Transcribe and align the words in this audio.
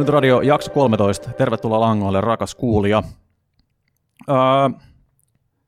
Keksinyt 0.00 0.14
Radio 0.14 0.40
jakso 0.40 0.70
13. 0.70 1.30
Tervetuloa 1.32 1.80
langoille, 1.80 2.20
rakas 2.20 2.54
kuulija. 2.54 3.02
Öö, 4.28 4.36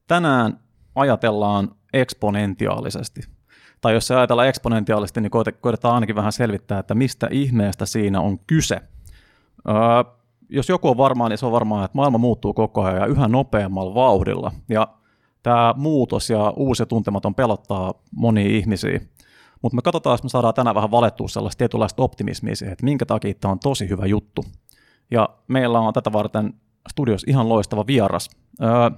tänään 0.07 0.61
ajatellaan 0.95 1.69
eksponentiaalisesti. 1.93 3.21
Tai 3.80 3.95
jos 3.95 4.07
se 4.07 4.16
ajatellaan 4.16 4.48
eksponentiaalisesti, 4.48 5.21
niin 5.21 5.30
koitetaan 5.61 5.95
ainakin 5.95 6.16
vähän 6.16 6.33
selvittää, 6.33 6.79
että 6.79 6.95
mistä 6.95 7.29
ihmeestä 7.30 7.87
siinä 7.87 8.21
on 8.21 8.39
kyse. 8.39 8.80
Öö, 9.69 9.75
jos 10.49 10.69
joku 10.69 10.89
on 10.89 10.96
varmaan, 10.96 11.30
niin 11.30 11.39
se 11.39 11.46
on 11.46 11.53
varmaan, 11.53 11.85
että 11.85 11.96
maailma 11.96 12.19
muuttuu 12.19 12.55
koko 12.55 12.83
ajan 12.83 13.01
ja 13.01 13.07
yhä 13.07 13.29
nopeammalla 13.29 13.95
vauhdilla. 13.95 14.53
Ja 14.69 14.89
tämä 15.42 15.75
muutos 15.77 16.30
ja 16.30 16.51
uusi 16.56 16.87
tuntematon 16.87 17.34
pelottaa 17.34 17.95
monia 18.11 18.48
ihmisiä. 18.48 19.01
Mutta 19.62 19.77
me 19.77 19.83
katsotaan, 19.83 20.15
jos 20.15 20.23
me 20.23 20.29
saadaan 20.29 20.55
tänään 20.55 20.75
vähän 20.75 20.91
valettua 20.91 21.29
sellaista 21.29 21.59
tietynlaista 21.59 22.03
optimismia 22.03 22.57
siihen, 22.57 22.73
että 22.73 22.84
minkä 22.84 23.07
takia 23.07 23.34
tämä 23.34 23.53
on 23.53 23.59
tosi 23.59 23.89
hyvä 23.89 24.07
juttu. 24.07 24.45
Ja 25.11 25.29
meillä 25.48 25.80
on 25.80 25.93
tätä 25.93 26.12
varten 26.12 26.55
studios 26.91 27.25
ihan 27.27 27.48
loistava 27.48 27.87
vieras. 27.87 28.30
Öö, 28.62 28.91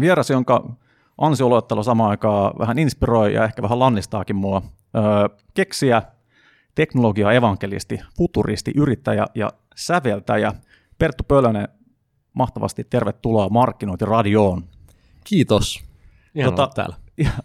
vieras, 0.00 0.30
jonka 0.30 0.76
ansioluettelo 1.18 1.82
samaan 1.82 2.10
aikaan 2.10 2.52
vähän 2.58 2.78
inspiroi 2.78 3.34
ja 3.34 3.44
ehkä 3.44 3.62
vähän 3.62 3.78
lannistaakin 3.78 4.36
mua. 4.36 4.62
Öö, 4.96 5.38
keksiä, 5.54 6.02
teknologia, 6.74 7.32
evankelisti, 7.32 8.00
futuristi, 8.16 8.72
yrittäjä 8.76 9.26
ja 9.34 9.50
säveltäjä 9.76 10.52
Perttu 10.98 11.24
Pölönen, 11.28 11.68
mahtavasti 12.32 12.84
tervetuloa 12.84 13.48
Markkinointiradioon. 13.48 14.64
Kiitos. 15.24 15.84
Ihan 16.34 16.54
tota, 16.54 16.74
täällä. 16.74 16.96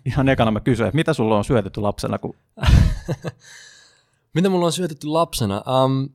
Ihan, 0.05 0.29
ekana 0.29 0.51
mä 0.51 0.59
kysyn, 0.59 0.87
että 0.87 0.95
mitä 0.95 1.13
sulla 1.13 1.37
on 1.37 1.45
syötetty 1.45 1.81
lapsena? 1.81 2.17
Kun... 2.17 2.35
mitä 4.35 4.49
mulla 4.49 4.65
on 4.65 4.71
syötetty 4.71 5.07
lapsena? 5.07 5.63
Um, 5.83 6.09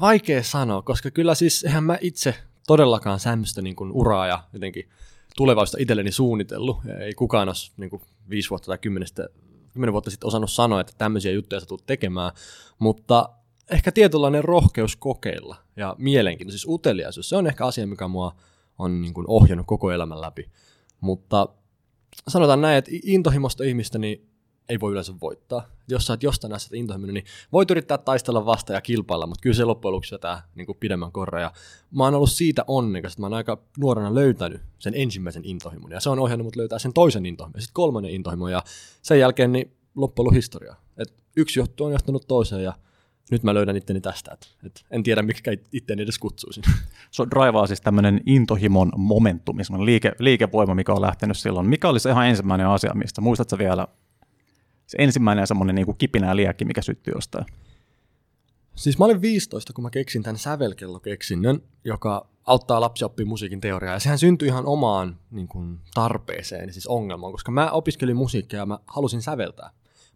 vaikea 0.00 0.42
sanoa, 0.42 0.82
koska 0.82 1.10
kyllä 1.10 1.34
siis 1.34 1.64
eihän 1.64 1.84
mä 1.84 1.98
itse 2.00 2.34
todellakaan 2.66 3.20
sämmöistä 3.20 3.62
niin 3.62 3.76
kuin 3.76 3.92
uraa 3.92 4.26
ja 4.26 4.44
jotenkin 4.52 4.88
tulevaisuutta 5.36 5.82
itselleni 5.82 6.12
suunnitellut. 6.12 6.76
Ei 7.00 7.14
kukaan 7.14 7.48
olisi 7.48 7.72
niin 7.76 7.90
kuin 7.90 8.02
viisi 8.30 8.50
vuotta 8.50 8.66
tai 8.66 8.78
kymmenestä, 8.78 9.28
kymmenen 9.72 9.92
vuotta 9.92 10.10
sitten 10.10 10.26
osannut 10.26 10.50
sanoa, 10.50 10.80
että 10.80 10.92
tämmöisiä 10.98 11.32
juttuja 11.32 11.60
sä 11.60 11.66
tulet 11.66 11.86
tekemään, 11.86 12.32
mutta 12.78 13.28
ehkä 13.70 13.92
tietynlainen 13.92 14.44
rohkeus 14.44 14.96
kokeilla 14.96 15.56
ja 15.76 15.94
mielenkiinto, 15.98 16.50
siis 16.50 16.66
uteliaisuus, 16.68 17.28
se 17.28 17.36
on 17.36 17.46
ehkä 17.46 17.66
asia, 17.66 17.86
mikä 17.86 18.08
mua 18.08 18.36
on 18.78 19.02
niin 19.02 19.14
kuin 19.14 19.24
ohjannut 19.28 19.66
koko 19.66 19.90
elämän 19.90 20.20
läpi. 20.20 20.50
Mutta 21.00 21.48
sanotaan 22.28 22.60
näin, 22.60 22.78
että 22.78 22.90
intohimosta 23.04 23.64
ihmistä 23.64 23.98
niin 23.98 24.28
ei 24.68 24.80
voi 24.80 24.92
yleensä 24.92 25.12
voittaa. 25.20 25.66
Jos 25.88 26.06
sä 26.06 26.12
oot 26.12 26.22
jostain 26.22 26.52
asiasta 26.52 26.76
intohimoinen, 26.76 27.14
niin 27.14 27.24
voit 27.52 27.70
yrittää 27.70 27.98
taistella 27.98 28.46
vasta 28.46 28.72
ja 28.72 28.80
kilpailla, 28.80 29.26
mutta 29.26 29.42
kyllä 29.42 29.56
se 29.56 29.64
loppujen 29.64 29.92
lopuksi 29.92 30.14
jätää 30.14 30.42
niin 30.54 30.66
kuin 30.66 30.78
pidemmän 30.80 31.12
korra. 31.12 31.40
Ja 31.40 31.52
mä 31.90 32.04
oon 32.04 32.14
ollut 32.14 32.30
siitä 32.30 32.64
onnekas, 32.66 33.12
että 33.12 33.22
mä 33.22 33.26
oon 33.26 33.34
aika 33.34 33.62
nuorena 33.78 34.14
löytänyt 34.14 34.60
sen 34.78 34.94
ensimmäisen 34.96 35.44
intohimon, 35.44 35.90
ja 35.90 36.00
se 36.00 36.10
on 36.10 36.18
ohjannut 36.18 36.44
mut 36.44 36.56
löytää 36.56 36.78
sen 36.78 36.92
toisen 36.92 37.26
intohimon, 37.26 37.54
ja 37.54 37.60
sitten 37.60 37.74
kolmannen 37.74 38.12
intohimon, 38.12 38.52
ja 38.52 38.62
sen 39.02 39.20
jälkeen 39.20 39.52
niin 39.52 39.76
loppujen 39.94 40.34
historia. 40.34 40.76
Et 40.98 41.14
yksi 41.36 41.60
juttu 41.60 41.84
on 41.84 41.92
johtanut 41.92 42.28
toiseen, 42.28 42.64
ja 42.64 42.72
nyt 43.30 43.42
mä 43.42 43.54
löydän 43.54 43.76
itteni 43.76 44.00
tästä, 44.00 44.32
että 44.32 44.46
et 44.66 44.84
en 44.90 45.02
tiedä 45.02 45.22
mikä 45.22 45.50
itteni 45.72 46.02
edes 46.02 46.18
kutsuisin. 46.18 46.64
Se 47.10 47.22
on 47.22 47.30
draivaa 47.30 47.66
siis 47.66 47.80
tämmöinen 47.80 48.20
intohimon 48.26 48.92
momentumi, 48.96 49.62
liike, 49.84 50.12
liikevoima, 50.18 50.74
mikä 50.74 50.92
on 50.92 51.02
lähtenyt 51.02 51.36
silloin. 51.36 51.66
Mikä 51.66 51.88
oli 51.88 52.00
se 52.00 52.10
ihan 52.10 52.28
ensimmäinen 52.28 52.66
asia, 52.66 52.94
mistä 52.94 53.20
muistatko 53.20 53.58
vielä 53.58 53.88
se 54.86 54.96
ensimmäinen 55.00 55.46
semmoinen 55.46 55.74
niin 55.74 55.86
kuin 55.86 55.98
kipinä 55.98 56.36
liekki, 56.36 56.64
mikä 56.64 56.82
syttyi 56.82 57.12
jostain? 57.14 57.46
Siis 58.74 58.98
mä 58.98 59.04
olin 59.04 59.20
15, 59.20 59.72
kun 59.72 59.84
mä 59.84 59.90
keksin 59.90 60.22
tämän 60.22 60.38
sävelkellokeksinnön, 60.38 61.62
joka 61.84 62.28
auttaa 62.44 62.80
lapsia 62.80 63.06
oppimaan 63.06 63.28
musiikin 63.28 63.60
teoriaa. 63.60 63.94
Ja 63.94 64.00
sehän 64.00 64.18
syntyi 64.18 64.48
ihan 64.48 64.66
omaan 64.66 65.16
niin 65.30 65.48
kuin, 65.48 65.80
tarpeeseen, 65.94 66.72
siis 66.72 66.86
ongelmaan, 66.86 67.32
koska 67.32 67.52
mä 67.52 67.70
opiskelin 67.70 68.16
musiikkia 68.16 68.58
ja 68.58 68.66
mä 68.66 68.78
halusin 68.86 69.22
säveltää 69.22 69.70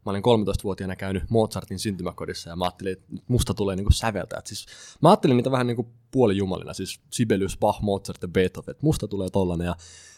mä 0.07 0.11
olin 0.11 0.23
13-vuotiaana 0.23 0.97
käynyt 0.97 1.31
Mozartin 1.31 1.79
syntymäkodissa 1.79 2.51
ja 2.51 2.57
mä 2.57 2.65
ajattelin, 2.65 2.93
että 2.93 3.07
musta 3.29 3.55
tulee 3.55 3.77
niinku 3.77 3.93
säveltäjät. 3.93 4.47
Siis, 4.47 4.67
mä 5.03 5.09
ajattelin 5.09 5.37
niitä 5.37 5.51
vähän 5.51 5.67
niinku 5.67 5.89
puolijumalina, 6.11 6.75
siis 6.75 7.01
Sibelius, 7.11 7.59
Bach, 7.59 7.81
Mozart 7.83 8.23
ja 8.23 8.29
Beethoven, 8.29 8.71
että 8.71 8.87
musta 8.87 9.09
tulee 9.09 9.31
tollanen. 9.31 9.65
Ja 9.65 9.75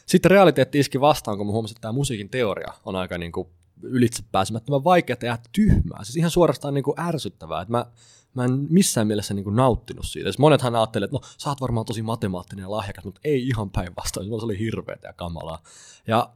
sitten 0.06 0.30
realiteetti 0.30 0.78
iski 0.78 1.00
vastaan, 1.00 1.36
kun 1.36 1.46
mä 1.46 1.52
huomasin, 1.52 1.74
että 1.74 1.80
tämä 1.80 1.92
musiikin 1.92 2.28
teoria 2.28 2.72
on 2.84 2.96
aika 2.96 3.18
niinku 3.18 3.50
ylitse 3.82 4.22
pääsemättömän 4.32 4.84
vaikeaa 4.84 5.16
ja 5.22 5.38
tyhmää. 5.52 6.04
Siis 6.04 6.16
ihan 6.16 6.30
suorastaan 6.30 6.74
niinku 6.74 6.94
ärsyttävää, 6.98 7.62
että 7.62 7.72
mä, 7.72 7.86
mä 8.34 8.44
en 8.44 8.66
missään 8.70 9.06
mielessä 9.06 9.34
niinku 9.34 9.50
nauttinut 9.50 10.06
siitä. 10.06 10.26
Siis 10.26 10.38
monethan 10.38 10.76
ajattelee, 10.76 11.04
että 11.04 11.16
no 11.16 11.20
sä 11.38 11.50
oot 11.50 11.60
varmaan 11.60 11.86
tosi 11.86 12.02
matemaattinen 12.02 12.62
ja 12.62 12.70
lahjakas, 12.70 13.04
mutta 13.04 13.20
ei 13.24 13.48
ihan 13.48 13.70
päinvastoin. 13.70 14.26
Se 14.26 14.34
oli 14.34 14.58
hirveätä 14.58 15.08
ja 15.08 15.12
kamalaa. 15.12 15.62
Ja 16.06 16.30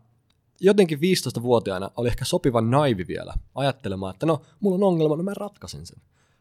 jotenkin 0.61 0.99
15-vuotiaana 0.99 1.91
oli 1.97 2.09
ehkä 2.09 2.25
sopivan 2.25 2.71
naivi 2.71 3.07
vielä 3.09 3.35
ajattelemaan, 3.55 4.15
että 4.15 4.27
no, 4.27 4.43
mulla 4.61 4.77
on 4.77 4.83
ongelma, 4.83 5.17
no 5.17 5.23
mä 5.23 5.35
ratkaisen 5.35 5.87
sen. 5.87 6.01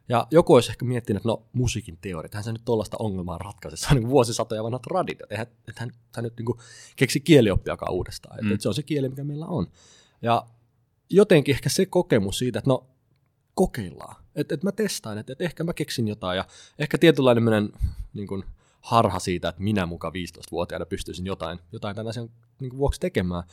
Ja 0.10 0.28
joku 0.32 0.54
olisi 0.54 0.72
ehkä 0.72 0.86
miettinyt, 0.86 1.20
että 1.20 1.30
no 1.30 1.44
musiikin 1.54 1.98
teoria, 2.02 2.30
eihän 2.34 2.44
se 2.44 2.52
nyt 2.52 2.66
tuollaista 2.66 2.98
ongelmaa 3.00 3.38
ratkaise, 3.38 3.78
se 3.78 3.88
on 3.92 3.98
niin 3.98 4.10
vuosisatoja 4.10 4.64
vanhat 4.64 4.82
traditiot, 4.82 5.32
eihän 5.32 5.48
hän, 5.76 5.92
hän 6.16 6.24
nyt 6.24 6.34
niin 6.38 6.58
keksi 6.96 7.20
kielioppiakaan 7.20 7.94
uudestaan, 7.94 8.40
mm. 8.42 8.52
että 8.52 8.64
se 8.64 8.68
on 8.68 8.76
se 8.76 8.84
kieli, 8.84 9.10
mikä 9.10 9.24
meillä 9.24 9.46
on. 9.46 9.68
Ja 10.22 10.46
jotenkin 11.10 11.56
ehkä 11.56 11.70
se 11.70 11.86
kokemus 11.86 12.38
siitä, 12.38 12.60
että 12.60 12.70
no 12.70 12.88
kokeillaan, 13.54 14.16
että, 14.36 14.54
että 14.56 14.68
mä 14.68 14.72
testaan, 14.72 15.18
että, 15.18 15.34
että 15.34 15.44
ehkä 15.44 15.64
mä 15.64 15.74
keksin 15.74 16.08
jotain 16.08 16.38
ja 16.38 16.46
ehkä 16.80 16.98
tietynlainen 16.98 17.70
niin 18.14 18.28
kuin, 18.28 18.44
harha 18.86 19.20
siitä, 19.20 19.50
että 19.50 19.62
minä 19.62 19.86
mukaan 19.86 20.14
15-vuotiaana 20.14 20.86
pystyisin 20.86 21.26
jotain, 21.26 21.60
jotain 21.72 21.96
tämän 21.96 22.10
asian 22.10 22.30
niin 22.60 22.70
kuin, 22.70 22.78
vuoksi 22.78 23.00
tekemään. 23.00 23.44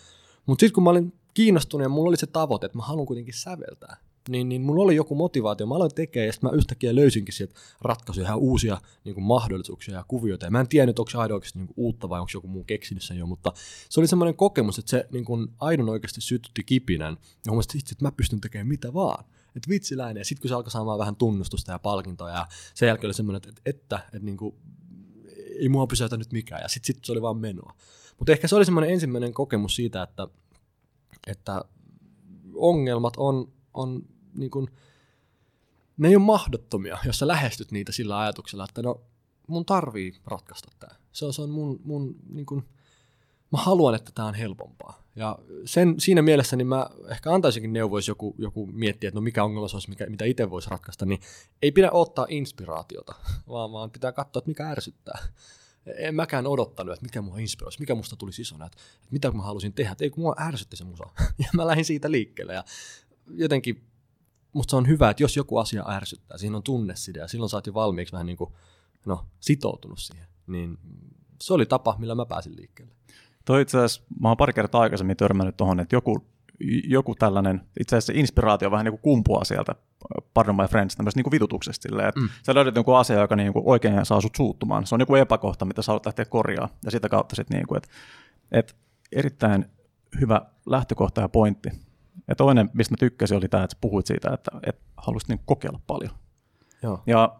Mutta 0.46 0.60
sitten 0.60 0.74
kun 0.74 0.82
mä 0.82 0.90
olin 0.90 1.12
kiinnostunut 1.34 1.84
ja 1.84 1.88
mulla 1.88 2.08
oli 2.08 2.16
se 2.16 2.26
tavoite, 2.26 2.66
että 2.66 2.78
mä 2.78 2.84
haluan 2.84 3.06
kuitenkin 3.06 3.34
säveltää, 3.34 3.96
niin, 4.28 4.48
niin 4.48 4.62
mulla 4.62 4.82
oli 4.82 4.96
joku 4.96 5.14
motivaatio. 5.14 5.66
Mä 5.66 5.74
aloin 5.74 5.94
tekemään 5.94 6.26
ja 6.26 6.32
sitten 6.32 6.50
mä 6.50 6.56
yhtäkkiä 6.56 6.94
löysinkin 6.94 7.34
sieltä 7.34 7.54
ratkaisuja 7.80 8.26
ihan 8.26 8.38
uusia 8.38 8.80
niin 9.04 9.14
kuin 9.14 9.24
mahdollisuuksia 9.24 9.94
ja 9.94 10.04
kuvioita. 10.08 10.46
Ja 10.46 10.50
mä 10.50 10.60
en 10.60 10.68
tiennyt, 10.68 10.98
onko 10.98 11.10
se 11.10 11.18
aidon 11.18 11.34
oikeasti 11.34 11.58
niin 11.58 11.66
kuin 11.66 11.74
uutta 11.76 12.08
vai 12.08 12.20
onko 12.20 12.30
joku 12.34 12.48
muu 12.48 12.64
keksinyt 12.64 13.02
sen 13.02 13.18
jo, 13.18 13.26
mutta 13.26 13.52
se 13.88 14.00
oli 14.00 14.06
semmoinen 14.06 14.34
kokemus, 14.34 14.78
että 14.78 14.90
se 14.90 15.06
niin 15.12 15.24
kuin 15.24 15.48
aidon 15.60 15.88
oikeasti 15.88 16.20
sytytti 16.20 16.64
kipinän. 16.64 17.16
Ja 17.46 17.52
huomasin, 17.52 17.78
että, 17.78 17.88
että 17.92 18.04
mä 18.04 18.12
pystyn 18.12 18.40
tekemään 18.40 18.68
mitä 18.68 18.94
vaan. 18.94 19.24
Että 19.56 19.68
vitsiläinen. 19.68 20.20
Ja 20.20 20.24
sitten 20.24 20.42
kun 20.42 20.48
se 20.48 20.54
alkoi 20.54 20.70
saamaan 20.70 20.98
vähän 20.98 21.16
tunnustusta 21.16 21.72
ja 21.72 21.78
palkintoa 21.78 22.30
ja 22.30 22.46
sen 22.74 22.86
jälkeen 22.86 23.08
oli 23.08 23.14
semmoinen, 23.14 23.36
että, 23.36 23.48
että, 23.48 23.70
että, 23.70 23.96
että 24.06 24.26
niin 24.26 24.36
kuin, 24.36 24.54
ei 25.58 25.68
mua 25.68 25.86
pysäytä 25.86 26.16
nyt 26.16 26.32
mikään. 26.32 26.62
Ja 26.62 26.68
sitten 26.68 26.94
sit 26.94 27.04
se 27.04 27.12
oli 27.12 27.22
vaan 27.22 27.36
menoa. 27.36 27.74
Mutta 28.18 28.32
ehkä 28.32 28.48
se 28.48 28.56
oli 28.56 28.64
semmoinen 28.64 28.90
ensimmäinen 28.90 29.34
kokemus 29.34 29.76
siitä, 29.76 30.02
että, 30.02 30.28
että 31.26 31.64
ongelmat 32.54 33.14
on, 33.16 33.52
on 33.74 34.02
niin 34.34 34.50
kuin, 34.50 34.68
ne 35.96 36.08
ei 36.08 36.16
ole 36.16 36.24
mahdottomia, 36.24 36.98
jos 37.04 37.18
sä 37.18 37.26
lähestyt 37.26 37.72
niitä 37.72 37.92
sillä 37.92 38.18
ajatuksella, 38.18 38.64
että 38.64 38.82
no 38.82 39.00
mun 39.46 39.64
tarvii 39.64 40.20
ratkaista 40.26 40.68
tämä. 40.78 40.94
Se 41.12 41.24
on, 41.24 41.34
se 41.34 41.42
on 41.42 41.50
mun, 41.50 41.80
mun 41.84 42.16
niin 42.28 42.46
kuin, 42.46 42.64
mä 43.52 43.58
haluan, 43.58 43.94
että 43.94 44.12
tämä 44.14 44.28
on 44.28 44.34
helpompaa. 44.34 45.02
Ja 45.16 45.38
sen, 45.64 45.94
siinä 45.98 46.22
mielessä 46.22 46.56
niin 46.56 46.66
mä 46.66 46.86
ehkä 47.10 47.32
antaisinkin 47.32 47.72
neuvoisi 47.72 48.10
joku, 48.10 48.34
joku 48.38 48.66
miettiä, 48.66 49.08
että 49.08 49.16
no 49.16 49.22
mikä 49.22 49.44
ongelma 49.44 49.68
se 49.68 49.76
olisi, 49.76 49.88
mikä, 49.88 50.06
mitä 50.06 50.24
itse 50.24 50.50
voisi 50.50 50.70
ratkaista, 50.70 51.06
niin 51.06 51.20
ei 51.62 51.72
pidä 51.72 51.90
ottaa 51.90 52.26
inspiraatiota, 52.28 53.14
vaan, 53.48 53.72
vaan 53.72 53.90
pitää 53.90 54.12
katsoa, 54.12 54.40
että 54.40 54.50
mikä 54.50 54.70
ärsyttää 54.70 55.18
en 55.86 56.14
mäkään 56.14 56.46
odottanut, 56.46 56.92
että 56.92 57.06
mikä 57.06 57.22
mua 57.22 57.38
inspiroisi, 57.38 57.80
mikä 57.80 57.94
musta 57.94 58.16
tuli 58.16 58.30
isona, 58.38 58.66
että, 58.66 58.78
että 58.94 59.08
mitä 59.10 59.30
mä 59.30 59.42
halusin 59.42 59.72
tehdä, 59.72 59.92
että 59.92 60.04
ei 60.04 60.10
kun 60.10 60.22
mua 60.22 60.34
ärsytti 60.40 60.76
se 60.76 60.84
musa. 60.84 61.04
Ja 61.38 61.48
mä 61.52 61.66
lähdin 61.66 61.84
siitä 61.84 62.10
liikkeelle 62.10 62.54
ja 62.54 62.64
jotenkin 63.30 63.84
musta 64.52 64.70
se 64.70 64.76
on 64.76 64.88
hyvä, 64.88 65.10
että 65.10 65.22
jos 65.22 65.36
joku 65.36 65.58
asia 65.58 65.84
ärsyttää, 65.88 66.38
siinä 66.38 66.56
on 66.56 66.62
tunne 66.62 66.96
sitä 66.96 67.20
ja 67.20 67.28
silloin 67.28 67.50
sä 67.50 67.56
oot 67.56 67.66
jo 67.66 67.74
valmiiksi 67.74 68.12
vähän 68.12 68.26
niin 68.26 68.36
kuin, 68.36 68.52
no, 69.06 69.26
sitoutunut 69.40 69.98
siihen, 69.98 70.26
niin 70.46 70.78
se 71.42 71.54
oli 71.54 71.66
tapa, 71.66 71.96
millä 71.98 72.14
mä 72.14 72.26
pääsin 72.26 72.56
liikkeelle. 72.56 72.94
Toi 73.44 73.62
itse 73.62 73.78
asiassa, 73.78 74.02
mä 74.20 74.28
oon 74.28 74.36
pari 74.36 74.52
kertaa 74.52 74.80
aikaisemmin 74.80 75.16
törmännyt 75.16 75.56
tuohon, 75.56 75.80
että 75.80 75.96
joku, 75.96 76.26
joku 76.84 77.14
tällainen, 77.14 77.60
itse 77.80 77.96
asiassa 77.96 78.12
inspiraatio 78.16 78.70
vähän 78.70 78.84
niin 78.84 78.92
kuin 78.92 79.02
kumpuaa 79.02 79.44
sieltä 79.44 79.74
Pardon 80.34 80.56
My 80.56 80.64
Friends 80.70 80.96
tämmöistä 80.96 81.20
niin 81.20 81.32
vitutuksesta 81.32 81.82
silleen, 81.82 82.08
että 82.08 82.20
mm. 82.20 82.28
sä 82.42 82.54
löydät 82.54 82.76
jonkun 82.76 82.98
asia, 82.98 83.20
joka 83.20 83.36
niin 83.36 83.52
kuin 83.52 83.62
oikein 83.66 84.06
saa 84.06 84.20
sut 84.20 84.36
suuttumaan. 84.36 84.86
Se 84.86 84.94
on 84.94 85.00
joku 85.00 85.14
epäkohta, 85.14 85.64
mitä 85.64 85.82
sä 85.82 85.92
haluat 85.92 86.06
lähteä 86.06 86.24
korjaa 86.24 86.68
ja 86.84 86.90
sitä 86.90 87.08
kautta 87.08 87.36
sitten 87.36 87.56
niin 87.56 87.66
kuin, 87.66 87.76
että, 87.76 87.88
että 88.52 88.74
erittäin 89.12 89.66
hyvä 90.20 90.40
lähtökohta 90.66 91.20
ja 91.20 91.28
pointti. 91.28 91.70
Ja 92.28 92.34
toinen, 92.34 92.70
mistä 92.74 92.92
mä 92.92 92.96
tykkäsin, 92.96 93.36
oli 93.36 93.48
tämä, 93.48 93.64
että 93.64 93.74
sä 93.74 93.78
puhuit 93.80 94.06
siitä, 94.06 94.30
että, 94.34 94.50
että 94.66 94.82
haluaisit 94.96 95.28
niin 95.28 95.40
kokeilla 95.46 95.80
paljon. 95.86 96.10
Joo. 96.82 97.02
Ja 97.06 97.36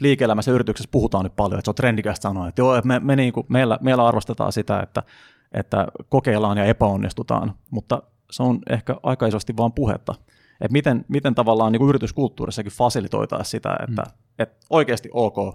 liike-elämässä 0.00 0.52
yrityksessä 0.52 0.90
puhutaan 0.92 1.24
nyt 1.24 1.36
paljon, 1.36 1.58
että 1.58 1.66
se 1.66 1.70
on 1.70 1.74
trendikästä 1.74 2.22
sanoa, 2.22 2.48
että 2.48 2.62
joo, 2.62 2.80
me, 2.84 3.00
me 3.00 3.16
niin 3.16 3.32
kuin, 3.32 3.46
meillä, 3.48 3.78
meillä 3.80 4.06
arvostetaan 4.06 4.52
sitä, 4.52 4.80
että, 4.80 5.02
että 5.52 5.86
kokeillaan 6.08 6.58
ja 6.58 6.64
epäonnistutaan, 6.64 7.54
mutta 7.70 8.02
se 8.30 8.42
on 8.42 8.58
ehkä 8.70 8.96
aika 9.02 9.26
isosti 9.26 9.56
vaan 9.56 9.72
puhetta 9.72 10.14
että 10.62 10.72
miten, 10.72 11.04
miten 11.08 11.34
tavallaan 11.34 11.72
niin 11.72 11.78
kuin 11.78 11.88
yrityskulttuurissakin 11.88 12.72
fasilitoitaisiin 12.72 13.50
sitä, 13.50 13.76
että, 13.88 14.02
mm. 14.02 14.12
että 14.38 14.66
oikeasti 14.70 15.08
ok 15.12 15.54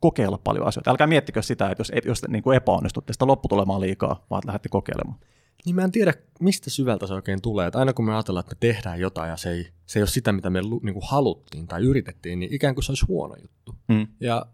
kokeilla 0.00 0.38
paljon 0.44 0.66
asioita. 0.66 0.90
Älkää 0.90 1.06
miettikö 1.06 1.42
sitä, 1.42 1.70
että 1.70 1.80
jos, 1.80 1.92
jos 2.04 2.22
niin 2.28 2.42
kuin 2.42 2.56
epäonnistutte 2.56 3.12
sitä 3.12 3.26
lopputulemaan 3.26 3.80
liikaa, 3.80 4.26
vaan 4.30 4.42
lähdette 4.46 4.68
kokeilemaan. 4.68 5.18
Niin 5.64 5.76
mä 5.76 5.84
en 5.84 5.92
tiedä, 5.92 6.14
mistä 6.40 6.70
syvältä 6.70 7.06
se 7.06 7.14
oikein 7.14 7.42
tulee. 7.42 7.66
Että 7.66 7.78
aina 7.78 7.92
kun 7.92 8.04
me 8.04 8.14
ajatellaan, 8.14 8.44
että 8.44 8.54
me 8.54 8.58
tehdään 8.60 9.00
jotain 9.00 9.30
ja 9.30 9.36
se 9.36 9.50
ei, 9.50 9.68
se 9.86 9.98
ei 9.98 10.02
ole 10.02 10.08
sitä, 10.08 10.32
mitä 10.32 10.50
me 10.50 10.60
niin 10.60 10.94
kuin 10.94 11.04
haluttiin 11.08 11.66
tai 11.66 11.82
yritettiin, 11.82 12.38
niin 12.38 12.54
ikään 12.54 12.74
kuin 12.74 12.84
se 12.84 12.92
olisi 12.92 13.06
huono 13.08 13.34
juttu. 13.42 13.74
Mm. 13.88 14.06
Ja 14.20 14.46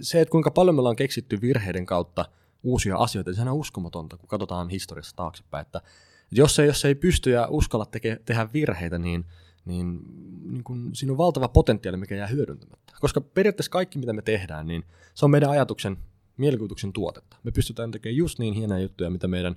se, 0.00 0.20
että 0.20 0.32
kuinka 0.32 0.50
paljon 0.50 0.74
me 0.74 0.80
ollaan 0.80 0.96
keksitty 0.96 1.40
virheiden 1.40 1.86
kautta 1.86 2.24
uusia 2.62 2.96
asioita, 2.96 3.30
niin 3.30 3.36
sehän 3.36 3.52
on 3.52 3.58
uskomatonta, 3.58 4.16
kun 4.16 4.28
katsotaan 4.28 4.68
historiassa 4.68 5.16
taaksepäin. 5.16 5.62
Että 5.62 5.80
jos 6.30 6.58
ei, 6.58 6.66
jos 6.66 6.84
ei 6.84 6.94
pysty 6.94 7.30
ja 7.30 7.48
uskalla 7.50 7.86
teke, 7.86 8.20
tehdä 8.24 8.48
virheitä, 8.52 8.98
niin, 8.98 9.24
niin, 9.64 10.00
niin 10.42 10.64
kun, 10.64 10.90
siinä 10.94 11.12
on 11.12 11.18
valtava 11.18 11.48
potentiaali, 11.48 11.96
mikä 11.96 12.14
jää 12.14 12.26
hyödyntämättä. 12.26 12.92
Koska 13.00 13.20
periaatteessa 13.20 13.70
kaikki, 13.70 13.98
mitä 13.98 14.12
me 14.12 14.22
tehdään, 14.22 14.66
niin 14.66 14.84
se 15.14 15.24
on 15.24 15.30
meidän 15.30 15.50
ajatuksen, 15.50 15.96
mielikuvituksen 16.36 16.92
tuotetta. 16.92 17.36
Me 17.44 17.50
pystytään 17.50 17.90
tekemään 17.90 18.16
just 18.16 18.38
niin 18.38 18.54
hienoja 18.54 18.82
juttuja, 18.82 19.10
mitä 19.10 19.28
meidän 19.28 19.56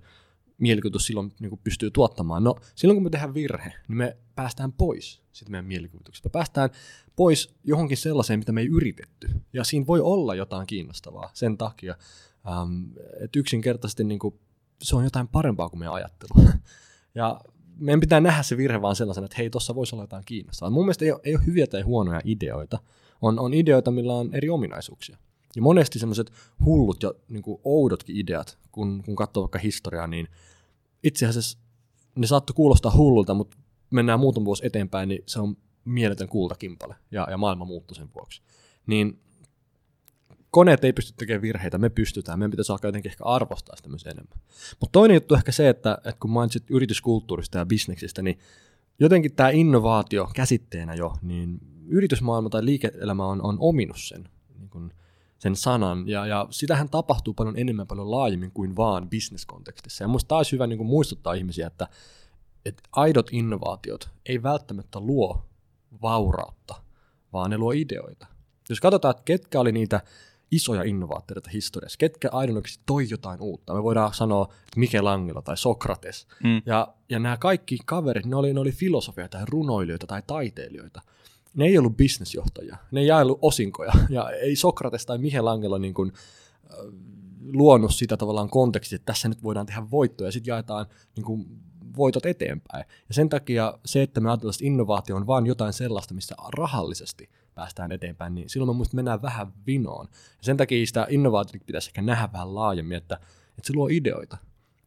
mielikuvitus 0.58 1.06
silloin 1.06 1.34
niin 1.40 1.50
kuin 1.50 1.62
pystyy 1.64 1.92
tuottamaan. 1.92 2.44
No 2.44 2.56
silloin 2.76 2.96
kun 2.96 3.04
me 3.04 3.10
tehdään 3.10 3.34
virhe, 3.34 3.74
niin 3.88 3.98
me 3.98 4.18
päästään 4.36 4.74
pois 4.74 5.22
sitten 5.32 5.52
meidän 5.52 5.66
mielikuvituksesta. 5.66 6.30
Me 6.30 6.32
päästään 6.32 6.70
pois 7.16 7.56
johonkin 7.64 7.98
sellaiseen, 7.98 8.40
mitä 8.40 8.52
me 8.52 8.62
ei 8.62 8.68
yritetty. 8.68 9.30
Ja 9.54 9.64
siinä 9.64 9.88
voi 9.88 10.02
olla 10.02 10.36
jotain 10.36 10.68
kiinnostavaa 10.68 11.30
sen 11.34 11.58
takia, 11.58 11.96
ähm, 12.48 12.84
että 13.24 13.40
yksinkertaisesti 13.40 14.04
niin 14.04 14.20
kuin, 14.20 14.40
se 14.82 14.96
on 14.96 15.04
jotain 15.04 15.28
parempaa 15.28 15.70
kuin 15.70 15.80
meidän 15.80 15.94
ajattelu. 15.94 16.50
ja 17.16 17.42
meidän 17.80 18.00
pitää 18.00 18.20
nähdä 18.20 18.44
se 18.44 18.58
virhe 18.58 18.82
vaan 18.82 18.96
sellaisena, 18.96 19.26
että 19.26 19.38
hei, 19.38 19.50
tuossa 19.50 19.76
voisi 19.76 19.96
olla 19.96 20.04
jotain 20.04 20.24
kiinnostavaa. 20.26 20.72
Mun 20.72 20.86
mielestä 20.86 21.06
ei 21.06 21.12
ole, 21.12 21.22
ei 21.24 21.36
ole 21.36 21.46
hyviä 21.46 21.68
tai 21.68 21.82
huonoja 21.82 22.22
ideoita. 22.24 22.80
On, 23.22 23.40
on 23.40 23.54
ideoita, 23.54 23.92
millä 23.92 24.14
on 24.14 24.30
eri 24.34 24.50
ominaisuuksia. 24.50 25.18
Ja 25.58 25.62
monesti 25.62 26.00
semmoiset 26.00 26.32
hullut 26.66 27.04
ja 27.04 27.14
niin 27.30 27.44
kuin 27.44 27.62
oudotkin 27.64 28.18
ideat, 28.18 28.58
kun, 28.72 29.04
kun 29.06 29.16
katsoo 29.16 29.44
vaikka 29.44 29.60
historiaa, 29.60 30.08
niin 30.08 30.28
itse 31.04 31.26
asiassa 31.26 31.58
ne 32.16 32.28
saattoi 32.28 32.54
kuulostaa 32.54 32.92
hullulta, 32.92 33.34
mutta 33.34 33.58
mennään 33.90 34.20
muutama 34.20 34.46
vuosi 34.46 34.66
eteenpäin, 34.66 35.10
niin 35.10 35.24
se 35.26 35.40
on 35.40 35.58
mieletön 35.86 36.28
kultakimpale 36.28 36.96
ja, 37.12 37.28
ja 37.30 37.38
maailma 37.38 37.66
muuttui 37.66 37.96
sen 37.96 38.10
vuoksi. 38.16 38.42
Niin 38.88 39.20
koneet 40.52 40.84
ei 40.84 40.94
pysty 40.94 41.14
tekemään 41.18 41.42
virheitä, 41.42 41.78
me 41.78 41.90
pystytään, 41.90 42.40
meidän 42.40 42.52
pitäisi 42.52 42.72
alkaa 42.72 42.88
jotenkin 42.88 43.12
ehkä 43.12 43.24
arvostaa 43.24 43.76
sitä 43.76 43.90
myös 43.90 44.04
enemmän. 44.04 44.40
Mutta 44.80 44.92
toinen 44.92 45.16
juttu 45.16 45.36
ehkä 45.36 45.52
se, 45.52 45.70
että, 45.70 45.94
että 45.98 46.20
kun 46.20 46.32
mainitsit 46.32 46.64
yrityskulttuurista 46.70 47.58
ja 47.58 47.66
bisneksistä, 47.66 48.22
niin 48.22 48.40
jotenkin 49.00 49.36
tämä 49.36 49.50
innovaatio 49.50 50.30
käsitteenä 50.36 50.94
jo, 50.94 51.14
niin 51.22 51.60
yritysmaailma 51.88 52.50
tai 52.50 52.66
liike-elämä 52.66 53.26
on, 53.26 53.42
on 53.42 53.58
ominut 53.60 53.98
sen, 54.00 54.30
niin 54.58 54.70
kun 54.70 54.94
sen 55.40 55.56
sanan, 55.56 56.08
ja, 56.08 56.26
ja 56.26 56.48
sitähän 56.50 56.90
tapahtuu 56.90 57.34
paljon 57.34 57.58
enemmän, 57.58 57.88
paljon 57.88 58.12
laajemmin 58.12 58.52
kuin 58.52 58.76
vaan 58.76 59.10
bisneskontekstissa. 59.10 60.04
Ja 60.04 60.08
minusta 60.08 60.28
taas 60.28 60.52
hyvä 60.52 60.68
niin 60.68 60.78
kuin 60.78 60.88
muistuttaa 60.88 61.34
ihmisiä, 61.34 61.68
että, 61.68 61.88
että 62.66 62.84
aidot 62.92 63.30
innovaatiot 63.32 64.10
ei 64.26 64.44
välttämättä 64.44 65.00
luo 65.00 65.46
vaurautta, 66.02 66.76
vaan 67.34 67.50
ne 67.50 67.58
luo 67.58 67.72
ideoita. 67.72 68.28
Jos 68.70 68.80
katsotaan, 68.80 69.12
että 69.12 69.24
ketkä 69.26 69.60
oli 69.60 69.72
niitä 69.72 70.02
isoja 70.52 70.84
innovaattoreita 70.84 71.50
historiassa, 71.50 71.98
ketkä 71.98 72.30
aidonoksi 72.32 72.80
toi 72.86 73.08
jotain 73.10 73.42
uutta. 73.42 73.74
Me 73.74 73.84
voidaan 73.84 74.14
sanoa, 74.14 74.44
että 74.44 74.80
Michelangelo 74.80 75.42
tai 75.42 75.58
Sokrates. 75.58 76.28
Mm. 76.44 76.62
Ja, 76.66 76.88
ja 77.10 77.20
nämä 77.20 77.38
kaikki 77.38 77.78
kaverit, 77.86 78.26
ne 78.26 78.36
oli, 78.36 78.54
ne 78.54 78.60
oli 78.60 78.72
filosofia 78.72 79.28
tai 79.28 79.44
runoilijoita 79.50 80.08
tai 80.08 80.24
taiteilijoita. 80.28 81.02
Ne 81.58 81.66
ei 81.66 81.78
ollut 81.78 81.98
bisnesjohtajia, 81.98 82.78
ne 82.92 83.00
ei 83.00 83.08
jaellut 83.08 83.40
osinkoja. 83.42 83.92
Ja 84.10 84.30
ei 84.30 84.56
Sokrates 84.56 85.06
tai 85.06 85.18
Michelangelo 85.18 85.78
niin 85.78 85.94
kuin, 85.94 86.12
äh, 86.72 86.78
luonut 87.54 87.96
sitä 87.96 88.18
tavallaan 88.18 88.50
kontekstia, 88.50 88.96
että 88.96 89.06
tässä 89.06 89.30
nyt 89.30 89.44
voidaan 89.44 89.66
tehdä 89.66 89.92
voittoja 89.92 90.28
ja 90.28 90.32
sitten 90.32 90.52
jaetaan 90.52 90.86
niin 91.16 91.26
kuin, 91.26 91.46
voitot 91.98 92.26
eteenpäin. 92.26 92.86
Ja 93.08 93.14
sen 93.14 93.30
takia 93.30 93.80
se, 93.86 94.02
että 94.02 94.22
me 94.22 94.30
ajatellaan, 94.30 94.56
että 94.56 94.66
innovaatio 94.66 95.16
on 95.16 95.28
vain 95.28 95.46
jotain 95.46 95.74
sellaista, 95.74 96.14
missä 96.14 96.36
rahallisesti 96.58 97.30
päästään 97.56 97.92
eteenpäin, 97.92 98.36
niin 98.36 98.50
silloin 98.50 98.70
me 98.70 98.78
muista 98.78 98.96
mennään 98.96 99.22
vähän 99.22 99.54
vinoon. 99.68 100.08
Ja 100.12 100.44
sen 100.44 100.58
takia 100.58 100.86
sitä 100.86 101.08
innovaatiota 101.10 101.66
pitäisi 101.66 101.90
ehkä 101.90 102.02
nähdä 102.02 102.30
vähän 102.34 102.56
laajemmin, 102.56 102.98
että, 102.98 103.16
että 103.50 103.68
se 103.68 103.74
luo 103.74 103.88
ideoita. 103.92 104.38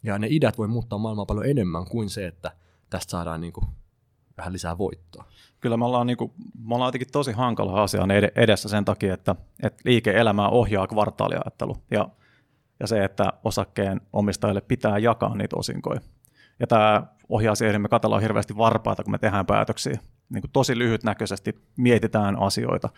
Ja 0.02 0.18
ne 0.18 0.26
ideat 0.30 0.58
voi 0.58 0.68
muuttaa 0.68 0.98
maailmaa 0.98 1.26
paljon 1.26 1.46
enemmän 1.46 1.86
kuin 1.86 2.10
se, 2.10 2.26
että 2.26 2.52
tästä 2.90 3.10
saadaan 3.10 3.40
niin 3.40 3.52
kuin 3.52 3.66
vähän 4.36 4.52
lisää 4.52 4.78
voittoa. 4.78 5.24
Kyllä 5.60 5.76
me 5.76 5.84
ollaan, 5.84 6.06
niin 6.06 6.16
kuin, 6.16 6.32
me 6.64 6.74
ollaan 6.74 6.88
jotenkin 6.88 7.12
tosi 7.12 7.32
hankala 7.32 7.82
asia 7.82 8.02
edessä 8.36 8.68
sen 8.68 8.84
takia, 8.84 9.14
että, 9.14 9.36
että 9.62 9.82
liike-elämää 9.84 10.48
ohjaa 10.48 10.86
kvartaaliajattelu 10.86 11.76
ja, 11.90 12.08
ja 12.80 12.86
se, 12.86 13.04
että 13.04 13.32
osakkeen 13.44 14.00
omistajille 14.12 14.60
pitää 14.60 14.98
jakaa 14.98 15.36
niitä 15.36 15.56
osinkoja. 15.56 16.00
Ja 16.60 16.66
tämä 16.66 17.06
ohjaa 17.28 17.54
siihen, 17.54 17.70
että 17.70 17.78
me 17.78 17.88
katsellaan 17.88 18.22
hirveästi 18.22 18.56
varpaita, 18.56 19.02
kun 19.02 19.10
me 19.12 19.18
tehdään 19.18 19.46
päätöksiä 19.46 19.98
niin 20.28 20.42
kuin 20.42 20.50
tosi 20.52 20.78
lyhytnäköisesti 20.78 21.62
mietitään 21.76 22.38
asioita. 22.38 22.88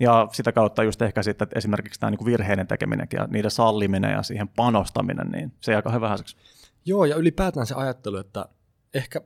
Ja 0.00 0.28
sitä 0.32 0.52
kautta 0.52 0.82
just 0.82 1.02
ehkä 1.02 1.22
sitten 1.22 1.44
että 1.44 1.58
esimerkiksi 1.58 2.00
tämä 2.00 2.10
niin 2.10 2.24
virheiden 2.24 2.66
tekeminen 2.66 3.06
ja 3.12 3.26
niiden 3.30 3.50
salliminen 3.50 4.12
ja 4.12 4.22
siihen 4.22 4.48
panostaminen, 4.48 5.28
niin 5.28 5.52
se 5.60 5.72
jää 5.72 5.82
aika 5.86 6.00
vähäiseksi. 6.00 6.36
Joo, 6.84 7.04
ja 7.04 7.16
ylipäätään 7.16 7.66
se 7.66 7.74
ajattelu, 7.74 8.16
että 8.16 8.46
ehkä 8.94 9.20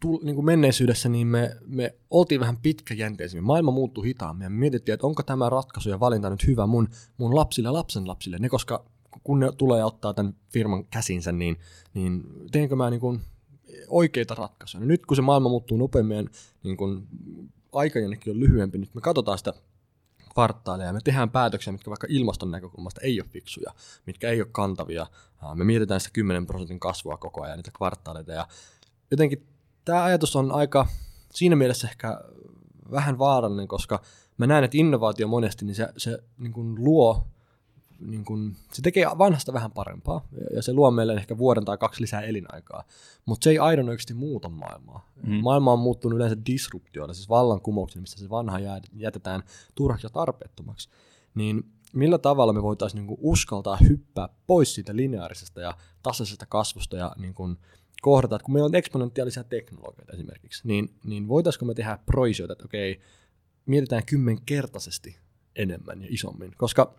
tull, 0.00 0.18
niin 0.22 0.34
kuin 0.34 0.44
menneisyydessä 0.44 1.08
niin 1.08 1.26
me, 1.26 1.56
me 1.66 1.94
oltiin 2.10 2.40
vähän 2.40 2.56
pitkäjänteisemmin. 2.56 3.44
Maailma 3.44 3.70
muuttui 3.70 4.06
hitaammin 4.06 4.44
ja 4.44 4.50
me 4.50 4.56
mietittiin, 4.56 4.94
että 4.94 5.06
onko 5.06 5.22
tämä 5.22 5.50
ratkaisu 5.50 5.90
ja 5.90 6.00
valinta 6.00 6.30
nyt 6.30 6.46
hyvä 6.46 6.66
mun, 6.66 6.88
mun 7.16 7.34
lapsille 7.34 7.66
ja 7.68 7.72
lapsen 7.72 8.08
lapsille. 8.08 8.38
Ne, 8.38 8.48
koska 8.48 8.84
kun 9.24 9.40
ne 9.40 9.52
tulee 9.52 9.84
ottaa 9.84 10.14
tämän 10.14 10.34
firman 10.48 10.84
käsinsä, 10.84 11.32
niin, 11.32 11.56
niin 11.94 12.24
teenkö 12.52 12.76
mä 12.76 12.90
niin 12.90 13.00
kuin 13.00 13.20
oikeita 13.88 14.34
ratkaisuja. 14.34 14.84
Nyt 14.84 15.06
kun 15.06 15.16
se 15.16 15.22
maailma 15.22 15.48
muuttuu 15.48 15.76
nopeammin, 15.78 16.30
niin 16.62 16.76
kun 16.76 17.08
aikajännekin 17.72 18.32
on 18.32 18.40
lyhyempi, 18.40 18.78
nyt 18.78 18.94
me 18.94 19.00
katsotaan 19.00 19.38
sitä 19.38 19.52
kvartaaleja 20.32 20.86
ja 20.86 20.92
me 20.92 21.00
tehdään 21.04 21.30
päätöksiä, 21.30 21.72
mitkä 21.72 21.90
vaikka 21.90 22.06
ilmaston 22.10 22.50
näkökulmasta 22.50 23.00
ei 23.00 23.20
ole 23.20 23.28
fiksuja, 23.28 23.74
mitkä 24.06 24.30
ei 24.30 24.40
ole 24.40 24.48
kantavia. 24.52 25.06
Me 25.54 25.64
mietitään 25.64 26.00
sitä 26.00 26.12
10 26.12 26.46
prosentin 26.46 26.80
kasvua 26.80 27.16
koko 27.16 27.42
ajan, 27.42 27.58
niitä 27.58 27.70
kvartaaleita. 27.76 28.32
Ja 28.32 28.48
jotenkin 29.10 29.46
tämä 29.90 30.04
ajatus 30.04 30.36
on 30.36 30.52
aika 30.52 30.86
siinä 31.34 31.56
mielessä 31.56 31.88
ehkä 31.88 32.20
vähän 32.90 33.18
vaarallinen, 33.18 33.68
koska 33.68 34.02
mä 34.38 34.46
näen, 34.46 34.64
että 34.64 34.76
innovaatio 34.76 35.28
monesti 35.28 35.64
niin 35.64 35.74
se, 35.74 35.88
se 35.96 36.18
niin 36.38 36.52
kuin 36.52 36.84
luo 36.84 37.26
niin 38.00 38.24
kun, 38.24 38.56
se 38.72 38.82
tekee 38.82 39.06
vanhasta 39.18 39.52
vähän 39.52 39.72
parempaa 39.72 40.24
ja 40.54 40.62
se 40.62 40.72
luo 40.72 40.90
meille 40.90 41.14
ehkä 41.14 41.38
vuoden 41.38 41.64
tai 41.64 41.78
kaksi 41.78 42.02
lisää 42.02 42.20
elinaikaa, 42.20 42.84
mutta 43.26 43.44
se 43.44 43.50
ei 43.50 43.58
aidon 43.58 43.88
oikeasti 43.88 44.14
muuta 44.14 44.48
maailmaa. 44.48 45.10
Mm. 45.22 45.34
Maailma 45.34 45.72
on 45.72 45.78
muuttunut 45.78 46.16
yleensä 46.16 46.36
disruptioilla, 46.46 47.14
siis 47.14 47.28
vallankumouksilla, 47.28 48.00
missä 48.00 48.18
se 48.18 48.30
vanha 48.30 48.58
jätetään 48.96 49.42
turhaksi 49.74 50.06
ja 50.06 50.10
tarpeettomaksi. 50.10 50.88
Niin 51.34 51.64
millä 51.92 52.18
tavalla 52.18 52.52
me 52.52 52.62
voitaisiin 52.62 53.06
niin 53.06 53.18
uskaltaa 53.20 53.76
hyppää 53.76 54.28
pois 54.46 54.74
siitä 54.74 54.96
lineaarisesta 54.96 55.60
ja 55.60 55.74
tasaisesta 56.02 56.46
kasvusta 56.46 56.96
ja 56.96 57.12
niin 57.18 57.34
kun 57.34 57.58
kohdata, 58.00 58.36
että 58.36 58.44
kun 58.44 58.54
meillä 58.54 58.66
on 58.66 58.74
eksponentiaalisia 58.74 59.44
teknologioita 59.44 60.12
esimerkiksi, 60.12 60.68
niin, 60.68 60.94
niin 61.04 61.28
voitaisiinko 61.28 61.66
me 61.66 61.74
tehdä 61.74 61.98
proisioita, 62.06 62.52
että 62.52 62.64
okei, 62.64 63.00
mietitään 63.66 64.06
kymmenkertaisesti 64.06 65.16
enemmän 65.56 66.02
ja 66.02 66.08
isommin, 66.10 66.52
koska 66.56 66.94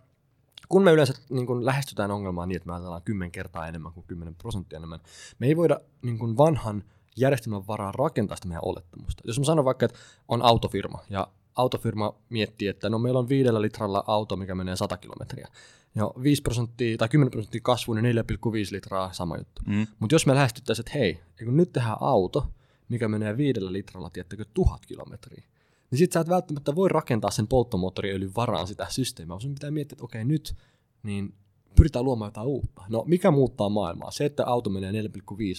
kun 0.68 0.84
me 0.84 0.92
yleensä 0.92 1.14
niin 1.30 1.46
kun 1.46 1.66
lähestytään 1.66 2.10
ongelmaa 2.10 2.46
niin, 2.46 2.56
että 2.56 2.66
me 2.66 2.72
ajatellaan 2.72 3.02
10 3.02 3.32
kertaa 3.32 3.68
enemmän 3.68 3.92
kuin 3.92 4.06
10 4.06 4.34
prosenttia 4.34 4.76
enemmän, 4.76 5.00
me 5.38 5.46
ei 5.46 5.56
voida 5.56 5.80
niin 6.02 6.18
kun 6.18 6.36
vanhan 6.36 6.84
järjestelmän 7.16 7.66
varaa 7.66 7.92
rakentaa 7.92 8.36
sitä 8.36 8.48
meidän 8.48 8.64
olettamusta. 8.64 9.22
Jos 9.26 9.38
mä 9.38 9.44
sanon 9.44 9.64
vaikka, 9.64 9.86
että 9.86 9.98
on 10.28 10.42
autofirma 10.42 10.98
ja 11.10 11.28
autofirma 11.54 12.14
miettii, 12.28 12.68
että 12.68 12.90
no 12.90 12.98
meillä 12.98 13.18
on 13.18 13.28
viidellä 13.28 13.62
litralla 13.62 14.04
auto, 14.06 14.36
mikä 14.36 14.54
menee 14.54 14.76
100 14.76 14.96
kilometriä. 14.96 15.48
Ja 15.94 16.10
5 16.22 16.42
prosenttia 16.42 16.96
tai 16.98 17.08
10 17.08 17.30
prosenttia 17.30 17.60
kasvu, 17.64 17.94
niin 17.94 18.16
4,5 18.16 18.22
litraa 18.70 19.12
sama 19.12 19.36
juttu. 19.36 19.62
Mm. 19.66 19.86
Mutta 19.98 20.14
jos 20.14 20.26
me 20.26 20.34
lähestyttäisiin, 20.34 20.82
että 20.82 20.98
hei, 20.98 21.20
kun 21.44 21.56
nyt 21.56 21.72
tehdään 21.72 21.96
auto, 22.00 22.46
mikä 22.88 23.08
menee 23.08 23.36
viidellä 23.36 23.72
litralla, 23.72 24.10
tiettäkö, 24.10 24.44
tuhat 24.54 24.86
kilometriä, 24.86 25.44
niin 25.90 25.98
sit 25.98 26.12
sä 26.12 26.20
et 26.20 26.28
välttämättä 26.28 26.74
voi 26.74 26.88
rakentaa 26.88 27.30
sen 27.30 27.46
polttomoottoriöljyn 27.46 28.34
varaan 28.36 28.66
sitä 28.66 28.86
systeemiä, 28.90 29.28
vaan 29.28 29.40
sun 29.40 29.54
pitää 29.54 29.70
miettiä, 29.70 29.94
että 29.94 30.04
okei 30.04 30.24
nyt, 30.24 30.54
niin 31.02 31.34
pyritään 31.76 32.04
luomaan 32.04 32.28
jotain 32.28 32.46
uutta. 32.46 32.82
No 32.88 33.04
mikä 33.06 33.30
muuttaa 33.30 33.68
maailmaa? 33.68 34.10
Se, 34.10 34.24
että 34.24 34.46
auto 34.46 34.70
menee 34.70 35.02
4,5 35.02 35.08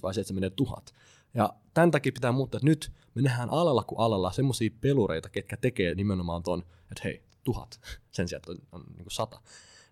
vai 0.04 0.14
se, 0.14 0.22
että 0.22 0.28
se 0.28 0.34
menee 0.34 0.50
1000? 0.50 0.94
Ja 1.34 1.54
tämän 1.74 1.92
takia 1.92 2.12
pitää 2.12 2.32
muuttaa, 2.32 2.58
että 2.58 2.70
nyt 2.70 2.92
me 3.16 3.22
nähdään 3.22 3.50
alalla 3.50 3.84
kuin 3.84 4.00
alalla 4.00 4.32
semmoisia 4.32 4.70
pelureita, 4.82 5.30
ketkä 5.30 5.58
tekee 5.58 5.96
nimenomaan 5.96 6.44
ton, 6.44 6.60
että 6.92 7.02
hei, 7.04 7.24
tuhat 7.44 7.80
sen 8.12 8.28
sijaan, 8.28 8.44
on, 8.48 8.58
on 8.72 8.84
niin 8.88 9.04
kuin 9.04 9.12
sata. 9.12 9.42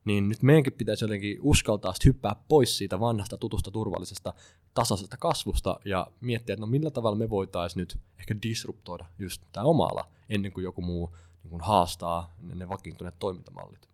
niin 0.06 0.30
nyt 0.30 0.42
meidänkin 0.42 0.74
pitäisi 0.74 1.04
jotenkin 1.04 1.38
uskaltaa 1.42 1.94
hyppää 2.06 2.36
pois 2.48 2.78
siitä 2.78 3.00
vanhasta 3.00 3.38
tutusta 3.38 3.72
turvallisesta 3.72 4.34
tasaisesta 4.74 5.18
kasvusta 5.18 5.80
ja 5.86 6.08
miettiä, 6.22 6.54
että 6.54 6.62
no 6.62 6.68
millä 6.68 6.92
tavalla 6.92 7.18
me 7.18 7.30
voitaisiin 7.30 7.80
nyt 7.80 7.98
ehkä 8.20 8.36
disruptoida 8.44 9.06
just 9.20 9.42
tämä 9.52 9.66
oma 9.66 9.86
ala 9.86 10.08
ennen 10.30 10.52
kuin 10.52 10.64
joku 10.64 10.82
muu 10.82 11.16
niin 11.44 11.50
kuin 11.50 11.62
haastaa 11.62 12.34
ne 12.56 12.70
vakiintuneet 12.70 13.20
toimintamallit. 13.20 13.90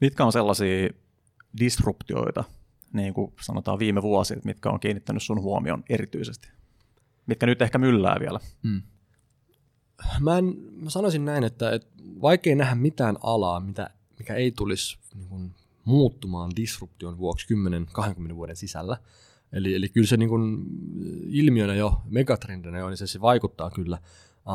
Mitkä 0.00 0.24
on 0.24 0.32
sellaisia 0.32 0.88
disruptioita, 1.60 2.44
niin 2.92 3.14
kuin 3.14 3.32
sanotaan 3.40 3.78
viime 3.78 4.02
vuosia, 4.02 4.40
mitkä 4.44 4.70
on 4.70 4.80
kiinnittänyt 4.80 5.22
sun 5.22 5.40
huomion 5.40 5.84
erityisesti? 5.88 6.48
Mitkä 7.26 7.46
nyt 7.46 7.62
ehkä 7.62 7.78
myllää 7.78 8.16
vielä? 8.20 8.40
Mm. 8.62 8.82
Mä, 10.20 10.38
en, 10.38 10.56
mä 10.70 10.90
sanoisin 10.90 11.24
näin, 11.24 11.44
että, 11.44 11.70
että 11.70 11.88
vaikea 12.22 12.56
nähdä 12.56 12.74
mitään 12.74 13.16
alaa, 13.22 13.60
mitä, 13.60 13.90
mikä 14.18 14.34
ei 14.34 14.52
tulisi 14.52 14.98
niin 15.14 15.28
kuin, 15.28 15.54
muuttumaan 15.84 16.50
disruption 16.56 17.18
vuoksi 17.18 17.46
10-20 18.30 18.34
vuoden 18.34 18.56
sisällä. 18.56 18.96
Eli, 19.52 19.74
eli 19.74 19.88
kyllä 19.88 20.06
se 20.06 20.16
niin 20.16 20.28
kuin, 20.28 20.66
ilmiönä 21.26 21.74
jo, 21.74 22.02
megatrendinä 22.04 22.78
jo, 22.78 22.88
niin 22.88 22.96
se, 22.96 23.06
se 23.06 23.20
vaikuttaa 23.20 23.70
kyllä. 23.70 23.98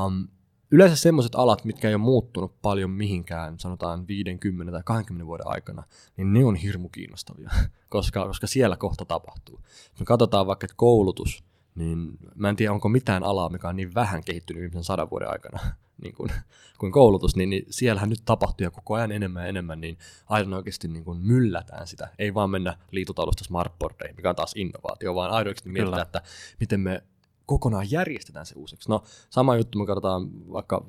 Um, 0.05 0.27
yleensä 0.71 0.95
sellaiset 0.95 1.35
alat, 1.35 1.65
mitkä 1.65 1.87
ei 1.87 1.95
ole 1.95 2.01
muuttunut 2.01 2.61
paljon 2.61 2.91
mihinkään, 2.91 3.59
sanotaan 3.59 4.07
50 4.07 4.71
tai 4.71 4.81
20 4.85 5.25
vuoden 5.25 5.47
aikana, 5.47 5.83
niin 6.17 6.33
ne 6.33 6.45
on 6.45 6.55
hirmu 6.55 6.89
kiinnostavia, 6.89 7.49
koska, 7.89 8.27
koska 8.27 8.47
siellä 8.47 8.77
kohta 8.77 9.05
tapahtuu. 9.05 9.59
Me 9.99 10.05
katsotaan 10.05 10.47
vaikka, 10.47 10.65
että 10.65 10.77
koulutus, 10.77 11.43
niin 11.75 12.17
mä 12.35 12.49
en 12.49 12.55
tiedä, 12.55 12.73
onko 12.73 12.89
mitään 12.89 13.23
alaa, 13.23 13.49
mikä 13.49 13.69
on 13.69 13.75
niin 13.75 13.93
vähän 13.95 14.23
kehittynyt 14.23 14.61
viimeisen 14.61 14.83
sadan 14.83 15.09
vuoden 15.09 15.29
aikana 15.29 15.59
niin 16.03 16.15
kuin, 16.15 16.31
kuin 16.77 16.91
koulutus, 16.91 17.35
niin, 17.35 17.49
niin 17.49 17.65
siellähän 17.69 18.09
nyt 18.09 18.21
tapahtuu 18.25 18.63
ja 18.63 18.71
koko 18.71 18.93
ajan 18.93 19.11
enemmän 19.11 19.43
ja 19.43 19.49
enemmän, 19.49 19.81
niin 19.81 19.97
aivan 20.29 20.53
oikeasti 20.53 20.87
niin 20.87 21.03
kuin 21.03 21.17
myllätään 21.17 21.87
sitä. 21.87 22.09
Ei 22.19 22.33
vaan 22.33 22.49
mennä 22.49 22.77
liitutaulusta 22.91 23.43
smartboardeihin, 23.43 24.15
mikä 24.15 24.29
on 24.29 24.35
taas 24.35 24.53
innovaatio, 24.55 25.15
vaan 25.15 25.31
aidosti 25.31 25.69
mietitään, 25.69 26.01
että 26.01 26.21
miten 26.59 26.79
me 26.79 27.03
kokonaan 27.47 27.91
järjestetään 27.91 28.45
se 28.45 28.55
uusiksi. 28.57 28.89
No 28.89 29.03
sama 29.29 29.55
juttu, 29.55 29.79
me 29.79 29.85
katsotaan 29.85 30.51
vaikka 30.51 30.85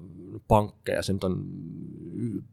pankkeja, 0.49 1.03
se 1.03 1.13
nyt 1.13 1.25
on 1.25 1.45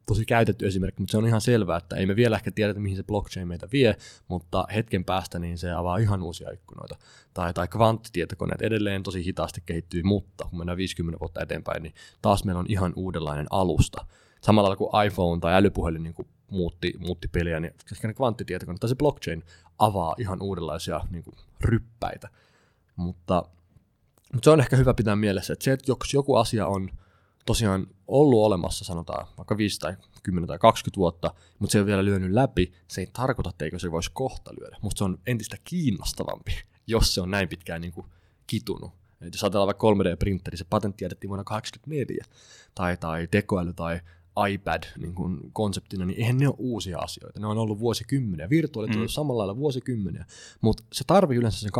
tosi 0.05 0.25
käytetty 0.25 0.67
esimerkki, 0.67 1.01
mutta 1.01 1.11
se 1.11 1.17
on 1.17 1.27
ihan 1.27 1.41
selvää, 1.41 1.77
että 1.77 1.95
ei 1.95 2.05
me 2.05 2.15
vielä 2.15 2.35
ehkä 2.35 2.51
tiedetä, 2.51 2.79
mihin 2.79 2.97
se 2.97 3.03
blockchain 3.03 3.47
meitä 3.47 3.67
vie, 3.71 3.95
mutta 4.27 4.67
hetken 4.75 5.05
päästä 5.05 5.39
niin 5.39 5.57
se 5.57 5.71
avaa 5.71 5.97
ihan 5.97 6.23
uusia 6.23 6.51
ikkunoita. 6.51 6.95
Tai, 7.33 7.53
tai 7.53 7.67
kvanttitietokoneet 7.67 8.61
edelleen 8.61 9.03
tosi 9.03 9.25
hitaasti 9.25 9.61
kehittyy, 9.65 10.03
mutta 10.03 10.45
kun 10.49 10.59
mennään 10.59 10.77
50 10.77 11.19
vuotta 11.19 11.41
eteenpäin, 11.41 11.83
niin 11.83 11.93
taas 12.21 12.43
meillä 12.43 12.59
on 12.59 12.65
ihan 12.69 12.93
uudenlainen 12.95 13.47
alusta. 13.49 14.05
Samalla 14.41 14.75
kuin 14.75 15.05
iPhone 15.05 15.39
tai 15.39 15.53
älypuhelin 15.53 16.03
niin 16.03 16.13
kuin 16.13 16.27
muutti, 16.51 16.93
muutti 16.99 17.27
peliä, 17.27 17.59
niin 17.59 17.73
ne 18.03 18.13
kvanttitietokoneet 18.13 18.79
tai 18.79 18.89
se 18.89 18.95
blockchain 18.95 19.43
avaa 19.79 20.15
ihan 20.17 20.41
uudenlaisia 20.41 21.01
niin 21.09 21.23
kuin, 21.23 21.35
ryppäitä. 21.61 22.29
Mutta 22.95 23.43
mutta 24.35 24.45
se 24.45 24.49
on 24.49 24.59
ehkä 24.59 24.75
hyvä 24.75 24.93
pitää 24.93 25.15
mielessä, 25.15 25.53
että 25.53 25.63
se, 25.63 25.71
että 25.71 25.91
jos 25.91 26.13
joku 26.13 26.35
asia 26.35 26.67
on 26.67 26.89
tosiaan 27.45 27.87
ollut 28.07 28.43
olemassa, 28.43 28.85
sanotaan 28.85 29.27
vaikka 29.37 29.57
5 29.57 29.79
tai 29.79 29.95
10 30.23 30.47
tai 30.47 30.59
20 30.59 30.97
vuotta, 30.97 31.33
mutta 31.59 31.71
se 31.71 31.77
ei 31.77 31.79
ole 31.79 31.85
vielä 31.85 32.05
lyönyt 32.05 32.31
läpi, 32.31 32.73
se 32.87 33.01
ei 33.01 33.07
tarkoita, 33.13 33.49
etteikö 33.49 33.79
se 33.79 33.91
voisi 33.91 34.11
kohta 34.13 34.51
lyödä. 34.59 34.77
Musta 34.81 34.97
se 34.97 35.03
on 35.03 35.17
entistä 35.27 35.57
kiinnostavampi, 35.63 36.51
jos 36.87 37.13
se 37.13 37.21
on 37.21 37.31
näin 37.31 37.49
pitkään 37.49 37.81
niin 37.81 37.93
kuin 37.93 38.07
kitunut. 38.47 38.91
Et 39.21 39.33
jos 39.33 39.43
ajatellaan 39.43 39.67
vaikka 39.67 39.87
3D-printeri, 39.87 40.57
se 40.57 40.65
patentti 40.69 41.05
jätettiin 41.05 41.29
vuonna 41.29 41.43
1984, 41.43 42.25
tai, 42.75 42.97
tai 42.97 43.27
tekoäly 43.31 43.73
tai 43.73 43.99
iPad 44.49 44.83
niin 44.97 45.15
kuin 45.15 45.39
konseptina, 45.53 46.05
niin 46.05 46.19
eihän 46.19 46.37
ne 46.37 46.47
ole 46.47 46.55
uusia 46.57 46.99
asioita. 46.99 47.39
Ne 47.39 47.47
on 47.47 47.57
ollut 47.57 47.79
vuosikymmeniä. 47.79 48.49
Virtuaalit 48.49 48.95
mm. 48.95 49.01
on 49.01 49.09
samalla 49.09 49.37
lailla 49.37 49.57
vuosikymmeniä, 49.57 50.25
mutta 50.61 50.83
se 50.93 51.03
tarvii 51.07 51.37
yleensä 51.37 51.59
sen 51.59 51.71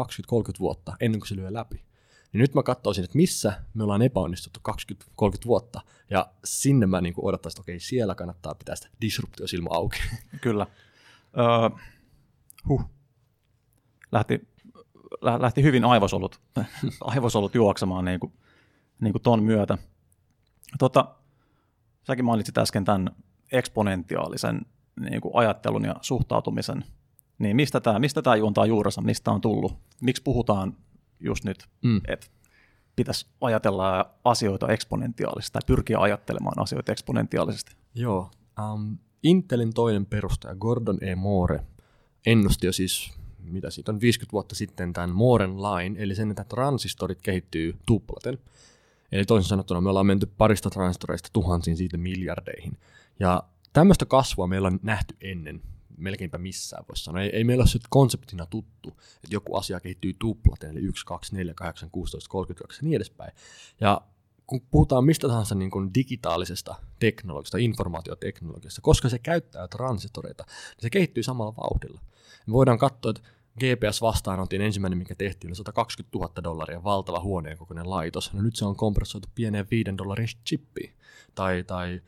20-30 0.53 0.59
vuotta 0.59 0.95
ennen 0.99 1.19
kuin 1.19 1.27
se 1.27 1.35
lyö 1.35 1.53
läpi. 1.53 1.85
Niin 2.33 2.41
nyt 2.41 2.53
mä 2.53 2.63
katsoisin, 2.63 3.03
että 3.03 3.17
missä 3.17 3.61
me 3.73 3.83
ollaan 3.83 4.01
epäonnistuttu 4.01 4.59
20-30 4.71 5.45
vuotta, 5.45 5.81
ja 6.09 6.27
sinne 6.43 6.85
mä 6.85 7.01
niin 7.01 7.13
odottaisin, 7.17 7.55
että 7.55 7.61
okei, 7.61 7.79
siellä 7.79 8.15
kannattaa 8.15 8.55
pitää 8.55 8.75
sitä 8.75 8.89
disruptiosilma 9.01 9.69
auki. 9.73 9.99
Kyllä. 10.41 10.67
Öö, 11.37 11.79
huh. 12.67 12.81
Lähti, 14.11 14.47
lä, 15.21 15.41
lähti 15.41 15.63
hyvin 15.63 15.85
aivosolut, 15.85 16.41
aivosolut 17.01 17.55
juoksemaan 17.55 18.05
niin 18.05 18.19
kuin, 18.19 18.33
niin 19.01 19.11
kuin 19.11 19.21
ton 19.21 19.43
myötä. 19.43 19.77
Tota, 20.79 21.15
säkin 22.07 22.25
mainitsit 22.25 22.57
äsken 22.57 22.85
tämän 22.85 23.15
eksponentiaalisen 23.51 24.61
niin 24.99 25.21
kuin 25.21 25.35
ajattelun 25.35 25.85
ja 25.85 25.95
suhtautumisen. 26.01 26.85
Niin 27.39 27.55
mistä 27.55 27.79
tämä, 27.79 27.99
mistä 27.99 28.21
tämä 28.21 28.35
juontaa 28.35 28.65
juurensa, 28.65 29.01
mistä 29.01 29.31
on 29.31 29.41
tullut? 29.41 29.77
Miksi 30.01 30.23
puhutaan 30.23 30.77
just 31.19 31.43
nyt, 31.43 31.65
mm. 31.83 32.01
että 32.07 32.27
pitäisi 32.95 33.25
ajatella 33.41 34.13
asioita 34.23 34.67
eksponentiaalisesti 34.67 35.53
tai 35.53 35.61
pyrkiä 35.67 35.99
ajattelemaan 35.99 36.61
asioita 36.61 36.91
eksponentiaalisesti. 36.91 37.75
Joo. 37.95 38.31
Um, 38.73 38.97
Intelin 39.23 39.73
toinen 39.73 40.05
perustaja 40.05 40.55
Gordon 40.55 40.97
E. 41.01 41.15
Moore 41.15 41.59
ennusti 42.25 42.67
jo 42.67 42.73
siis, 42.73 43.13
mitä 43.43 43.69
siitä 43.69 43.91
on 43.91 44.01
50 44.01 44.31
vuotta 44.31 44.55
sitten, 44.55 44.93
tämän 44.93 45.09
Mooren 45.09 45.61
lain, 45.61 45.95
eli 45.97 46.15
sen, 46.15 46.29
että 46.29 46.43
transistorit 46.43 47.21
kehittyy 47.21 47.77
tuplaten. 47.85 48.37
Eli 49.11 49.25
toisin 49.25 49.49
sanottuna 49.49 49.81
me 49.81 49.89
ollaan 49.89 50.05
menty 50.05 50.25
parista 50.37 50.69
transistoreista 50.69 51.29
tuhansiin 51.33 51.77
siitä 51.77 51.97
miljardeihin. 51.97 52.77
Ja 53.19 53.43
tämmöistä 53.73 54.05
kasvua 54.05 54.47
meillä 54.47 54.67
on 54.67 54.79
nähty 54.83 55.15
ennen 55.21 55.61
melkeinpä 55.97 56.37
missään 56.37 56.85
voisi 56.89 57.03
sanoa. 57.03 57.21
Ei, 57.21 57.29
ei 57.29 57.43
meillä 57.43 57.61
ole 57.61 57.69
se 57.69 57.79
konseptina 57.89 58.45
tuttu, 58.45 58.89
että 58.89 59.27
joku 59.31 59.55
asia 59.55 59.79
kehittyy 59.79 60.13
tuplaten, 60.19 60.71
eli 60.71 60.79
1, 60.79 61.05
2, 61.05 61.35
4, 61.35 61.53
8, 61.53 61.89
16, 61.91 62.29
32 62.29 62.79
ja 62.79 62.83
niin 62.83 62.95
edespäin. 62.95 63.31
Ja 63.81 64.01
kun 64.47 64.61
puhutaan 64.71 65.05
mistä 65.05 65.27
tahansa 65.27 65.55
niin 65.55 65.71
kuin 65.71 65.93
digitaalisesta 65.93 66.75
teknologiasta, 66.99 67.57
informaatioteknologiasta, 67.57 68.81
koska 68.81 69.09
se 69.09 69.19
käyttää 69.19 69.67
transistoreita, 69.67 70.43
niin 70.47 70.81
se 70.81 70.89
kehittyy 70.89 71.23
samalla 71.23 71.55
vauhdilla. 71.55 72.01
Me 72.47 72.53
voidaan 72.53 72.77
katsoa, 72.77 73.09
että 73.09 73.29
GPS-vastaanotin 73.59 74.61
ensimmäinen, 74.61 74.97
mikä 74.97 75.15
tehtiin, 75.15 75.49
oli 75.49 75.55
120 75.55 76.17
000 76.17 76.43
dollaria, 76.43 76.83
valtava 76.83 77.19
huoneen 77.19 77.57
kokoinen 77.57 77.89
laitos. 77.89 78.33
No 78.33 78.41
nyt 78.41 78.55
se 78.55 78.65
on 78.65 78.75
kompressoitu 78.75 79.27
pieneen 79.35 79.67
5 79.71 79.97
dollarin 79.97 80.27
chippiin. 80.45 80.93
Tai, 81.35 81.63
tai 81.63 82.01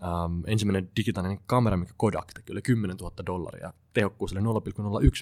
Um, 0.00 0.42
ensimmäinen 0.46 0.90
digitaalinen 0.96 1.40
kamera, 1.46 1.76
mikä 1.76 1.92
Kodak 1.96 2.32
teki, 2.34 2.52
oli 2.52 2.62
10 2.62 2.96
000 2.96 3.12
dollaria, 3.26 3.72
tehokkuus 3.92 4.32
oli 4.32 4.40
0,01 4.40 4.46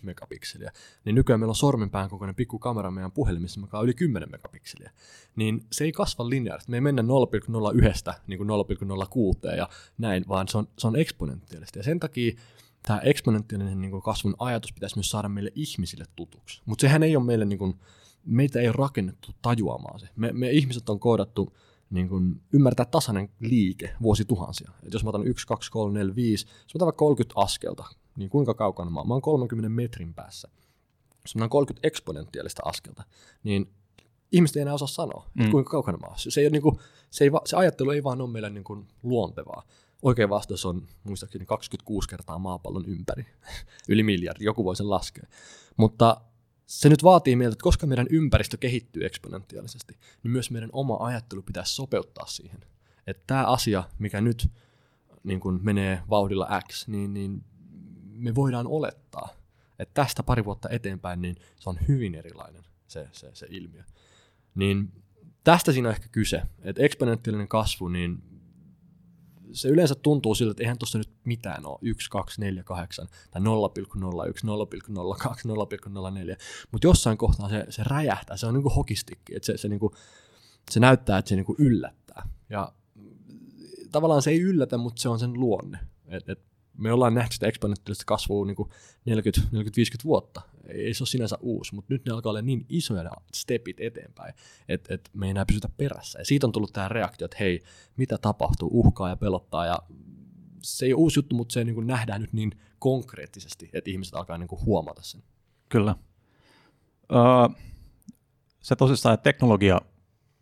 megapikseliä, 0.02 0.72
niin 1.04 1.14
nykyään 1.14 1.40
meillä 1.40 1.50
on 1.50 1.54
sormenpään 1.54 2.10
kokoinen 2.10 2.34
pikku 2.34 2.58
kamera 2.58 2.90
meidän 2.90 3.12
puhelimissa, 3.12 3.60
mikä 3.60 3.78
on 3.78 3.84
yli 3.84 3.94
10 3.94 4.30
megapikseliä. 4.30 4.90
Niin 5.36 5.66
se 5.72 5.84
ei 5.84 5.92
kasva 5.92 6.28
lineaarisesti, 6.28 6.70
me 6.70 6.76
ei 6.76 6.80
mennä 6.80 7.02
0,01 7.02 7.08
niin 8.26 8.38
kuin 8.38 8.48
0,06 8.48 9.56
ja 9.56 9.68
näin, 9.98 10.24
vaan 10.28 10.48
se 10.48 10.58
on, 10.58 10.68
se 10.78 10.86
on 10.86 10.96
eksponentiaalista. 10.96 11.78
Ja 11.78 11.82
sen 11.82 12.00
takia 12.00 12.32
tämä 12.82 13.00
eksponentiaalinen 13.00 13.80
niin 13.80 14.02
kasvun 14.02 14.34
ajatus 14.38 14.72
pitäisi 14.72 14.96
myös 14.96 15.10
saada 15.10 15.28
meille 15.28 15.52
ihmisille 15.54 16.04
tutuksi. 16.16 16.62
Mutta 16.64 16.82
sehän 16.82 17.02
ei 17.02 17.16
ole 17.16 17.24
meille, 17.24 17.44
niin 17.44 17.58
kuin, 17.58 17.74
meitä 18.24 18.60
ei 18.60 18.72
rakennettu 18.72 19.30
tajuamaan 19.42 20.00
se. 20.00 20.08
Me, 20.16 20.32
me 20.32 20.50
ihmiset 20.50 20.88
on 20.88 21.00
koodattu 21.00 21.56
niin 21.90 22.08
kuin 22.08 22.40
ymmärtää 22.52 22.86
tasainen 22.86 23.28
liike 23.40 23.94
vuosituhansia. 24.02 24.70
Et 24.82 24.92
jos 24.92 25.04
mä 25.04 25.08
otan 25.08 25.26
1, 25.26 25.46
2, 25.46 25.70
3, 25.70 25.98
4, 25.98 26.14
5, 26.14 26.46
jos 26.46 26.74
mä 26.74 26.78
otan 26.78 26.86
vaikka 26.86 26.98
30 26.98 27.40
askelta, 27.40 27.84
niin 28.16 28.30
kuinka 28.30 28.54
kaukana 28.54 28.90
mä 28.90 29.00
oon? 29.00 29.08
Mä 29.08 29.14
oon 29.14 29.22
30 29.22 29.68
metrin 29.68 30.14
päässä. 30.14 30.48
Jos 31.24 31.36
mä 31.36 31.40
otan 31.40 31.50
30 31.50 31.88
eksponentiaalista 31.88 32.62
askelta, 32.64 33.04
niin 33.44 33.72
ihmiset 34.32 34.56
ei 34.56 34.62
enää 34.62 34.74
osaa 34.74 34.88
sanoa, 34.88 35.30
mm. 35.34 35.40
että 35.40 35.50
kuinka 35.50 35.70
kaukana 35.70 35.98
mä 35.98 36.06
oon. 36.06 36.18
Se, 36.18 36.40
ei 36.40 36.50
niin 36.50 36.62
kuin, 36.62 36.78
se, 37.10 37.24
ei, 37.24 37.30
se 37.44 37.56
ajattelu 37.56 37.90
ei 37.90 38.04
vaan 38.04 38.20
ole 38.20 38.30
meille 38.30 38.50
niin 38.50 38.64
kuin 38.64 38.88
luontevaa. 39.02 39.62
Oikea 40.02 40.28
vastaus 40.28 40.66
on 40.66 40.86
muistaakseni 41.04 41.46
26 41.46 42.08
kertaa 42.08 42.38
maapallon 42.38 42.84
ympäri. 42.86 43.26
Yli 43.88 44.02
miljardi, 44.02 44.44
joku 44.44 44.64
voi 44.64 44.76
sen 44.76 44.90
laskea. 44.90 45.24
Mutta 45.76 46.20
se 46.68 46.88
nyt 46.88 47.02
vaatii 47.02 47.36
meiltä, 47.36 47.52
että 47.52 47.62
koska 47.62 47.86
meidän 47.86 48.06
ympäristö 48.10 48.56
kehittyy 48.56 49.06
eksponentiaalisesti, 49.06 49.98
niin 50.22 50.30
myös 50.30 50.50
meidän 50.50 50.70
oma 50.72 50.96
ajattelu 51.00 51.42
pitäisi 51.42 51.74
sopeuttaa 51.74 52.26
siihen. 52.26 52.60
Että 53.06 53.22
tämä 53.26 53.44
asia, 53.44 53.84
mikä 53.98 54.20
nyt 54.20 54.50
niin 55.22 55.40
kun 55.40 55.60
menee 55.62 56.02
vauhdilla 56.10 56.48
X, 56.68 56.88
niin, 56.88 57.14
niin 57.14 57.44
me 58.12 58.34
voidaan 58.34 58.66
olettaa, 58.66 59.28
että 59.78 59.94
tästä 59.94 60.22
pari 60.22 60.44
vuotta 60.44 60.68
eteenpäin 60.68 61.22
niin 61.22 61.36
se 61.56 61.70
on 61.70 61.78
hyvin 61.88 62.14
erilainen 62.14 62.62
se, 62.86 63.08
se, 63.12 63.30
se 63.34 63.46
ilmiö. 63.50 63.82
Niin 64.54 64.92
tästä 65.44 65.72
siinä 65.72 65.88
on 65.88 65.94
ehkä 65.94 66.08
kyse, 66.12 66.42
että 66.62 66.82
eksponentiaalinen 66.82 67.48
kasvu, 67.48 67.88
niin 67.88 68.22
se 69.52 69.68
yleensä 69.68 69.94
tuntuu 69.94 70.34
siltä, 70.34 70.50
että 70.50 70.62
eihän 70.62 70.78
tuossa 70.78 70.98
nyt 70.98 71.10
mitään 71.24 71.66
ole, 71.66 71.78
1, 71.82 72.10
2, 72.10 72.40
4, 72.40 72.62
8 72.62 73.08
tai 73.30 73.42
0,01, 73.42 73.46
0,02, 73.46 75.28
0,04, 75.46 76.36
mutta 76.72 76.86
jossain 76.86 77.18
kohtaa 77.18 77.48
se, 77.48 77.66
se 77.68 77.82
räjähtää, 77.84 78.36
se 78.36 78.46
on 78.46 78.54
niin 78.54 78.62
kuin 78.62 78.74
hokistikki, 78.74 79.36
että 79.36 79.46
se, 79.46 79.56
se, 79.56 79.68
niin 79.68 79.80
kuin, 79.80 79.92
se 80.70 80.80
näyttää, 80.80 81.18
että 81.18 81.28
se 81.28 81.36
niin 81.36 81.46
kuin 81.46 81.56
yllättää. 81.58 82.28
Ja 82.50 82.72
tavallaan 83.92 84.22
se 84.22 84.30
ei 84.30 84.40
yllätä, 84.40 84.78
mutta 84.78 85.02
se 85.02 85.08
on 85.08 85.18
sen 85.18 85.32
luonne. 85.32 85.78
Et, 86.06 86.28
et 86.28 86.47
me 86.78 86.92
ollaan 86.92 87.14
nähty 87.14 87.34
sitä 87.34 87.46
eksponentiaalista 87.46 88.04
kasvua 88.06 88.46
niin 88.46 88.56
40-50 88.56 90.04
vuotta. 90.04 90.40
Ei 90.66 90.94
se 90.94 91.02
ole 91.02 91.08
sinänsä 91.08 91.38
uusi, 91.40 91.74
mutta 91.74 91.94
nyt 91.94 92.04
ne 92.04 92.12
alkaa 92.12 92.30
olla 92.30 92.42
niin 92.42 92.66
isoja 92.68 93.02
ne 93.02 93.10
stepit 93.34 93.80
eteenpäin, 93.80 94.34
että 94.68 94.94
et 94.94 95.10
me 95.14 95.26
ei 95.26 95.30
enää 95.30 95.46
pysytä 95.46 95.68
perässä. 95.76 96.18
Ja 96.18 96.24
siitä 96.24 96.46
on 96.46 96.52
tullut 96.52 96.72
tämä 96.72 96.88
reaktio, 96.88 97.24
että 97.24 97.36
hei, 97.40 97.62
mitä 97.96 98.18
tapahtuu, 98.18 98.70
uhkaa 98.72 99.08
ja 99.08 99.16
pelottaa. 99.16 99.66
Ja 99.66 99.78
se 100.62 100.86
ei 100.86 100.92
ole 100.92 101.00
uusi 101.00 101.18
juttu, 101.18 101.34
mutta 101.34 101.52
se 101.52 101.64
niin 101.64 101.86
nähdään 101.86 102.20
nyt 102.20 102.32
niin 102.32 102.52
konkreettisesti, 102.78 103.70
että 103.72 103.90
ihmiset 103.90 104.14
alkaa 104.14 104.38
niin 104.38 104.48
huomata 104.66 105.02
sen. 105.02 105.22
Kyllä. 105.68 105.96
Öö, 107.12 107.62
se 108.60 108.76
tosissaan, 108.76 109.14
että 109.14 109.24
teknologia 109.24 109.80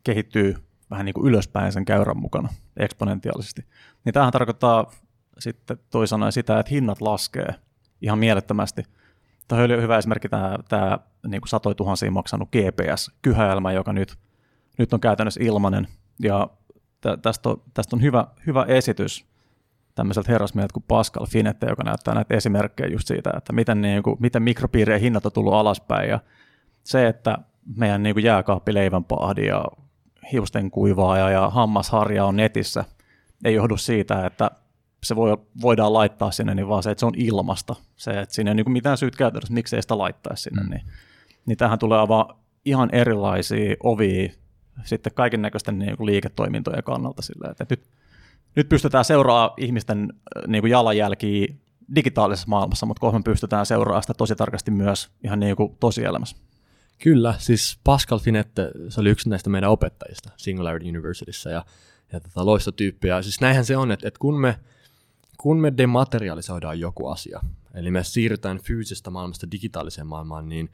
kehittyy 0.05 0.57
vähän 0.91 1.05
niin 1.07 1.15
kuin 1.15 1.27
ylöspäin 1.27 1.73
sen 1.73 1.85
käyrän 1.85 2.21
mukana 2.21 2.49
eksponentiaalisesti. 2.77 3.65
Niin 4.05 4.13
tämähän 4.13 4.33
tarkoittaa 4.33 4.93
sitten 5.39 5.79
toisaalta 5.91 6.31
sitä, 6.31 6.59
että 6.59 6.71
hinnat 6.71 7.01
laskee 7.01 7.55
ihan 8.01 8.19
mielettömästi. 8.19 8.83
Tämä 9.49 9.63
oli 9.63 9.83
hyvä 9.83 9.99
esimerkki 9.99 10.29
tämä, 10.29 10.59
tämä 10.69 10.99
niin 11.27 11.41
kuin 11.41 11.49
satoi 11.49 11.75
tuhansia 11.75 12.11
maksanut 12.11 12.49
GPS-kyhäelmä, 12.49 13.73
joka 13.73 13.93
nyt, 13.93 14.17
nyt 14.79 14.93
on 14.93 15.01
käytännössä 15.01 15.41
ilmainen. 15.45 15.89
Ja 16.19 16.49
tästä 17.23 17.49
on, 17.49 17.63
tästä 17.75 17.97
on 17.97 18.03
hyvä, 18.03 18.27
hyvä 18.47 18.65
esitys 18.69 19.27
tämmöiseltä 19.95 20.33
herrasmieheltä 20.33 20.73
kuin 20.73 20.85
Pascal 20.89 21.27
Finette, 21.27 21.67
joka 21.67 21.83
näyttää 21.83 22.15
näitä 22.15 22.35
esimerkkejä 22.35 22.89
just 22.89 23.09
siitä, 23.09 23.31
että 23.37 23.53
miten, 23.53 23.81
niin 23.81 24.03
kuin, 24.03 24.17
miten 24.21 24.43
mikropiirien 24.43 25.01
hinnat 25.01 25.27
on 25.27 25.33
tullut 25.33 25.55
alaspäin. 25.55 26.11
Ja 26.11 26.21
se, 26.83 27.07
että 27.07 27.39
meidän 27.77 28.03
niin 28.03 28.15
kuin 28.15 28.25
jääkaappileivän 28.25 29.05
pahdi 29.05 29.47
ja 29.47 29.65
hiusten 30.33 30.71
kuivaaja 30.71 31.31
ja 31.31 31.51
hammasharja 31.51 32.25
on 32.25 32.37
netissä, 32.37 32.85
ei 33.45 33.55
johdu 33.55 33.77
siitä, 33.77 34.27
että 34.27 34.51
se 35.07 35.17
voi, 35.17 35.37
voidaan 35.63 35.93
laittaa 35.93 36.31
sinne, 36.31 36.55
niin 36.55 36.69
vaan 36.69 36.83
se, 36.83 36.91
että 36.91 37.01
se 37.01 37.07
on 37.07 37.15
ilmasta. 37.17 37.77
Se, 37.97 38.11
että 38.21 38.35
siinä 38.35 38.51
ei 38.51 38.55
niin 38.55 38.71
mitään 38.71 38.99
syyt 38.99 39.17
käytännössä, 39.17 39.55
miksei 39.55 39.83
sitä 39.83 39.99
laittaisi 39.99 40.43
sinne. 40.43 40.63
Mm. 40.63 40.71
Niin, 40.71 40.83
niin 41.47 41.59
tähän 41.59 41.79
tulee 41.79 41.99
avaa 41.99 42.41
ihan 42.65 42.89
erilaisia 42.93 43.77
ovia 43.83 44.33
sitten 44.85 45.13
kaiken 45.15 45.43
näköisten 45.43 45.79
niin 45.79 45.97
kuin 45.97 46.07
liiketoimintojen 46.07 46.85
kannalta. 46.85 47.23
Sillä, 47.23 47.51
että 47.51 47.67
nyt, 47.71 47.87
nyt 48.57 48.69
pystytään 48.69 49.05
seuraamaan 49.05 49.51
ihmisten 49.57 50.13
niin 50.47 50.63
kuin 50.63 50.71
jalanjälkiä 50.71 51.55
digitaalisessa 51.95 52.49
maailmassa, 52.49 52.87
mutta 52.87 53.01
kohta 53.01 53.19
me 53.19 53.23
pystytään 53.23 53.67
seuraamaan 53.67 54.03
sitä 54.03 54.15
tosi 54.15 54.37
tarkasti 54.37 54.71
myös 54.71 55.11
ihan 55.25 55.41
niin 55.41 55.57
kuin 55.57 55.77
tosielämässä. 55.81 56.37
Kyllä, 57.03 57.35
siis 57.39 57.79
Pascal 57.85 58.19
Finette, 58.19 58.71
se 58.89 59.01
oli 59.01 59.11
yksi 59.11 59.29
näistä 59.29 59.51
meidän 59.51 59.71
opettajista 59.71 60.31
Singularity 60.37 60.89
Universityssä 60.89 61.51
ja, 61.51 61.65
ja 62.13 62.21
tota, 62.21 62.47
loistotyyppiä. 62.47 63.23
Siis 63.23 63.41
näinhän 63.41 63.65
se 63.65 63.77
on, 63.77 63.93
että, 63.93 64.09
että 64.09 64.19
kun, 64.21 64.41
me, 64.41 64.59
kun 65.47 65.61
me 65.61 65.73
dematerialisoidaan 65.77 66.81
joku 66.81 67.07
asia, 67.07 67.41
eli 67.75 67.91
me 67.91 68.05
siirrytään 68.05 68.59
fyysisestä 68.59 69.11
maailmasta 69.11 69.51
digitaaliseen 69.51 70.07
maailmaan, 70.07 70.49
niin 70.49 70.71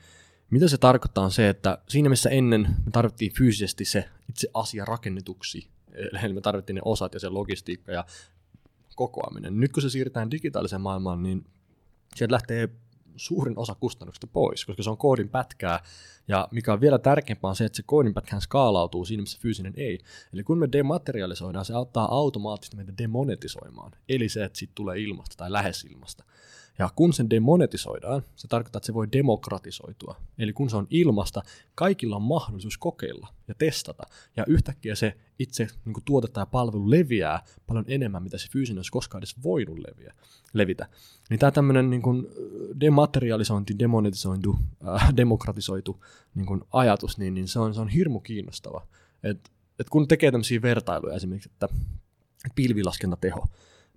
mitä 0.50 0.68
se 0.68 0.78
tarkoittaa 0.78 1.24
on 1.24 1.30
se, 1.30 1.48
että 1.48 1.78
siinä 1.88 2.08
missä 2.08 2.30
ennen 2.30 2.62
me 2.62 2.90
tarvittiin 2.92 3.32
fyysisesti 3.32 3.84
se 3.84 4.08
itse 4.28 4.48
asia 4.54 4.84
rakennetuksi, 4.84 5.68
eli 6.22 6.32
me 6.32 6.40
tarvittiin 6.40 6.74
ne 6.74 6.80
osat 6.84 7.14
ja 7.14 7.20
se 7.20 7.28
logistiikka 7.28 7.92
ja 7.92 8.04
kokoaminen. 8.96 9.60
Nyt 9.60 9.72
kun 9.72 9.82
se 9.82 9.90
siirretään 9.90 10.30
digitaaliseen 10.30 10.82
maailmaan, 10.82 11.22
niin 11.22 11.44
sieltä 12.14 12.32
lähtee 12.32 12.68
suurin 13.16 13.58
osa 13.58 13.74
kustannuksista 13.74 14.26
pois, 14.26 14.64
koska 14.64 14.82
se 14.82 14.90
on 14.90 14.96
koodin 14.96 15.28
pätkää, 15.28 15.80
ja 16.28 16.48
mikä 16.50 16.72
on 16.72 16.80
vielä 16.80 16.98
tärkeämpää 16.98 17.48
on 17.48 17.56
se, 17.56 17.64
että 17.64 17.76
se 17.76 17.82
koodin 17.86 18.14
pätkään 18.14 18.42
skaalautuu 18.42 19.04
siinä, 19.04 19.20
missä 19.20 19.38
fyysinen 19.42 19.74
ei. 19.76 19.98
Eli 20.32 20.44
kun 20.44 20.58
me 20.58 20.68
dematerialisoidaan, 20.72 21.64
se 21.64 21.74
auttaa 21.74 22.14
automaattisesti 22.14 22.76
meitä 22.76 22.92
demonetisoimaan, 22.98 23.92
eli 24.08 24.28
se, 24.28 24.44
että 24.44 24.58
siitä 24.58 24.72
tulee 24.74 25.00
ilmasta 25.00 25.36
tai 25.36 25.52
lähes 25.52 25.84
ilmasta. 25.84 26.24
Ja 26.78 26.90
kun 26.96 27.12
sen 27.12 27.30
demonetisoidaan, 27.30 28.22
se 28.36 28.48
tarkoittaa, 28.48 28.78
että 28.78 28.86
se 28.86 28.94
voi 28.94 29.12
demokratisoitua. 29.12 30.16
Eli 30.38 30.52
kun 30.52 30.70
se 30.70 30.76
on 30.76 30.86
ilmasta, 30.90 31.42
kaikilla 31.74 32.16
on 32.16 32.22
mahdollisuus 32.22 32.78
kokeilla 32.78 33.28
ja 33.48 33.54
testata. 33.54 34.02
Ja 34.36 34.44
yhtäkkiä 34.46 34.94
se 34.94 35.16
itse 35.38 35.68
niin 35.84 35.92
kuin 35.94 36.04
tuote 36.04 36.28
tai 36.28 36.46
palvelu 36.50 36.90
leviää 36.90 37.42
paljon 37.66 37.84
enemmän, 37.88 38.22
mitä 38.22 38.38
se 38.38 38.48
fyysinen 38.52 38.78
olisi 38.78 38.92
koskaan 38.92 39.20
edes 39.20 39.42
voinut 39.42 39.78
leviä, 39.78 40.14
levitä. 40.52 40.88
Niin 41.30 41.40
tämä 41.40 41.50
tämmöinen 41.50 41.90
niin 41.90 42.02
kuin 42.02 42.26
dematerialisointi, 42.80 43.78
demonetisointu, 43.78 44.58
äh, 44.88 45.16
demokratisoitu 45.16 46.04
niin 46.34 46.46
kuin 46.46 46.60
ajatus, 46.72 47.18
niin, 47.18 47.34
niin 47.34 47.48
se, 47.48 47.58
on, 47.58 47.74
se 47.74 47.80
on 47.80 47.88
hirmu 47.88 48.20
kiinnostava. 48.20 48.86
Et, 49.22 49.50
et 49.78 49.90
kun 49.90 50.08
tekee 50.08 50.30
tämmöisiä 50.30 50.62
vertailuja 50.62 51.16
esimerkiksi, 51.16 51.50
että, 51.52 51.68
pilvilaskentateho, 52.54 53.46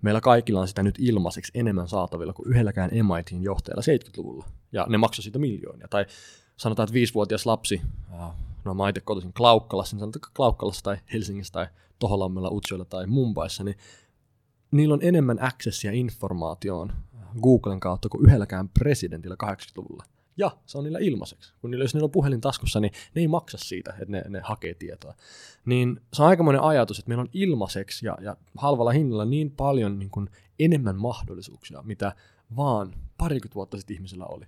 meillä 0.02 0.20
kaikilla 0.20 0.60
on 0.60 0.68
sitä 0.68 0.82
nyt 0.82 0.94
ilmaiseksi 0.98 1.52
enemmän 1.54 1.88
saatavilla 1.88 2.32
kuin 2.32 2.48
yhdelläkään 2.48 2.90
MITin 2.92 3.42
johtajalla 3.42 3.82
70-luvulla. 3.82 4.46
Ja 4.72 4.86
ne 4.88 4.98
maksoi 4.98 5.22
siitä 5.22 5.38
miljoonia. 5.38 5.88
Tai 5.88 6.06
sanotaan, 6.56 6.84
että 6.84 6.94
viisivuotias 6.94 7.46
lapsi, 7.46 7.80
no 8.64 8.74
mä 8.74 8.88
itse 8.88 9.00
kotoisin 9.00 9.32
Klaukkalassa, 9.32 9.96
niin 9.96 10.00
sanotaan 10.00 10.32
Klaukkalassa 10.36 10.82
tai 10.82 10.96
Helsingissä 11.12 11.52
tai 11.52 11.66
Toholammella, 11.98 12.50
Utsjoella 12.50 12.84
tai 12.84 13.06
Mumbaissa, 13.06 13.64
niin 13.64 13.76
niillä 14.70 14.94
on 14.94 15.02
enemmän 15.02 15.42
accessia 15.42 15.92
informaatioon 15.92 16.92
Googlen 17.42 17.80
kautta 17.80 18.08
kuin 18.08 18.26
yhdelläkään 18.26 18.68
presidentillä 18.68 19.36
80-luvulla. 19.44 20.04
Ja 20.36 20.56
se 20.66 20.78
on 20.78 20.84
niillä 20.84 20.98
ilmaiseksi. 20.98 21.54
Kun 21.60 21.70
niillä, 21.70 21.84
jos 21.84 21.94
niillä 21.94 22.04
on 22.04 22.10
puhelin 22.10 22.40
taskussa, 22.40 22.80
niin 22.80 22.92
ne 23.14 23.20
ei 23.20 23.28
maksa 23.28 23.58
siitä, 23.58 23.90
että 23.90 24.12
ne, 24.12 24.22
ne 24.28 24.40
hakee 24.40 24.74
tietoa. 24.74 25.14
Niin 25.64 26.00
se 26.12 26.22
on 26.22 26.28
aikamoinen 26.28 26.62
ajatus, 26.62 26.98
että 26.98 27.08
meillä 27.08 27.22
on 27.22 27.30
ilmaiseksi 27.32 28.06
ja, 28.06 28.18
ja 28.20 28.36
halvalla 28.58 28.90
hinnalla 28.90 29.24
niin 29.24 29.50
paljon 29.50 29.98
niin 29.98 30.10
kuin 30.10 30.30
enemmän 30.58 30.96
mahdollisuuksia, 30.96 31.82
mitä 31.82 32.12
vaan 32.56 32.94
parikymmentä 33.18 33.54
vuotta 33.54 33.76
sitten 33.76 33.94
ihmisillä 33.94 34.26
oli. 34.26 34.44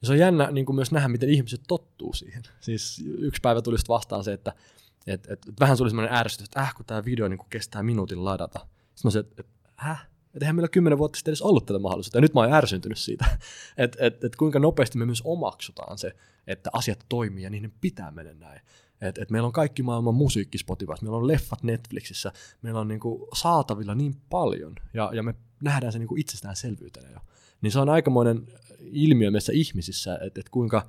Ja 0.00 0.06
se 0.06 0.12
on 0.12 0.18
jännä 0.18 0.50
niin 0.50 0.66
kuin 0.66 0.76
myös 0.76 0.92
nähdä, 0.92 1.08
miten 1.08 1.30
ihmiset 1.30 1.60
tottuu 1.68 2.12
siihen. 2.12 2.42
Siis 2.60 3.04
yksi 3.06 3.40
päivä 3.40 3.62
tuli 3.62 3.76
vastaan 3.88 4.24
se, 4.24 4.32
että 4.32 4.52
et, 5.06 5.26
et, 5.26 5.48
et 5.48 5.60
vähän 5.60 5.76
tuli 5.76 5.90
sellainen 5.90 6.16
ärsytys, 6.16 6.46
että 6.46 6.60
äh, 6.60 6.74
kun 6.74 6.86
tämä 6.86 7.04
video 7.04 7.28
niin 7.28 7.38
kuin 7.38 7.50
kestää 7.50 7.82
minuutin 7.82 8.24
ladata. 8.24 8.58
Sitten 8.58 9.08
mä 9.08 9.10
sanoin, 9.10 9.26
että, 9.30 9.44
häh? 9.76 10.11
Että 10.34 10.44
eihän 10.44 10.56
meillä 10.56 10.68
kymmenen 10.68 10.98
vuotta 10.98 11.16
sitten 11.16 11.32
edes 11.32 11.42
ollut 11.42 11.66
tätä 11.66 11.78
mahdollisuutta. 11.78 12.18
Ja 12.18 12.22
nyt 12.22 12.34
mä 12.34 12.40
oon 12.40 12.52
ärsyntynyt 12.52 12.98
siitä, 12.98 13.24
että 13.76 14.06
et, 14.06 14.24
et 14.24 14.36
kuinka 14.36 14.58
nopeasti 14.58 14.98
me 14.98 15.06
myös 15.06 15.22
omaksutaan 15.24 15.98
se, 15.98 16.16
että 16.46 16.70
asiat 16.72 17.06
toimii 17.08 17.44
ja 17.44 17.50
niiden 17.50 17.72
pitää 17.80 18.10
mennä 18.10 18.34
näin. 18.34 18.60
Et, 19.00 19.18
et 19.18 19.30
meillä 19.30 19.46
on 19.46 19.52
kaikki 19.52 19.82
maailman 19.82 20.14
musiikki 20.14 20.58
Spotifyssa, 20.58 21.02
meillä 21.02 21.16
on 21.16 21.28
leffat 21.28 21.62
Netflixissä, 21.62 22.32
meillä 22.62 22.80
on 22.80 22.88
niinku 22.88 23.28
saatavilla 23.34 23.94
niin 23.94 24.14
paljon 24.30 24.74
ja, 24.94 25.10
ja 25.14 25.22
me 25.22 25.34
nähdään 25.62 25.92
se 25.92 25.98
niinku 25.98 26.16
itsestäänselvyytenä 26.16 27.10
jo. 27.10 27.18
Niin 27.60 27.72
se 27.72 27.78
on 27.78 27.88
aikamoinen 27.88 28.46
ilmiö 28.80 29.30
meissä 29.30 29.52
ihmisissä, 29.52 30.18
että 30.22 30.40
et 30.40 30.48
kuinka, 30.48 30.88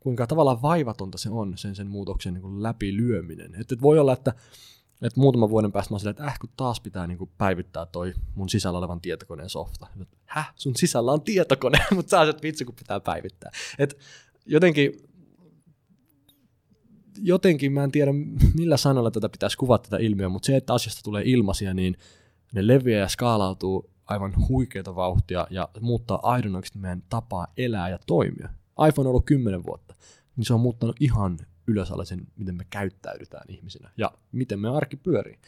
kuinka 0.00 0.26
tavallaan 0.26 0.62
vaivatonta 0.62 1.18
se 1.18 1.30
on 1.30 1.58
sen, 1.58 1.74
sen 1.74 1.86
muutoksen 1.86 2.34
niin 2.34 2.62
läpilyöminen. 2.62 3.54
Että 3.60 3.74
et 3.74 3.82
voi 3.82 3.98
olla, 3.98 4.12
että 4.12 4.34
et 5.02 5.16
muutaman 5.16 5.50
vuoden 5.50 5.72
päästä 5.72 5.94
mä 5.94 5.98
oon 6.02 6.10
että 6.10 6.24
äh, 6.24 6.38
kun 6.38 6.50
taas 6.56 6.80
pitää 6.80 7.06
niinku 7.06 7.30
päivittää 7.38 7.86
toi 7.86 8.14
mun 8.34 8.48
sisällä 8.48 8.78
olevan 8.78 9.00
tietokoneen 9.00 9.50
softa. 9.50 9.86
Häh, 10.24 10.52
sun 10.56 10.76
sisällä 10.76 11.12
on 11.12 11.22
tietokone, 11.22 11.78
mutta 11.94 12.10
sä 12.10 12.30
et 12.30 12.42
vitsi, 12.42 12.64
kun 12.64 12.74
pitää 12.74 13.00
päivittää. 13.00 13.50
Et 13.78 13.98
jotenkin, 14.46 14.92
jotenkin 17.18 17.72
mä 17.72 17.84
en 17.84 17.92
tiedä, 17.92 18.10
millä 18.54 18.76
sanalla 18.76 19.10
tätä 19.10 19.28
pitäisi 19.28 19.56
kuvata 19.56 19.90
tätä 19.90 20.02
ilmiöä, 20.02 20.28
mutta 20.28 20.46
se, 20.46 20.56
että 20.56 20.74
asiasta 20.74 21.00
tulee 21.04 21.22
ilmaisia, 21.26 21.74
niin 21.74 21.96
ne 22.54 22.66
leviää 22.66 23.00
ja 23.00 23.08
skaalautuu 23.08 23.90
aivan 24.06 24.34
huikeita 24.48 24.96
vauhtia 24.96 25.46
ja 25.50 25.68
muuttaa 25.80 26.18
aidon 26.22 26.62
meidän 26.74 27.02
tapaa 27.08 27.46
elää 27.56 27.88
ja 27.88 27.98
toimia. 28.06 28.48
iPhone 28.88 29.06
on 29.08 29.10
ollut 29.10 29.26
10 29.26 29.64
vuotta, 29.64 29.94
niin 30.36 30.44
se 30.44 30.54
on 30.54 30.60
muuttanut 30.60 30.96
ihan 31.00 31.38
ylös 31.70 31.92
sen, 32.04 32.26
miten 32.36 32.54
me 32.54 32.66
käyttäydytään 32.70 33.44
ihmisinä 33.48 33.90
ja 33.96 34.12
miten 34.32 34.60
me 34.60 34.68
arki 34.68 34.96
pyörii. 34.96 35.38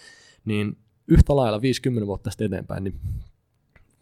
Niin 0.45 0.79
yhtä 1.09 1.37
lailla 1.37 1.63
50 1.63 2.07
vuotta 2.07 2.31
sitten 2.31 2.47
eteenpäin, 2.47 2.85
niin 2.85 3.01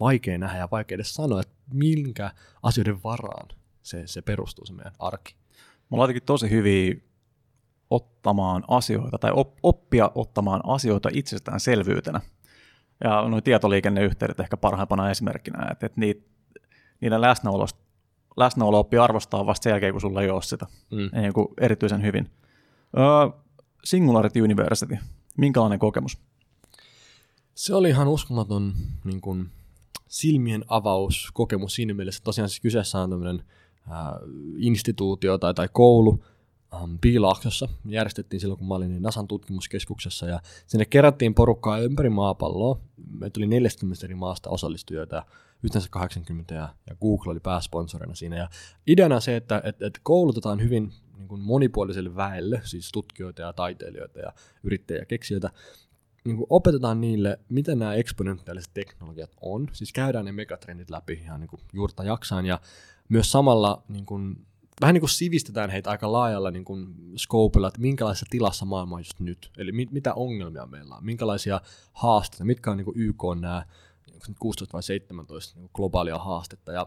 vaikea 0.01 0.39
nähdä 0.39 0.59
ja 0.59 0.69
vaikea 0.71 0.95
edes 0.95 1.15
sanoa, 1.15 1.41
että 1.41 1.55
minkä 1.73 2.31
asioiden 2.63 3.03
varaan 3.03 3.49
se, 3.83 4.03
se 4.07 4.23
perustuu 4.23 4.67
se 4.67 4.73
meidän 4.73 4.93
arki. 4.99 5.35
Me 5.91 5.95
ollaan 5.95 6.15
tosi 6.27 6.51
hyviä 6.51 6.95
ottamaan 7.91 8.65
asioita 8.69 9.19
tai 9.19 9.31
oppia 9.63 10.11
ottamaan 10.15 10.61
asioita 10.65 11.09
itsestäänselvyytenä. 11.13 12.21
Ja 13.05 13.29
nuo 13.29 13.41
tietoliikenneyhteydet 13.41 14.41
ehkä 14.41 14.57
parhaimpana 14.57 15.11
esimerkkinä, 15.11 15.69
että, 15.71 15.87
että 15.87 16.01
niitä, 16.01 16.31
niiden 17.01 17.21
läsnäolosta 17.21 17.81
läsnäolo 18.37 18.79
oppii 18.79 18.99
arvostaa 18.99 19.47
vasta 19.47 19.65
sen 19.65 19.71
jälkeen, 19.71 19.93
kun 19.93 20.01
sulla 20.01 20.23
ei 20.23 20.31
ole 20.31 20.43
sitä 20.43 20.67
mm. 20.91 21.21
niin 21.21 21.33
kuin 21.33 21.49
erityisen 21.61 22.03
hyvin. 22.03 22.31
Uh, 22.97 23.41
Singularity 23.85 24.41
University, 24.41 24.99
minkälainen 25.37 25.79
kokemus? 25.79 26.19
Se 27.55 27.75
oli 27.75 27.89
ihan 27.89 28.09
uskomaton 28.09 28.73
niin 29.05 29.21
kuin, 29.21 29.51
silmien 30.09 30.65
avauskokemus 30.69 31.75
siinä 31.75 31.95
mielessä. 31.95 32.25
Tosiaan 32.25 32.49
siis 32.49 32.61
kyseessä 32.61 32.99
on 32.99 33.11
tämmöinen 33.11 33.45
äh, 33.91 33.97
instituutio 34.57 35.39
tai, 35.39 35.55
tai 35.55 35.69
koulu, 35.73 36.25
um, 36.83 36.99
Piilaaksossa. 37.01 37.69
Järjestettiin 37.89 38.41
silloin, 38.41 38.59
kun 38.59 38.69
mä 38.69 38.75
olin 38.75 39.03
NASAn 39.03 39.29
tutkimuskeskuksessa 39.29 40.27
ja 40.27 40.41
sinne 40.67 40.85
kerättiin 40.85 41.35
porukkaa 41.35 41.79
ympäri 41.79 42.11
maapalloa. 42.11 42.81
Meitä 43.19 43.33
tuli 43.35 43.47
40 43.47 44.07
eri 44.07 44.15
maasta 44.15 44.51
osallistujoita 44.51 45.27
yhteensä 45.63 45.89
80 45.91 46.55
ja, 46.55 46.75
ja 46.87 46.97
Google 47.01 47.31
oli 47.33 47.41
pääsponsorina 47.41 48.15
siinä. 48.15 48.37
Ja 48.37 48.49
ideana 48.87 49.21
se, 49.21 49.37
että 49.37 49.63
et, 49.65 49.83
et 49.83 50.01
koulutetaan 50.03 50.63
hyvin 50.63 50.93
niin 51.17 51.29
kuin 51.29 51.41
monipuoliselle 51.41 52.17
väelle, 52.17 52.61
siis 52.65 52.93
tutkijoita 52.93 53.43
ja 53.43 53.53
taiteilijoita 53.53 54.19
ja 54.19 54.33
yrittäjiä 54.63 55.03
ja 55.03 55.07
keksijöitä, 55.07 55.51
niin 56.25 56.37
kuin 56.37 56.47
opetetaan 56.51 57.01
niille, 57.01 57.41
miten 57.49 57.79
nämä 57.79 57.95
eksponentiaaliset 57.95 58.75
teknologiat 58.75 59.31
on. 59.41 59.69
Siis 59.73 59.93
käydään 59.93 60.25
ne 60.25 60.33
megatrendit 60.33 60.91
läpi 60.91 61.13
ihan 61.13 61.41
niin 61.41 61.49
kuin 61.49 61.61
juurta 61.73 62.05
jaksaan 62.05 62.47
ja 62.47 62.61
myös 63.09 63.33
samalla 63.33 63.83
niin 63.89 64.07
kuin, 64.07 64.47
vähän 64.81 64.95
niin 64.95 65.01
kuin 65.01 65.11
sivistetään 65.11 65.71
heitä 65.71 65.91
aika 65.91 66.13
laajalla 66.13 66.51
niin 66.51 66.65
kuin 66.65 66.95
scopeilla, 67.17 67.69
että 67.69 67.81
minkälaisessa 67.81 68.27
tilassa 68.31 68.65
maailma 68.65 68.97
on 68.97 69.01
just 69.01 69.21
nyt. 69.21 69.51
Eli 69.59 69.73
mit, 69.73 69.91
mitä 69.93 70.15
ongelmia 70.15 70.67
meillä 70.67 70.95
on, 70.95 71.05
minkälaisia 71.05 71.61
haasteita, 71.93 72.45
mitkä 72.45 72.71
on 72.71 72.77
niin 72.77 72.85
kuin 72.85 73.01
YK 73.01 73.25
on 73.25 73.41
nämä 73.41 73.67
16 74.39 74.73
vai 74.73 74.83
17 74.83 75.59
niin 75.59 75.71
globaalia 75.75 76.19
haastetta, 76.19 76.73
ja 76.73 76.87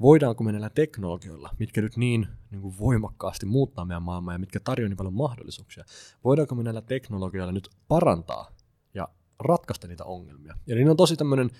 voidaanko 0.00 0.44
me 0.44 0.52
näillä 0.52 0.70
teknologioilla, 0.70 1.50
mitkä 1.58 1.82
nyt 1.82 1.96
niin, 1.96 2.26
niin 2.50 2.62
kuin 2.62 2.74
voimakkaasti 2.78 3.46
muuttaa 3.46 3.84
meidän 3.84 4.02
maailmaa 4.02 4.34
ja 4.34 4.38
mitkä 4.38 4.60
tarjoavat 4.60 4.90
niin 4.90 4.96
paljon 4.96 5.14
mahdollisuuksia, 5.14 5.84
voidaanko 6.24 6.54
me 6.54 6.62
näillä 6.62 6.82
teknologioilla 6.82 7.52
nyt 7.52 7.68
parantaa 7.88 8.50
ja 8.94 9.08
ratkaista 9.38 9.88
niitä 9.88 10.04
ongelmia. 10.04 10.54
Ja 10.66 10.74
niin 10.74 10.90
on 10.90 10.96
tosi 10.96 11.16
tämmöinen, 11.16 11.50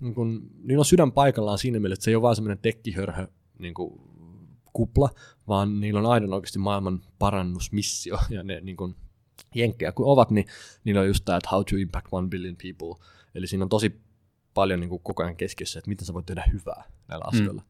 niin 0.00 0.14
kuin, 0.14 0.50
niin 0.62 0.78
on 0.78 0.84
sydän 0.84 1.12
paikallaan 1.12 1.58
siinä 1.58 1.80
mielessä, 1.80 2.00
että 2.00 2.04
se 2.04 2.10
ei 2.10 2.14
ole 2.14 2.22
vaan 2.22 2.36
semmoinen 2.36 2.58
tekkihörhö 2.58 3.28
niin 3.58 3.74
kuin, 3.74 4.00
kupla, 4.72 5.10
vaan 5.48 5.80
niillä 5.80 6.00
on 6.00 6.06
aina 6.06 6.34
oikeasti 6.34 6.58
maailman 6.58 7.00
parannusmissio, 7.18 8.18
ja 8.30 8.42
ne 8.42 8.60
niin 8.60 8.76
kuin, 8.76 8.96
jenkkejä 9.54 9.92
kuin 9.92 10.08
ovat, 10.08 10.30
niin 10.30 10.46
niillä 10.84 11.00
on 11.00 11.06
just 11.06 11.24
tämä, 11.24 11.36
että 11.36 11.48
how 11.52 11.64
to 11.70 11.76
impact 11.76 12.08
one 12.10 12.28
billion 12.28 12.56
people, 12.56 13.06
eli 13.34 13.46
siinä 13.46 13.64
on 13.64 13.68
tosi 13.68 14.00
paljon 14.54 14.80
niin 14.80 14.90
kuin 14.90 15.02
koko 15.02 15.22
ajan 15.22 15.36
keskiössä, 15.36 15.78
että 15.78 15.88
miten 15.88 16.06
sä 16.06 16.14
voit 16.14 16.26
tehdä 16.26 16.44
hyvää 16.52 16.84
näillä 17.08 17.24
mm. 17.24 17.28
asioilla. 17.28 17.62
Mm. 17.62 17.68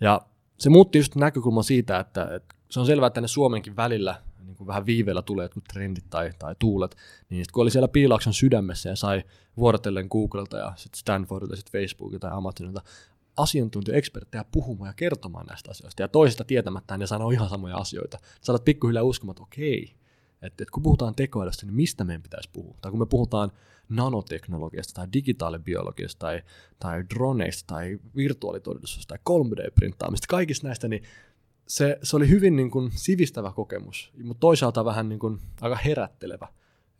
Ja 0.00 0.20
se 0.58 0.70
muutti 0.70 0.98
just 0.98 1.14
näkökulma 1.14 1.62
siitä, 1.62 1.98
että, 1.98 2.34
että 2.34 2.54
se 2.70 2.80
on 2.80 2.86
selvää, 2.86 3.06
että 3.06 3.20
ne 3.20 3.28
Suomenkin 3.28 3.76
välillä 3.76 4.22
niin 4.46 4.56
kuin 4.56 4.66
vähän 4.66 4.86
viiveellä 4.86 5.22
tulee 5.22 5.44
jotkut 5.44 5.64
trendit 5.64 6.04
tai, 6.10 6.32
tai 6.38 6.54
tuulet, 6.58 6.96
niin 7.30 7.44
sit 7.44 7.52
kun 7.52 7.62
oli 7.62 7.70
siellä 7.70 7.88
piilauksen 7.88 8.32
sydämessä 8.32 8.88
ja 8.88 8.96
sai 8.96 9.24
vuorotellen 9.56 10.06
Googlelta 10.10 10.56
ja 10.56 10.72
sitten 10.76 10.98
Stanfordilta 10.98 11.52
ja 11.52 11.56
sitten 11.56 11.80
Facebookilta 11.80 12.26
ja 12.26 12.34
Amazonilta 12.34 12.82
asiantuntija-eksperttejä 13.36 14.44
puhumaan 14.52 14.88
ja 14.88 14.94
kertomaan 14.94 15.46
näistä 15.46 15.70
asioista, 15.70 16.02
ja 16.02 16.08
toisista 16.08 16.44
tietämättä 16.44 16.98
ne 16.98 17.06
sanoo 17.06 17.30
ihan 17.30 17.48
samoja 17.48 17.76
asioita. 17.76 18.18
Sä 18.40 18.58
pikkuhiljaa 18.64 19.04
uskomaan, 19.04 19.32
että 19.32 19.42
okei, 19.42 19.94
että, 20.42 20.62
että 20.62 20.72
kun 20.72 20.82
puhutaan 20.82 21.14
tekoälystä, 21.14 21.66
niin 21.66 21.74
mistä 21.74 22.04
meidän 22.04 22.22
pitäisi 22.22 22.50
puhua? 22.52 22.76
Tai 22.80 22.90
kun 22.90 23.00
me 23.00 23.06
puhutaan 23.06 23.52
nanoteknologiasta 23.88 24.94
tai 24.94 25.08
digitaalibiologiasta 25.12 26.18
tai, 26.18 26.42
tai 26.78 27.04
droneista 27.14 27.74
tai 27.74 27.98
virtuaalitodellisuudesta 28.16 29.14
tai 29.14 29.18
3D-printtaamista, 29.36 30.26
kaikista 30.28 30.66
näistä, 30.66 30.88
niin 30.88 31.02
se, 31.66 31.98
se 32.02 32.16
oli 32.16 32.28
hyvin 32.28 32.56
niin 32.56 32.70
kuin 32.70 32.90
sivistävä 32.94 33.52
kokemus, 33.52 34.12
mutta 34.22 34.40
toisaalta 34.40 34.84
vähän 34.84 35.08
niin 35.08 35.18
kuin 35.18 35.38
aika 35.60 35.76
herättelevä. 35.76 36.48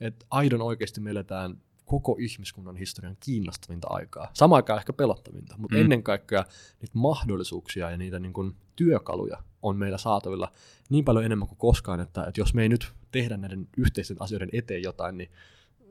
Että 0.01 0.27
aidon 0.31 0.63
oikeasti 0.63 1.01
me 1.01 1.11
eletään 1.11 1.61
koko 1.87 2.17
ihmiskunnan 2.21 2.77
historian 2.77 3.17
kiinnostavinta 3.21 3.89
aikaa. 3.91 4.31
Samaan 4.33 4.59
aikaan 4.59 4.79
ehkä 4.79 4.93
pelottavinta, 4.93 5.55
mutta 5.59 5.77
mm. 5.77 5.81
ennen 5.81 6.03
kaikkea 6.03 6.45
niitä 6.81 6.99
mahdollisuuksia 6.99 7.91
ja 7.91 7.97
niitä 7.97 8.19
niin 8.19 8.33
kuin 8.33 8.57
työkaluja 8.77 9.43
on 9.63 9.77
meillä 9.77 9.99
saatavilla 9.99 10.53
niin 10.91 11.05
paljon 11.05 11.25
enemmän 11.25 11.49
kuin 11.49 11.59
koskaan, 11.59 12.01
että, 12.01 12.25
että 12.25 12.41
jos 12.41 12.55
me 12.55 12.63
ei 12.63 12.69
nyt 12.69 12.93
tehdä 13.11 13.37
näiden 13.37 13.69
yhteisten 13.77 14.17
asioiden 14.21 14.49
eteen 14.53 14.83
jotain, 14.83 15.19
niin 15.19 15.31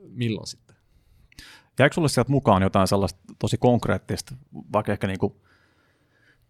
milloin 0.08 0.46
sitten? 0.46 0.76
Jäikö 1.78 1.94
sulle 1.94 2.08
sieltä 2.08 2.30
mukaan 2.30 2.62
jotain 2.62 2.88
sellaista 2.88 3.20
tosi 3.38 3.58
konkreettista, 3.58 4.34
vaikka 4.72 4.92
ehkä 4.92 5.06
niin 5.06 5.18
kuin 5.18 5.34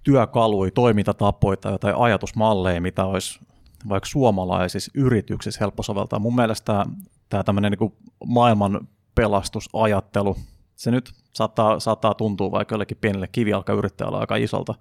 työkaluja, 0.02 0.70
toimintatapoja 0.70 1.56
tai 1.56 1.72
jotain 1.72 1.96
ajatusmalleja, 1.96 2.80
mitä 2.80 3.04
olisi 3.04 3.40
vaikka 3.88 4.08
suomalaisissa 4.08 4.90
yrityksissä 4.94 5.60
helppo 5.60 5.82
soveltaa. 5.82 6.18
Mun 6.18 6.34
mielestä 6.34 6.64
tämä, 6.64 6.84
tämä 7.28 7.44
tämmöinen 7.44 7.72
niin 7.72 7.92
maailman 8.26 8.88
pelastusajattelu, 9.16 10.36
se 10.76 10.90
nyt 10.90 11.12
saattaa, 11.32 11.80
saattaa 11.80 12.14
tuntua 12.14 12.50
vaikka 12.50 12.74
jollekin 12.74 12.98
pienelle 13.00 13.28
kivijalkayrittäjälle 13.28 14.18
aika 14.18 14.36
isolta, 14.36 14.74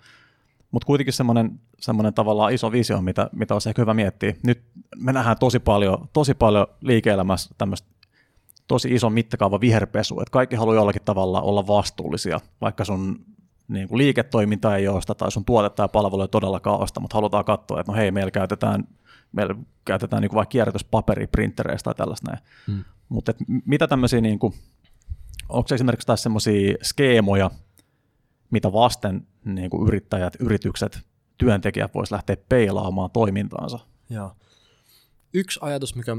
mutta 0.72 0.86
kuitenkin 0.86 1.14
semmoinen, 1.14 1.60
semmoinen 1.80 2.14
tavallaan 2.14 2.54
iso 2.54 2.72
visio, 2.72 3.02
mitä, 3.02 3.30
mitä 3.32 3.56
olisi 3.56 3.70
ehkä 3.70 3.82
hyvä 3.82 3.94
miettiä. 3.94 4.36
Nyt 4.44 4.64
me 4.96 5.14
nähdään 5.14 5.38
tosi 5.40 5.60
paljon, 5.60 6.10
tosi 6.14 6.34
paljon 6.34 6.68
liike-elämässä 6.82 7.56
tämmöistä 7.58 7.88
tosi 8.68 8.96
iso 8.96 9.10
mittakaava 9.10 9.62
viherpesu, 9.62 10.20
että 10.20 10.32
kaikki 10.32 10.56
haluaa 10.56 10.76
jollakin 10.76 11.02
tavalla 11.06 11.42
olla 11.42 11.68
vastuullisia, 11.68 12.40
vaikka 12.62 12.86
sun 12.86 13.26
niin 13.68 13.88
kuin 13.88 13.98
liiketoiminta 13.98 14.76
ei 14.76 14.88
osta 14.88 15.16
tai 15.16 15.32
sun 15.32 15.46
tuotetta 15.46 15.84
ja 15.84 15.88
palvelu 15.88 16.22
ei 16.22 16.28
todellakaan 16.28 16.80
osta, 16.80 17.00
mutta 17.00 17.18
halutaan 17.18 17.46
katsoa, 17.46 17.80
että 17.80 17.92
no 17.92 17.98
hei, 17.98 18.12
meillä 18.12 18.32
käytetään, 18.32 18.88
meillä 19.32 19.56
käytetään 19.86 20.22
niin 20.22 20.30
kuin 20.30 20.36
vaikka 20.36 20.52
kierrätyspaperiprintereistä 20.52 21.84
tai 21.84 21.96
tällaista 21.96 22.32
näin. 22.32 22.44
Hmm. 22.68 22.84
Mutta 23.10 23.34
mitä 23.66 23.88
tämmöisiä, 23.88 24.22
niin 24.22 24.40
kuin, 24.40 24.54
onko 25.50 25.76
esimerkiksi 25.76 26.08
tässä 26.08 26.24
semmoisia 26.24 26.76
skeemoja, 26.84 27.52
mitä 28.52 28.74
vasten 28.74 29.28
niin 29.46 29.70
kuin 29.70 29.88
yrittäjät, 29.88 30.34
yritykset, 30.40 31.00
työntekijät 31.38 31.94
voisi 31.94 32.14
lähteä 32.14 32.38
peilaamaan 32.50 33.12
toimintaansa? 33.12 33.80
Joo. 34.10 34.32
Yksi 35.34 35.60
ajatus, 35.62 35.96
mikä 35.96 36.18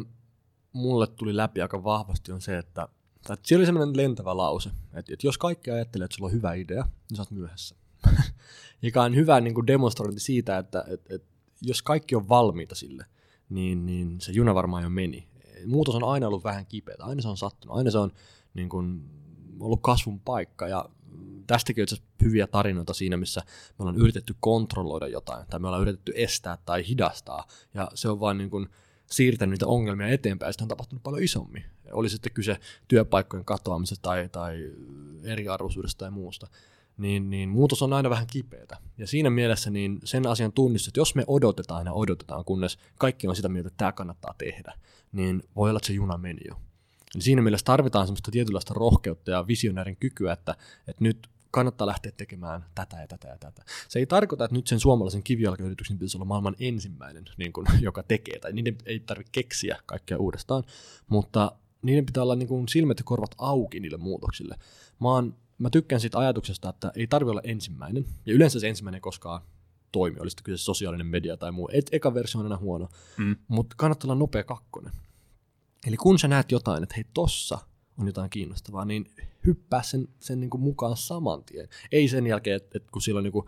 mulle 0.72 1.06
tuli 1.06 1.36
läpi 1.36 1.62
aika 1.62 1.84
vahvasti 1.84 2.32
on 2.32 2.40
se, 2.40 2.58
että 2.58 2.88
tai 3.26 3.36
siellä 3.42 3.60
oli 3.60 3.66
semmoinen 3.66 3.96
lentävä 3.96 4.36
lause, 4.36 4.68
että, 4.68 5.14
että 5.14 5.26
jos 5.26 5.38
kaikki 5.38 5.70
ajattelee, 5.70 6.04
että 6.04 6.16
sulla 6.16 6.26
on 6.26 6.32
hyvä 6.32 6.54
idea, 6.54 6.82
niin 7.10 7.16
sä 7.16 7.22
oot 7.22 7.30
myöhässä. 7.30 7.76
Joka 8.82 9.02
on 9.02 9.14
hyvä 9.16 9.40
niin 9.40 9.54
kuin 9.54 9.66
demonstrointi 9.66 10.20
siitä, 10.20 10.58
että, 10.58 10.84
että, 10.88 11.14
että 11.14 11.28
jos 11.62 11.82
kaikki 11.82 12.14
on 12.14 12.28
valmiita 12.28 12.74
sille, 12.74 13.06
niin, 13.48 13.86
niin 13.86 14.20
se 14.20 14.32
juna 14.32 14.54
varmaan 14.54 14.82
jo 14.82 14.90
meni. 14.90 15.28
Muutos 15.66 15.94
on 15.94 16.04
aina 16.04 16.26
ollut 16.26 16.44
vähän 16.44 16.66
kipeätä, 16.66 17.04
aina 17.04 17.22
se 17.22 17.28
on 17.28 17.36
sattunut, 17.36 17.76
aina 17.76 17.90
se 17.90 17.98
on 17.98 18.12
niin 18.54 18.68
kuin, 18.68 19.10
ollut 19.60 19.80
kasvun 19.82 20.20
paikka 20.20 20.68
ja 20.68 20.88
tästäkin 21.46 21.86
on 21.92 21.98
hyviä 22.24 22.46
tarinoita 22.46 22.94
siinä, 22.94 23.16
missä 23.16 23.42
me 23.46 23.74
ollaan 23.78 23.96
yritetty 23.96 24.34
kontrolloida 24.40 25.08
jotain, 25.08 25.46
tai 25.46 25.60
me 25.60 25.66
ollaan 25.66 25.82
yritetty 25.82 26.12
estää 26.16 26.58
tai 26.64 26.88
hidastaa, 26.88 27.46
ja 27.74 27.90
se 27.94 28.08
on 28.08 28.20
vain 28.20 28.38
niin 28.38 28.50
kuin 28.50 28.68
siirtänyt 29.10 29.50
niitä 29.50 29.66
ongelmia 29.66 30.08
eteenpäin, 30.08 30.48
ja 30.48 30.52
sitä 30.52 30.64
on 30.64 30.68
tapahtunut 30.68 31.02
paljon 31.02 31.22
isommin. 31.22 31.64
Oli 31.92 32.08
sitten 32.08 32.32
kyse 32.32 32.60
työpaikkojen 32.88 33.44
katoamisesta 33.44 34.02
tai, 34.02 34.28
tai 34.28 34.72
eriarvoisuudesta 35.24 35.98
tai 35.98 36.10
muusta. 36.10 36.46
Niin, 36.96 37.30
niin 37.30 37.48
muutos 37.48 37.82
on 37.82 37.92
aina 37.92 38.10
vähän 38.10 38.26
kipeätä. 38.26 38.76
Ja 38.98 39.06
siinä 39.06 39.30
mielessä 39.30 39.70
niin 39.70 40.00
sen 40.04 40.26
asian 40.26 40.52
tunnistus, 40.52 40.88
että 40.88 41.00
jos 41.00 41.14
me 41.14 41.24
odotetaan 41.26 41.86
ja 41.86 41.92
odotetaan, 41.92 42.44
kunnes 42.44 42.78
kaikki 42.98 43.28
on 43.28 43.36
sitä 43.36 43.48
mieltä, 43.48 43.66
että 43.66 43.78
tämä 43.78 43.92
kannattaa 43.92 44.34
tehdä, 44.38 44.74
niin 45.16 45.42
voi 45.56 45.70
olla, 45.70 45.78
että 45.78 45.86
se 45.86 45.92
juna 45.92 46.18
meni 46.18 46.40
jo. 46.48 46.54
Eli 47.14 47.22
siinä 47.22 47.42
mielessä 47.42 47.64
tarvitaan 47.64 48.06
semmoista 48.06 48.30
tietynlaista 48.30 48.74
rohkeutta 48.74 49.30
ja 49.30 49.46
visionäärin 49.46 49.96
kykyä, 49.96 50.32
että, 50.32 50.56
että 50.88 51.04
nyt 51.04 51.28
kannattaa 51.50 51.86
lähteä 51.86 52.12
tekemään 52.16 52.64
tätä 52.74 52.96
ja 53.00 53.08
tätä 53.08 53.28
ja 53.28 53.38
tätä. 53.38 53.62
Se 53.88 53.98
ei 53.98 54.06
tarkoita, 54.06 54.44
että 54.44 54.54
nyt 54.54 54.66
sen 54.66 54.80
suomalaisen 54.80 55.22
kivijalkayrityksen 55.22 55.98
pitäisi 55.98 56.16
olla 56.16 56.24
maailman 56.24 56.56
ensimmäinen, 56.60 57.24
niin 57.36 57.52
kuin, 57.52 57.66
joka 57.80 58.02
tekee, 58.02 58.38
tai 58.38 58.52
niiden 58.52 58.76
ei 58.86 59.00
tarvitse 59.00 59.32
keksiä 59.32 59.78
kaikkea 59.86 60.18
uudestaan, 60.18 60.64
mutta 61.08 61.52
niiden 61.82 62.06
pitää 62.06 62.22
olla 62.22 62.36
niin 62.36 62.48
kuin 62.48 62.68
silmät 62.68 62.98
ja 62.98 63.04
korvat 63.04 63.34
auki 63.38 63.80
niille 63.80 63.96
muutoksille. 63.96 64.56
Mä, 65.00 65.08
oon, 65.08 65.34
mä 65.58 65.70
tykkään 65.70 66.00
siitä 66.00 66.18
ajatuksesta, 66.18 66.68
että 66.68 66.92
ei 66.96 67.06
tarvitse 67.06 67.30
olla 67.30 67.40
ensimmäinen, 67.44 68.04
ja 68.26 68.34
yleensä 68.34 68.60
se 68.60 68.68
ensimmäinen 68.68 69.00
koskaan 69.00 69.42
toimi, 69.92 70.20
olisi 70.20 70.36
kyse 70.44 70.62
sosiaalinen 70.62 71.06
media 71.06 71.36
tai 71.36 71.52
muu. 71.52 71.68
Et, 71.72 71.88
eka 71.92 72.14
versio 72.14 72.40
on 72.40 72.46
aina 72.46 72.56
huono, 72.56 72.88
mm. 73.16 73.36
mutta 73.48 73.76
kannattaa 73.78 74.08
olla 74.08 74.18
nopea 74.18 74.44
kakkonen. 74.44 74.92
Eli 75.86 75.96
kun 75.96 76.18
sä 76.18 76.28
näet 76.28 76.52
jotain, 76.52 76.82
että 76.82 76.94
hei 76.94 77.04
tossa 77.14 77.58
on 77.98 78.06
jotain 78.06 78.30
kiinnostavaa, 78.30 78.84
niin 78.84 79.10
hyppää 79.46 79.82
sen, 79.82 80.08
sen 80.20 80.40
niin 80.40 80.50
kuin 80.50 80.60
mukaan 80.60 80.96
saman 80.96 81.44
tien. 81.44 81.68
Ei 81.92 82.08
sen 82.08 82.26
jälkeen, 82.26 82.56
että, 82.56 82.70
että 82.74 82.92
kun 82.92 83.02
sillä 83.02 83.18
on 83.18 83.24
niin 83.24 83.32
kuin 83.32 83.46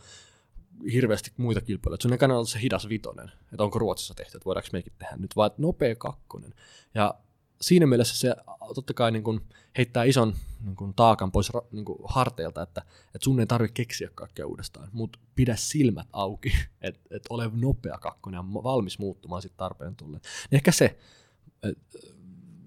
hirveästi 0.93 1.33
muita 1.37 1.61
kilpailuja, 1.61 1.95
että 1.95 2.03
sun 2.03 2.13
ei 2.13 2.19
kannata 2.19 2.39
olla 2.39 2.49
se 2.49 2.63
hidas 2.63 2.89
vitonen, 2.89 3.33
että 3.53 3.65
onko 3.65 3.79
Ruotsissa 3.79 4.15
tehty, 4.15 4.37
että 4.37 4.45
voidaanko 4.45 4.69
mekin 4.73 4.93
tehdä 4.99 5.17
nyt, 5.17 5.37
vaan 5.37 5.51
nopea 5.59 5.95
kakkonen. 5.95 6.55
Ja 6.95 7.15
siinä 7.61 7.87
mielessä 7.87 8.17
se 8.17 8.35
totta 8.75 8.95
kai 8.95 9.13
niin 9.13 9.23
kuin 9.23 9.41
heittää 9.79 10.05
ison 10.05 10.35
niin 10.65 10.77
kuin 10.77 10.95
taakan 10.95 11.33
pois 11.33 11.53
niin 11.73 11.85
kuin 11.85 11.99
harteilta, 12.05 12.63
että, 12.63 12.83
että 13.15 13.25
sun 13.25 13.41
ei 13.41 13.47
tarvitse 13.47 13.75
keksiä 13.75 14.09
kaikkea 14.15 14.47
uudestaan, 14.47 14.89
mutta 14.93 15.19
pidä 15.35 15.57
silmät 15.57 16.09
auki, 16.13 16.53
että, 16.81 17.01
että 17.11 17.27
ole 17.31 17.51
nopea 17.53 17.99
kakkonen 17.99 18.39
ja 18.39 18.45
valmis 18.45 18.99
muuttumaan 18.99 19.43
sitten 19.43 19.59
tarpeen 19.59 19.97
tulleen. 19.97 20.23
Ehkä 20.53 20.73
se, 20.73 20.99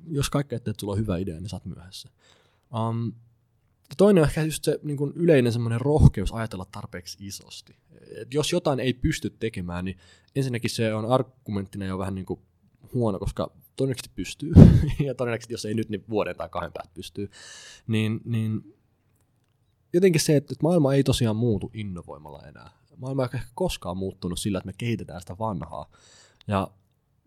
jos 0.08 0.30
kaikki 0.30 0.56
että 0.56 0.74
sulla 0.80 0.94
on 0.94 1.00
hyvä 1.00 1.18
idea, 1.18 1.40
niin 1.40 1.50
sä 1.50 1.56
oot 1.56 1.66
myöhässä. 1.66 2.10
Um, 2.90 3.14
toinen 3.98 4.24
on 4.24 4.28
ehkä 4.30 4.44
just 4.44 4.64
se 4.64 4.80
niin 4.84 4.98
kuin 4.98 5.14
yleinen 5.16 5.54
semmoinen 5.54 5.82
rohkeus 5.82 6.32
ajatella 6.32 6.66
tarpeeksi 6.72 7.18
isosti. 7.28 7.76
Et 8.16 8.34
jos 8.34 8.52
jotain 8.52 8.80
ei 8.80 8.94
pysty 8.94 9.30
tekemään, 9.30 9.86
niin 9.86 9.98
ensinnäkin 10.36 10.70
se 10.70 10.94
on 10.94 11.06
argumenttina 11.06 11.86
jo 11.86 11.98
vähän 11.98 12.16
niin 12.16 12.26
kuin 12.26 12.40
huono, 12.94 13.20
koska 13.20 13.52
todennäköisesti 13.76 14.12
pystyy, 14.16 14.54
ja 15.06 15.16
todennäköisesti 15.16 15.54
jos 15.54 15.66
ei 15.66 15.74
nyt, 15.74 15.90
niin 15.90 16.04
vuoden 16.10 16.36
tai 16.36 16.50
kahden 16.50 16.74
päästä 16.74 16.94
pystyy, 16.94 17.30
niin, 17.88 18.22
niin 18.26 18.76
jotenkin 19.94 20.22
se, 20.22 20.36
että 20.36 20.56
maailma 20.64 20.94
ei 20.94 21.04
tosiaan 21.04 21.36
muutu 21.36 21.72
innovoimalla 21.74 22.48
enää. 22.48 22.70
Maailma 22.98 23.24
ei 23.24 23.26
ehkä 23.34 23.48
koskaan 23.56 23.98
muuttunut 23.98 24.40
sillä, 24.40 24.58
että 24.58 24.66
me 24.66 24.74
kehitetään 24.78 25.22
sitä 25.22 25.38
vanhaa. 25.38 25.92
Ja 26.48 26.68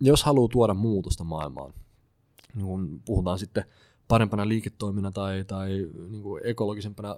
jos 0.01 0.25
haluaa 0.25 0.49
tuoda 0.49 0.75
muutosta 0.75 1.25
maailmaan, 1.25 1.75
niin 2.55 2.67
kun 2.67 3.03
puhutaan 3.05 3.39
sitten 3.39 3.65
parempana 4.09 4.49
liiketoimina 4.49 5.11
tai, 5.11 5.45
tai 5.45 5.69
niin 6.09 6.23
kuin 6.23 6.41
ekologisempana 6.45 7.17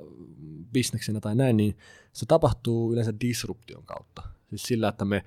bisneksenä 0.72 1.20
tai 1.20 1.34
näin, 1.34 1.56
niin 1.56 1.76
se 2.12 2.26
tapahtuu 2.26 2.92
yleensä 2.92 3.20
disruption 3.20 3.84
kautta. 3.84 4.22
Siis 4.48 4.62
sillä, 4.62 4.88
että 4.88 5.04
me 5.04 5.24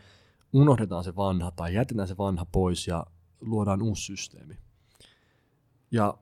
unohdetaan 0.53 1.03
se 1.03 1.15
vanha 1.15 1.51
tai 1.51 1.73
jätetään 1.73 2.07
se 2.07 2.17
vanha 2.17 2.45
pois 2.45 2.87
ja 2.87 3.05
luodaan 3.41 3.81
uusi 3.81 4.03
systeemi. 4.03 4.57
Ja 5.91 6.17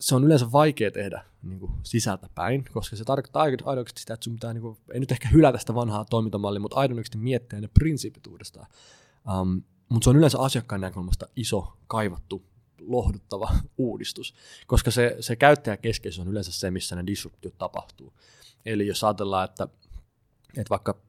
se 0.00 0.14
on 0.14 0.24
yleensä 0.24 0.52
vaikea 0.52 0.90
tehdä 0.90 1.24
niin 1.42 1.60
kuin 1.60 1.72
sisältä 1.82 2.28
päin, 2.34 2.64
koska 2.72 2.96
se 2.96 3.04
tarkoittaa 3.04 3.42
aidosti 3.42 4.00
sitä, 4.00 4.14
että 4.14 4.24
sun 4.24 4.34
pitää, 4.34 4.52
niin 4.52 4.62
kuin, 4.62 4.76
ei 4.92 5.00
nyt 5.00 5.12
ehkä 5.12 5.28
hylätä 5.28 5.58
sitä 5.58 5.74
vanhaa 5.74 6.04
toimintamallia, 6.04 6.60
mutta 6.60 6.76
aidosti 6.76 7.18
miettiä 7.18 7.60
ne 7.60 7.68
prinsiipit 7.68 8.26
uudestaan. 8.26 8.66
Um, 9.40 9.62
mutta 9.88 10.04
se 10.04 10.10
on 10.10 10.16
yleensä 10.16 10.38
asiakkaan 10.38 10.80
näkökulmasta 10.80 11.26
iso, 11.36 11.72
kaivattu, 11.86 12.42
lohduttava 12.86 13.50
uudistus, 13.78 14.34
koska 14.66 14.90
se, 14.90 15.16
se 15.20 15.36
käyttäjäkeskeisyys 15.36 16.26
on 16.26 16.32
yleensä 16.32 16.52
se, 16.52 16.70
missä 16.70 16.96
ne 16.96 17.06
disruptiot 17.06 17.58
tapahtuu. 17.58 18.12
Eli 18.66 18.86
jos 18.86 19.04
ajatellaan, 19.04 19.44
että 19.44 19.68
että 20.56 20.70
vaikka 20.70 21.00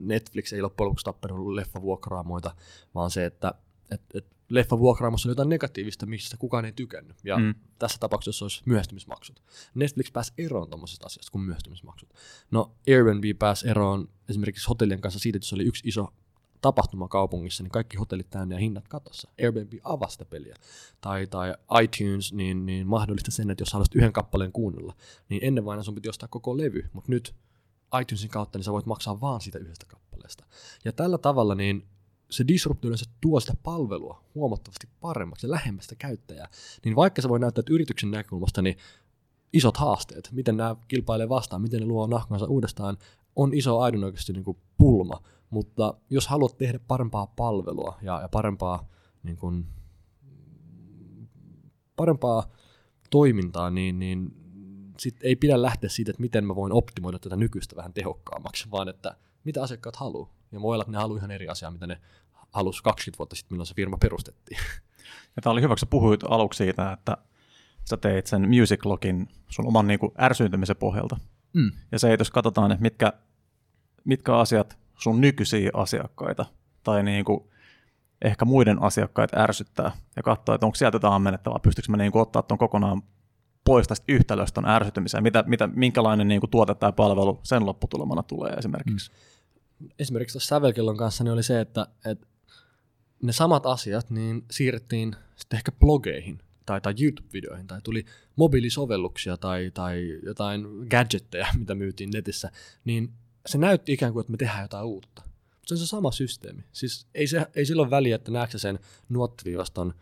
Netflix 0.00 0.52
ei 0.52 0.62
loppujen 0.62 0.86
lopuksi 0.86 1.04
tappanut 1.04 1.54
leffavuokraamoita, 1.54 2.54
vaan 2.94 3.10
se, 3.10 3.26
että 3.26 3.54
et, 3.90 4.02
et 4.14 4.26
leffavuokraamossa 4.48 5.28
oli 5.28 5.30
jotain 5.30 5.48
negatiivista, 5.48 6.06
mistä 6.06 6.36
kukaan 6.36 6.64
ei 6.64 6.72
tykännyt. 6.72 7.16
Ja 7.24 7.38
mm. 7.38 7.54
tässä 7.78 7.98
tapauksessa 8.00 8.44
olisi 8.44 8.62
myöhästymismaksut. 8.64 9.42
Netflix 9.74 10.12
pääsi 10.12 10.32
eroon 10.38 10.70
tuommoisesta 10.70 11.06
asiasta 11.06 11.32
kuin 11.32 11.42
myöhästymismaksut. 11.42 12.14
No 12.50 12.76
Airbnb 12.88 13.38
pääsi 13.38 13.68
eroon 13.68 14.08
esimerkiksi 14.28 14.68
hotellien 14.68 15.00
kanssa 15.00 15.20
siitä, 15.20 15.36
että 15.36 15.48
se 15.48 15.54
oli 15.54 15.64
yksi 15.64 15.88
iso 15.88 16.12
tapahtuma 16.60 17.08
kaupungissa, 17.08 17.62
niin 17.62 17.70
kaikki 17.70 17.96
hotellit 17.96 18.30
täynnä 18.30 18.54
ja 18.54 18.58
hinnat 18.58 18.88
katossa. 18.88 19.30
Airbnb 19.42 19.72
avasi 19.84 20.12
sitä 20.12 20.24
peliä. 20.24 20.56
Tai, 21.00 21.26
tai 21.26 21.54
iTunes 21.82 22.32
niin, 22.32 22.66
niin 22.66 22.86
mahdollista 22.86 23.30
sen, 23.30 23.50
että 23.50 23.62
jos 23.62 23.72
haluaisit 23.72 23.94
yhden 23.94 24.12
kappaleen 24.12 24.52
kuunnella, 24.52 24.94
niin 25.28 25.44
ennen 25.44 25.64
vain 25.64 25.84
sun 25.84 25.94
piti 25.94 26.08
ostaa 26.08 26.28
koko 26.28 26.56
levy, 26.56 26.90
mutta 26.92 27.12
nyt 27.12 27.34
iTunesin 28.00 28.30
kautta 28.30 28.58
niin 28.58 28.64
sä 28.64 28.72
voit 28.72 28.86
maksaa 28.86 29.20
vaan 29.20 29.40
siitä 29.40 29.58
yhdestä 29.58 29.86
kappaleesta. 29.86 30.44
Ja 30.84 30.92
tällä 30.92 31.18
tavalla 31.18 31.54
niin 31.54 31.86
se 32.30 32.44
disruptio 32.48 32.88
yleensä 32.88 33.10
tuo 33.20 33.40
sitä 33.40 33.54
palvelua 33.62 34.24
huomattavasti 34.34 34.88
paremmaksi 35.00 35.46
ja 35.46 35.50
lähemmästä 35.50 35.94
käyttäjää. 35.94 36.48
Niin 36.84 36.96
vaikka 36.96 37.22
se 37.22 37.28
voi 37.28 37.40
näyttää, 37.40 37.60
että 37.60 37.72
yrityksen 37.72 38.10
näkökulmasta 38.10 38.62
niin 38.62 38.76
isot 39.52 39.76
haasteet, 39.76 40.28
miten 40.32 40.56
nämä 40.56 40.76
kilpailee 40.88 41.28
vastaan, 41.28 41.62
miten 41.62 41.80
ne 41.80 41.86
luo 41.86 42.06
nahkansa 42.06 42.46
uudestaan, 42.46 42.98
on 43.36 43.54
iso 43.54 43.80
aidon 43.80 44.04
oikeasti 44.04 44.32
niin 44.32 44.44
kuin 44.44 44.58
pulma. 44.78 45.22
Mutta 45.50 45.94
jos 46.10 46.28
haluat 46.28 46.58
tehdä 46.58 46.78
parempaa 46.88 47.26
palvelua 47.26 47.98
ja, 48.02 48.20
ja 48.20 48.28
parempaa, 48.28 48.88
niin 49.22 49.36
kuin, 49.36 49.66
parempaa 51.96 52.50
toimintaa, 53.10 53.70
niin, 53.70 53.98
niin 53.98 54.34
sit 54.98 55.16
ei 55.22 55.36
pidä 55.36 55.62
lähteä 55.62 55.90
siitä, 55.90 56.10
että 56.10 56.20
miten 56.20 56.44
mä 56.44 56.56
voin 56.56 56.72
optimoida 56.72 57.18
tätä 57.18 57.36
nykyistä 57.36 57.76
vähän 57.76 57.92
tehokkaammaksi, 57.92 58.70
vaan 58.70 58.88
että 58.88 59.16
mitä 59.44 59.62
asiakkaat 59.62 59.96
haluaa. 59.96 60.32
Ja 60.52 60.60
voi 60.60 60.74
olla, 60.74 60.82
että 60.82 60.92
ne 60.92 60.98
haluaa 60.98 61.18
ihan 61.18 61.30
eri 61.30 61.48
asiaa, 61.48 61.70
mitä 61.70 61.86
ne 61.86 62.00
halusi 62.50 62.82
20 62.82 63.18
vuotta 63.18 63.36
sitten, 63.36 63.54
milloin 63.54 63.66
se 63.66 63.74
firma 63.74 63.96
perustettiin. 63.96 64.58
Ja 65.36 65.42
tämä 65.42 65.52
oli 65.52 65.60
hyvä, 65.60 65.74
kun 65.74 65.78
sä 65.78 65.86
puhuit 65.86 66.20
aluksi 66.28 66.56
siitä, 66.58 66.92
että 66.92 67.16
sä 67.90 67.96
teit 67.96 68.26
sen 68.26 68.48
Music 68.48 68.84
Login 68.84 69.28
sun 69.48 69.66
oman 69.66 69.86
niin 69.86 70.00
kuin 70.00 70.12
ärsyyntymisen 70.20 70.76
pohjalta. 70.76 71.16
Mm. 71.52 71.72
Ja 71.92 71.98
se, 71.98 72.12
että 72.12 72.20
jos 72.20 72.30
katsotaan, 72.30 72.72
että 72.72 72.82
mitkä, 72.82 73.12
mitkä 74.04 74.36
asiat 74.36 74.78
sun 75.02 75.20
nykyisiä 75.20 75.70
asiakkaita 75.74 76.46
tai 76.84 77.02
niin 77.02 77.24
kuin 77.24 77.40
ehkä 78.24 78.44
muiden 78.44 78.82
asiakkaita 78.82 79.40
ärsyttää 79.40 79.92
ja 80.16 80.22
katsoa, 80.22 80.54
että 80.54 80.66
onko 80.66 80.76
sieltä 80.76 80.94
jotain 80.94 81.14
ammennettavaa, 81.14 81.58
pystyykö 81.58 81.90
mä 81.90 81.96
niin 81.96 82.12
kuin 82.12 82.22
ottaa 82.22 82.42
tuon 82.42 82.58
kokonaan 82.58 83.02
pois 83.64 83.88
tästä 83.88 84.04
yhtälöstä 84.08 84.62
ärsytymiseen, 84.66 85.22
mitä, 85.22 85.44
mitä, 85.46 85.66
minkälainen 85.66 86.28
niin 86.28 86.40
kuin 86.40 86.50
tuote 86.50 86.74
tai 86.74 86.92
palvelu 86.92 87.40
sen 87.42 87.66
lopputulemana 87.66 88.22
tulee 88.22 88.52
esimerkiksi. 88.52 89.10
Mm. 89.78 89.88
Esimerkiksi 89.98 90.32
tuossa 90.34 90.48
sävelkellon 90.48 90.96
kanssa 90.96 91.24
niin 91.24 91.32
oli 91.32 91.42
se, 91.42 91.60
että, 91.60 91.86
että 92.04 92.26
ne 93.22 93.32
samat 93.32 93.66
asiat 93.66 94.10
niin 94.10 94.44
siirrettiin 94.50 95.16
sitten 95.36 95.56
ehkä 95.56 95.72
blogeihin 95.72 96.38
tai, 96.66 96.80
tai 96.80 96.94
YouTube-videoihin, 97.02 97.66
tai 97.66 97.80
tuli 97.82 98.04
mobiilisovelluksia 98.36 99.36
tai, 99.36 99.70
tai 99.74 100.18
jotain 100.22 100.66
gadgetteja, 100.90 101.46
mitä 101.58 101.74
myytiin 101.74 102.10
netissä, 102.14 102.50
niin 102.84 103.12
se 103.46 103.58
näytti 103.58 103.92
ikään 103.92 104.12
kuin, 104.12 104.20
että 104.20 104.30
me 104.30 104.36
tehdään 104.36 104.62
jotain 104.62 104.86
uutta. 104.86 105.22
Mutta 105.24 105.66
se 105.66 105.74
on 105.74 105.78
se 105.78 105.86
sama 105.86 106.12
systeemi. 106.12 106.62
Siis 106.72 107.06
ei, 107.14 107.26
se, 107.26 107.46
ei 107.56 107.66
silloin 107.66 107.90
väliä, 107.90 108.16
että 108.16 108.30
näetkö 108.30 108.58
sen 108.58 108.78
nuottiviivaston 109.08 109.94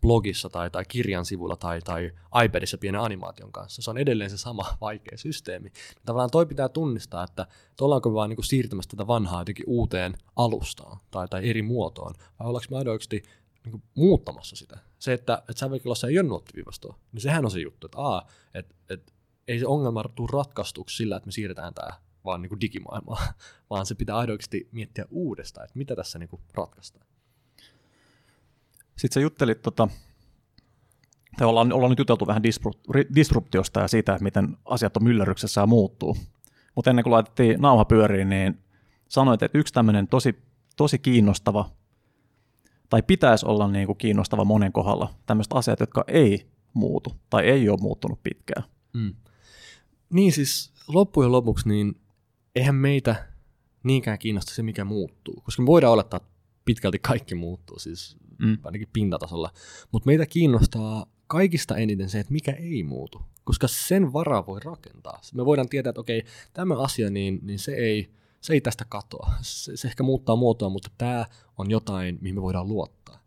blogissa 0.00 0.48
tai, 0.48 0.70
tai 0.70 0.84
kirjan 0.88 1.24
sivulla 1.24 1.56
tai, 1.56 1.80
tai 1.80 2.12
iPadissa 2.44 2.78
pienen 2.78 3.00
animaation 3.00 3.52
kanssa. 3.52 3.82
Se 3.82 3.90
on 3.90 3.98
edelleen 3.98 4.30
se 4.30 4.38
sama 4.38 4.76
vaikea 4.80 5.18
systeemi. 5.18 5.72
Tavallaan 6.06 6.30
toi 6.30 6.46
pitää 6.46 6.68
tunnistaa, 6.68 7.24
että 7.24 7.46
ollaanko 7.80 8.08
me 8.08 8.14
vaan 8.14 8.30
niin 8.30 8.44
siirtämässä 8.44 8.90
tätä 8.90 9.06
vanhaa 9.06 9.40
jotenkin 9.40 9.64
uuteen 9.68 10.14
alustaan 10.36 11.00
tai, 11.10 11.28
tai 11.28 11.50
eri 11.50 11.62
muotoon, 11.62 12.14
vai 12.38 12.48
ollaanko 12.48 12.66
me 12.70 12.76
aidoiksi 12.76 13.22
niin 13.64 13.82
muuttamassa 13.94 14.56
sitä. 14.56 14.78
Se, 14.98 15.12
että, 15.12 15.34
että 15.38 15.60
sävelkilossa 15.60 16.08
ei 16.08 16.18
ole 16.18 16.28
nuottiviivastoa, 16.28 16.98
niin 17.12 17.20
sehän 17.20 17.44
on 17.44 17.50
se 17.50 17.60
juttu, 17.60 17.86
että, 17.86 17.98
aa, 17.98 18.28
että, 18.54 18.74
että 18.90 19.12
ei 19.48 19.58
se 19.58 19.66
ongelma 19.66 20.04
tule 20.14 20.28
ratkaistuksi 20.32 20.96
sillä, 20.96 21.16
että 21.16 21.26
me 21.26 21.32
siirretään 21.32 21.74
tämä 21.74 21.92
vaan 22.24 22.42
niin 22.42 22.48
kuin 22.48 22.60
digimaailmaan, 22.60 23.34
vaan 23.70 23.86
se 23.86 23.94
pitää 23.94 24.16
aidoiksi 24.16 24.68
miettiä 24.72 25.04
uudestaan, 25.10 25.64
että 25.64 25.78
mitä 25.78 25.96
tässä 25.96 26.18
niin 26.18 26.28
kuin 26.28 26.42
ratkaistaan. 26.54 27.06
Sitten 28.96 29.14
sä 29.14 29.20
juttelit, 29.20 29.62
tota, 29.62 29.88
tai 31.38 31.46
ollaan, 31.46 31.72
ollaan 31.72 31.90
nyt 31.90 31.98
juteltu 31.98 32.26
vähän 32.26 32.42
disruptiosta 33.14 33.80
ja 33.80 33.88
siitä, 33.88 34.12
että 34.12 34.24
miten 34.24 34.56
asiat 34.64 34.96
on 34.96 35.04
myllerryksessä 35.04 35.60
ja 35.60 35.66
muuttuu. 35.66 36.16
Mutta 36.74 36.90
ennen 36.90 37.02
kuin 37.02 37.12
laitettiin 37.12 37.60
nauha 37.60 37.84
pyöriin, 37.84 38.28
niin 38.28 38.58
sanoit, 39.08 39.42
että 39.42 39.58
yksi 39.58 39.74
tämmöinen 39.74 40.08
tosi, 40.08 40.38
tosi 40.76 40.98
kiinnostava, 40.98 41.70
tai 42.90 43.02
pitäisi 43.02 43.46
olla 43.46 43.68
niin 43.68 43.86
kuin 43.86 43.98
kiinnostava 43.98 44.44
monen 44.44 44.72
kohdalla, 44.72 45.14
tämmöiset 45.26 45.52
asiat, 45.52 45.80
jotka 45.80 46.04
ei 46.08 46.46
muutu 46.74 47.12
tai 47.30 47.44
ei 47.44 47.68
ole 47.68 47.78
muuttunut 47.80 48.22
pitkään. 48.22 48.64
Mm. 48.92 49.14
Niin 50.10 50.32
siis 50.32 50.72
loppujen 50.88 51.32
lopuksi, 51.32 51.68
niin 51.68 52.00
eihän 52.54 52.74
meitä 52.74 53.26
niinkään 53.82 54.18
kiinnosta 54.18 54.54
se, 54.54 54.62
mikä 54.62 54.84
muuttuu, 54.84 55.40
koska 55.40 55.62
me 55.62 55.66
voidaan 55.66 55.92
olettaa, 55.92 56.16
että 56.16 56.28
pitkälti 56.64 56.98
kaikki 56.98 57.34
muuttuu, 57.34 57.78
siis 57.78 58.16
mm. 58.38 58.58
ainakin 58.64 58.88
pintatasolla. 58.92 59.50
Mutta 59.92 60.06
meitä 60.06 60.26
kiinnostaa 60.26 61.06
kaikista 61.26 61.76
eniten 61.76 62.08
se, 62.08 62.20
että 62.20 62.32
mikä 62.32 62.52
ei 62.52 62.82
muutu, 62.82 63.22
koska 63.44 63.68
sen 63.68 64.12
varaa 64.12 64.46
voi 64.46 64.60
rakentaa. 64.60 65.20
Me 65.34 65.44
voidaan 65.44 65.68
tietää, 65.68 65.90
että 65.90 66.00
okei, 66.00 66.24
tämä 66.52 66.78
asia, 66.78 67.10
niin, 67.10 67.38
niin 67.42 67.58
se, 67.58 67.72
ei, 67.72 68.10
se 68.40 68.52
ei 68.52 68.60
tästä 68.60 68.84
katoa. 68.88 69.32
Se, 69.40 69.76
se 69.76 69.88
ehkä 69.88 70.02
muuttaa 70.02 70.36
muotoa, 70.36 70.68
mutta 70.68 70.90
tämä 70.98 71.26
on 71.58 71.70
jotain, 71.70 72.18
mihin 72.20 72.34
me 72.34 72.42
voidaan 72.42 72.68
luottaa. 72.68 73.18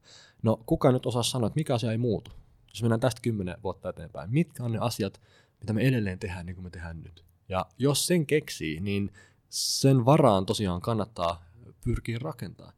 No, 0.44 0.64
kuka 0.66 0.92
nyt 0.92 1.06
osaa 1.06 1.24
sanoa, 1.24 1.48
että 1.48 1.60
mikä 1.60 1.74
asia 1.74 1.92
ei 1.92 1.98
muutu? 1.98 2.32
Jos 2.70 2.82
mennään 2.82 3.00
tästä 3.00 3.22
kymmenen 3.22 3.58
vuotta 3.64 3.90
eteenpäin, 3.90 4.32
mitkä 4.32 4.64
on 4.64 4.72
ne 4.72 4.80
asiat, 4.82 5.22
mitä 5.60 5.74
me 5.74 5.82
edelleen 5.82 6.20
tehdään 6.20 6.46
niin 6.46 6.56
kuin 6.56 6.64
me 6.64 6.70
tehdään 6.70 7.02
nyt? 7.04 7.27
Ja 7.50 7.66
jos 7.78 8.08
sen 8.08 8.26
keksii, 8.26 8.80
niin 8.80 9.12
sen 9.50 10.06
varaan 10.06 10.46
tosiaan 10.46 10.82
kannattaa 10.82 11.44
pyrkiä 11.84 12.20
rakentaa. 12.22 12.72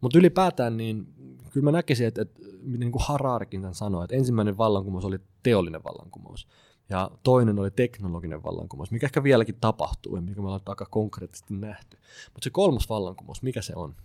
Mutta 0.00 0.18
ylipäätään 0.18 0.76
niin 0.76 1.06
kyllä 1.50 1.64
mä 1.64 1.72
näkisin, 1.72 2.06
että, 2.06 2.22
että 2.22 2.40
niin 2.62 2.92
kuin 2.92 3.02
Hararikin 3.06 3.60
tämän 3.60 3.74
sanoi, 3.74 4.04
että 4.04 4.16
ensimmäinen 4.16 4.58
vallankumous 4.58 5.04
oli 5.04 5.18
teollinen 5.42 5.84
vallankumous 5.84 6.48
ja 6.88 7.10
toinen 7.22 7.58
oli 7.58 7.70
teknologinen 7.70 8.42
vallankumous, 8.42 8.90
mikä 8.90 9.06
ehkä 9.06 9.22
vieläkin 9.22 9.58
tapahtuu 9.60 10.16
ja 10.16 10.22
mikä 10.22 10.40
me 10.40 10.46
ollaan 10.46 10.60
aika 10.66 10.86
konkreettisesti 10.90 11.54
nähty. 11.54 11.98
Mutta 12.32 12.44
se 12.44 12.50
kolmas 12.50 12.88
vallankumous, 12.88 13.42
mikä 13.42 13.62
se 13.62 13.72
on? 13.76 13.96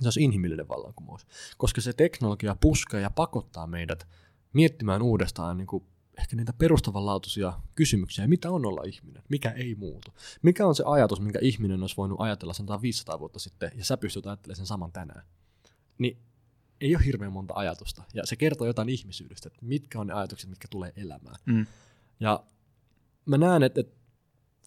Se 0.00 0.08
on 0.08 0.12
inhimillinen 0.24 0.68
vallankumous, 0.68 1.26
koska 1.58 1.80
se 1.80 1.92
teknologia 1.92 2.56
puskaa 2.60 3.00
ja 3.00 3.10
pakottaa 3.10 3.66
meidät 3.66 4.06
miettimään 4.52 5.02
uudestaan 5.02 5.56
niin 5.56 5.66
kuin 5.66 5.84
ehkä 6.20 6.36
niitä 6.36 6.52
perustavanlaatuisia 6.52 7.52
kysymyksiä, 7.74 8.26
mitä 8.26 8.50
on 8.50 8.66
olla 8.66 8.82
ihminen, 8.82 9.22
mikä 9.28 9.50
ei 9.50 9.74
muutu. 9.74 10.10
Mikä 10.42 10.66
on 10.66 10.74
se 10.74 10.82
ajatus, 10.86 11.20
minkä 11.20 11.38
ihminen 11.42 11.80
olisi 11.80 11.96
voinut 11.96 12.20
ajatella 12.20 12.52
sen 12.52 12.66
500 12.82 13.18
vuotta 13.18 13.38
sitten, 13.38 13.72
ja 13.74 13.84
sä 13.84 13.96
pystyt 13.96 14.26
ajattelemaan 14.26 14.56
sen 14.56 14.66
saman 14.66 14.92
tänään. 14.92 15.22
Niin 15.98 16.18
ei 16.80 16.96
ole 16.96 17.04
hirveän 17.04 17.32
monta 17.32 17.54
ajatusta, 17.56 18.02
ja 18.14 18.26
se 18.26 18.36
kertoo 18.36 18.66
jotain 18.66 18.88
ihmisyydestä, 18.88 19.48
että 19.48 19.66
mitkä 19.66 20.00
on 20.00 20.06
ne 20.06 20.12
ajatukset, 20.12 20.50
mitkä 20.50 20.68
tulee 20.70 20.92
elämään. 20.96 21.36
Mm. 21.46 21.66
Ja 22.20 22.44
mä 23.26 23.38
näen, 23.38 23.62
että, 23.62 23.80
että 23.80 23.96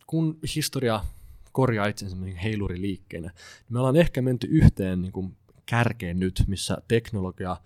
kun 0.07 0.39
historia 0.55 1.05
korjaa 1.51 1.87
itsensä 1.87 2.17
heiluriliikkeenä, 2.43 3.27
niin 3.27 3.73
me 3.73 3.79
ollaan 3.79 3.95
ehkä 3.95 4.21
menty 4.21 4.47
yhteen 4.47 5.01
niin 5.01 5.11
kuin 5.11 5.37
kärkeen 5.65 6.19
nyt, 6.19 6.43
missä 6.47 6.77
teknologia, 6.87 7.57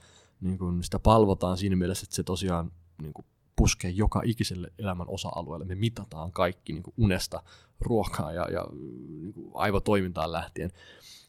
niin 0.42 0.58
kuin 0.58 0.84
sitä 0.84 1.00
palvotaan 1.00 1.58
siinä 1.58 1.76
mielessä, 1.76 2.04
että 2.04 2.16
se 2.16 2.24
tosiaan 2.24 2.72
niin 3.02 3.14
kuin 3.14 3.26
puskee 3.58 3.92
joka 3.92 4.22
ikiselle 4.26 4.72
elämän 4.80 5.10
osa-alueelle. 5.10 5.66
Me 5.66 5.76
mitataan 5.76 6.32
kaikki 6.32 6.74
niin 6.74 6.84
kuin 6.84 6.94
unesta, 6.98 7.44
ruokaa 7.80 8.34
ja, 8.34 8.48
ja 8.52 8.68
niin 9.22 9.34
kuin 9.34 9.52
aivotoimintaan 9.54 10.32
lähtien. 10.32 10.72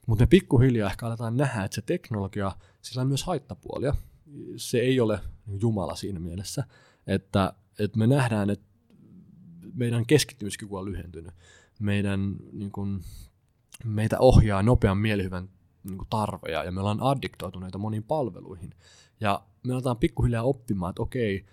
Mutta 0.07 0.23
me 0.23 0.27
pikkuhiljaa 0.27 0.91
ehkä 0.91 1.07
aletaan 1.07 1.37
nähdä, 1.37 1.64
että 1.64 1.75
se 1.75 1.83
teknologia, 1.83 2.53
sillä 2.83 3.03
on 3.03 3.09
myös 3.09 3.25
haittapuolia. 3.25 3.95
Se 4.57 4.79
ei 4.79 5.01
ole 5.01 5.21
Jumala 5.61 5.95
siinä 5.95 6.21
mielessä, 6.21 6.64
että, 7.07 7.53
että 7.79 7.99
me 7.99 8.07
nähdään, 8.07 8.51
että 8.51 8.67
meidän 9.75 10.07
keskittymiskyky 10.07 10.75
on 10.75 10.85
lyhentynyt. 10.85 11.35
Meidän, 11.81 12.37
niin 12.53 12.73
kuin, 12.73 13.01
meitä 13.85 14.19
ohjaa 14.19 14.62
nopean 14.62 14.99
mielihyvän 14.99 15.49
niin 15.85 15.99
kuin 15.99 16.09
tarveja 16.11 16.64
ja 16.64 16.73
me 16.73 16.81
ollaan 16.81 17.03
addiktoituneita 17.03 17.79
moniin 17.79 18.03
palveluihin. 18.03 18.75
Ja 19.21 19.43
me 19.67 19.73
aletaan 19.73 19.97
pikkuhiljaa 19.97 20.43
oppimaan, 20.43 20.91
että 20.91 21.03
okei, 21.03 21.47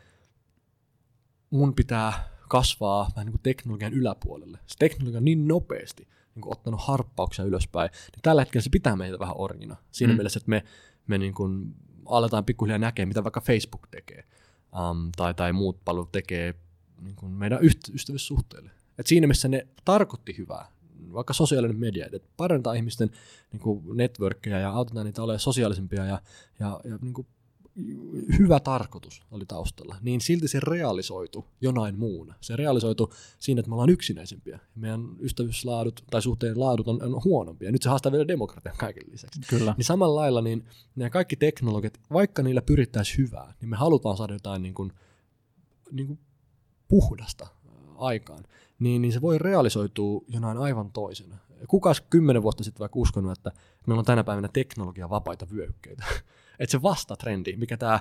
mun 1.55 1.75
pitää 1.75 2.29
kasvaa 2.47 3.11
vähän 3.15 3.25
niin 3.25 3.33
kuin 3.33 3.43
teknologian 3.43 3.93
yläpuolelle. 3.93 4.59
Se 4.67 4.75
teknologia 4.79 5.17
on 5.17 5.25
niin 5.25 5.47
nopeasti 5.47 6.07
niin 6.35 6.41
kuin 6.41 6.51
ottanut 6.51 6.81
harppauksia 6.83 7.45
ylöspäin, 7.45 7.89
niin 7.91 8.21
tällä 8.21 8.41
hetkellä 8.41 8.63
se 8.63 8.69
pitää 8.69 8.95
meitä 8.95 9.19
vähän 9.19 9.35
orjina. 9.37 9.75
Siinä 9.91 10.13
mm. 10.13 10.17
mielessä, 10.17 10.37
että 10.37 10.49
me, 10.49 10.63
me 11.07 11.17
niin 11.17 11.33
kuin 11.33 11.75
aletaan 12.05 12.45
pikkuhiljaa 12.45 12.77
näkemään, 12.77 13.07
mitä 13.07 13.23
vaikka 13.23 13.41
Facebook 13.41 13.87
tekee 13.91 14.23
um, 14.91 15.11
tai, 15.15 15.33
tai 15.33 15.53
muut 15.53 15.85
palvelut 15.85 16.11
tekee 16.11 16.53
niin 17.01 17.15
kuin 17.15 17.31
meidän 17.31 17.59
ystävyyssuhteille. 17.93 18.71
Et 18.97 19.07
siinä 19.07 19.27
missä 19.27 19.47
ne 19.47 19.67
tarkoitti 19.85 20.37
hyvää, 20.37 20.67
vaikka 21.13 21.33
sosiaalinen 21.33 21.79
media, 21.79 22.05
että 22.05 22.27
parantaa 22.37 22.73
ihmisten 22.73 23.11
niin 23.51 23.61
kuin 23.61 23.97
networkkeja 23.97 24.59
ja 24.59 24.69
autetaan 24.69 25.05
niitä 25.05 25.23
olemaan 25.23 25.39
sosiaalisempia 25.39 26.05
ja, 26.05 26.21
ja, 26.59 26.79
ja 26.83 26.97
niin 27.01 27.13
kuin 27.13 27.27
hyvä 28.39 28.59
tarkoitus 28.59 29.23
oli 29.31 29.45
taustalla, 29.45 29.95
niin 30.01 30.21
silti 30.21 30.47
se 30.47 30.59
realisoitu 30.59 31.45
jonain 31.61 31.99
muuna. 31.99 32.33
Se 32.41 32.55
realisoitu 32.55 33.13
siinä, 33.39 33.59
että 33.59 33.69
me 33.69 33.75
ollaan 33.75 33.89
yksinäisempiä. 33.89 34.59
Meidän 34.75 35.01
ystävyyslaadut 35.19 36.03
tai 36.11 36.21
suhteen 36.21 36.59
laadut 36.59 36.87
on, 36.87 37.03
on 37.03 37.23
huonompia. 37.23 37.71
Nyt 37.71 37.81
se 37.81 37.89
haastaa 37.89 38.11
vielä 38.11 38.27
demokratian 38.27 38.75
kaiken 38.77 39.03
lisäksi. 39.11 39.41
Kyllä. 39.49 39.73
Niin 39.77 39.85
samalla 39.85 40.21
lailla 40.21 40.41
niin 40.41 40.65
nämä 40.95 41.09
kaikki 41.09 41.35
teknologiat, 41.35 41.99
vaikka 42.13 42.43
niillä 42.43 42.61
pyrittäisiin 42.61 43.17
hyvää, 43.17 43.53
niin 43.61 43.69
me 43.69 43.75
halutaan 43.75 44.17
saada 44.17 44.33
jotain 44.33 44.61
niin 44.61 44.73
kuin, 44.73 44.93
niin 45.91 46.07
kuin 46.07 46.19
puhdasta 46.87 47.47
aikaan. 47.95 48.43
Niin, 48.79 49.01
niin 49.01 49.11
se 49.13 49.21
voi 49.21 49.37
realisoitua 49.39 50.21
jonain 50.27 50.57
aivan 50.57 50.91
toisena. 50.91 51.37
Kukas 51.67 52.01
kymmenen 52.01 52.43
vuotta 52.43 52.63
sitten 52.63 52.79
vaikka 52.79 52.99
uskonut, 52.99 53.31
että 53.31 53.51
meillä 53.87 53.99
on 53.99 54.05
tänä 54.05 54.23
päivänä 54.23 54.49
teknologia 54.53 55.09
vapaita 55.09 55.47
vyöhykkeitä. 55.51 56.05
että 56.59 56.71
se 56.71 56.81
vastatrendi, 56.81 57.55
mikä 57.55 57.77
tämä 57.77 57.99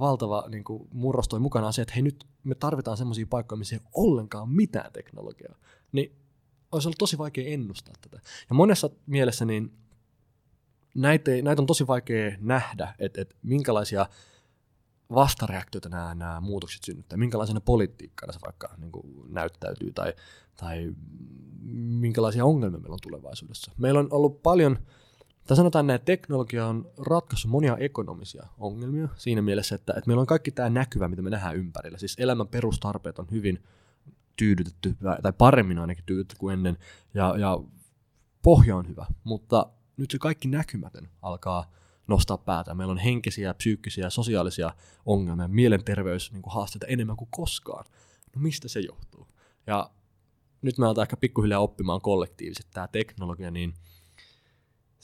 valtava 0.00 0.44
niin 0.48 0.64
kuin, 0.64 0.88
murros 0.92 1.28
toi 1.28 1.40
mukana 1.40 1.66
on 1.66 1.72
se, 1.72 1.82
että 1.82 1.94
hei 1.94 2.02
nyt 2.02 2.24
me 2.44 2.54
tarvitaan 2.54 2.96
semmoisia 2.96 3.26
paikkoja, 3.30 3.58
missä 3.58 3.76
ei 3.76 3.80
ole 3.84 3.90
ollenkaan 3.94 4.48
mitään 4.48 4.92
teknologiaa. 4.92 5.54
Niin 5.92 6.16
olisi 6.72 6.88
ollut 6.88 6.98
tosi 6.98 7.18
vaikea 7.18 7.48
ennustaa 7.48 7.94
tätä. 8.00 8.20
Ja 8.48 8.54
monessa 8.54 8.90
mielessä 9.06 9.44
niin 9.44 9.72
näitä, 10.94 11.30
näitä 11.42 11.62
on 11.62 11.66
tosi 11.66 11.86
vaikea 11.86 12.36
nähdä, 12.40 12.94
että, 12.98 13.20
että 13.20 13.34
minkälaisia 13.42 14.06
vastareaktioita 15.14 15.88
nämä, 15.88 16.14
nämä 16.14 16.40
muutokset 16.40 16.84
synnyttää, 16.84 17.16
minkälaisena 17.16 17.60
politiikkana 17.60 18.32
se 18.32 18.38
vaikka 18.44 18.74
niin 18.78 18.92
kuin 18.92 19.06
näyttäytyy 19.28 19.92
tai, 19.92 20.14
tai 20.56 20.92
minkälaisia 21.72 22.44
ongelmia 22.44 22.80
meillä 22.80 22.94
on 22.94 22.98
tulevaisuudessa. 23.02 23.72
Meillä 23.76 24.00
on 24.00 24.08
ollut 24.10 24.42
paljon 24.42 24.78
tai 25.46 25.56
sanotaan 25.56 25.86
näin, 25.86 25.94
että 25.94 26.06
teknologia 26.06 26.66
on 26.66 26.90
ratkaissut 26.98 27.50
monia 27.50 27.76
ekonomisia 27.76 28.46
ongelmia 28.58 29.08
siinä 29.16 29.42
mielessä, 29.42 29.74
että, 29.74 29.94
että 29.96 30.06
meillä 30.06 30.20
on 30.20 30.26
kaikki 30.26 30.50
tämä 30.50 30.70
näkyvä, 30.70 31.08
mitä 31.08 31.22
me 31.22 31.30
nähdään 31.30 31.56
ympärillä. 31.56 31.98
Siis 31.98 32.16
elämän 32.18 32.48
perustarpeet 32.48 33.18
on 33.18 33.26
hyvin 33.30 33.64
tyydytetty, 34.36 34.96
tai 35.22 35.32
paremmin 35.38 35.78
ainakin 35.78 36.04
tyydytetty 36.06 36.36
kuin 36.38 36.52
ennen, 36.52 36.78
ja, 37.14 37.34
ja 37.38 37.58
pohja 38.42 38.76
on 38.76 38.88
hyvä, 38.88 39.06
mutta 39.24 39.66
nyt 39.96 40.10
se 40.10 40.18
kaikki 40.18 40.48
näkymätön 40.48 41.08
alkaa 41.22 41.72
nostaa 42.06 42.38
päätä. 42.38 42.74
Meillä 42.74 42.92
on 42.92 42.98
henkisiä, 42.98 43.54
psyykkisiä, 43.54 44.10
sosiaalisia 44.10 44.70
ongelmia, 45.06 45.48
mielenterveys 45.48 46.32
niin 46.32 46.42
enemmän 46.86 47.16
kuin 47.16 47.28
koskaan. 47.30 47.84
No 48.36 48.42
mistä 48.42 48.68
se 48.68 48.80
johtuu? 48.80 49.28
Ja 49.66 49.90
nyt 50.62 50.78
me 50.78 50.86
aletaan 50.86 51.04
ehkä 51.04 51.16
pikkuhiljaa 51.16 51.60
oppimaan 51.60 52.00
kollektiivisesti 52.00 52.70
tämä 52.72 52.88
teknologia, 52.88 53.50
niin– 53.50 53.74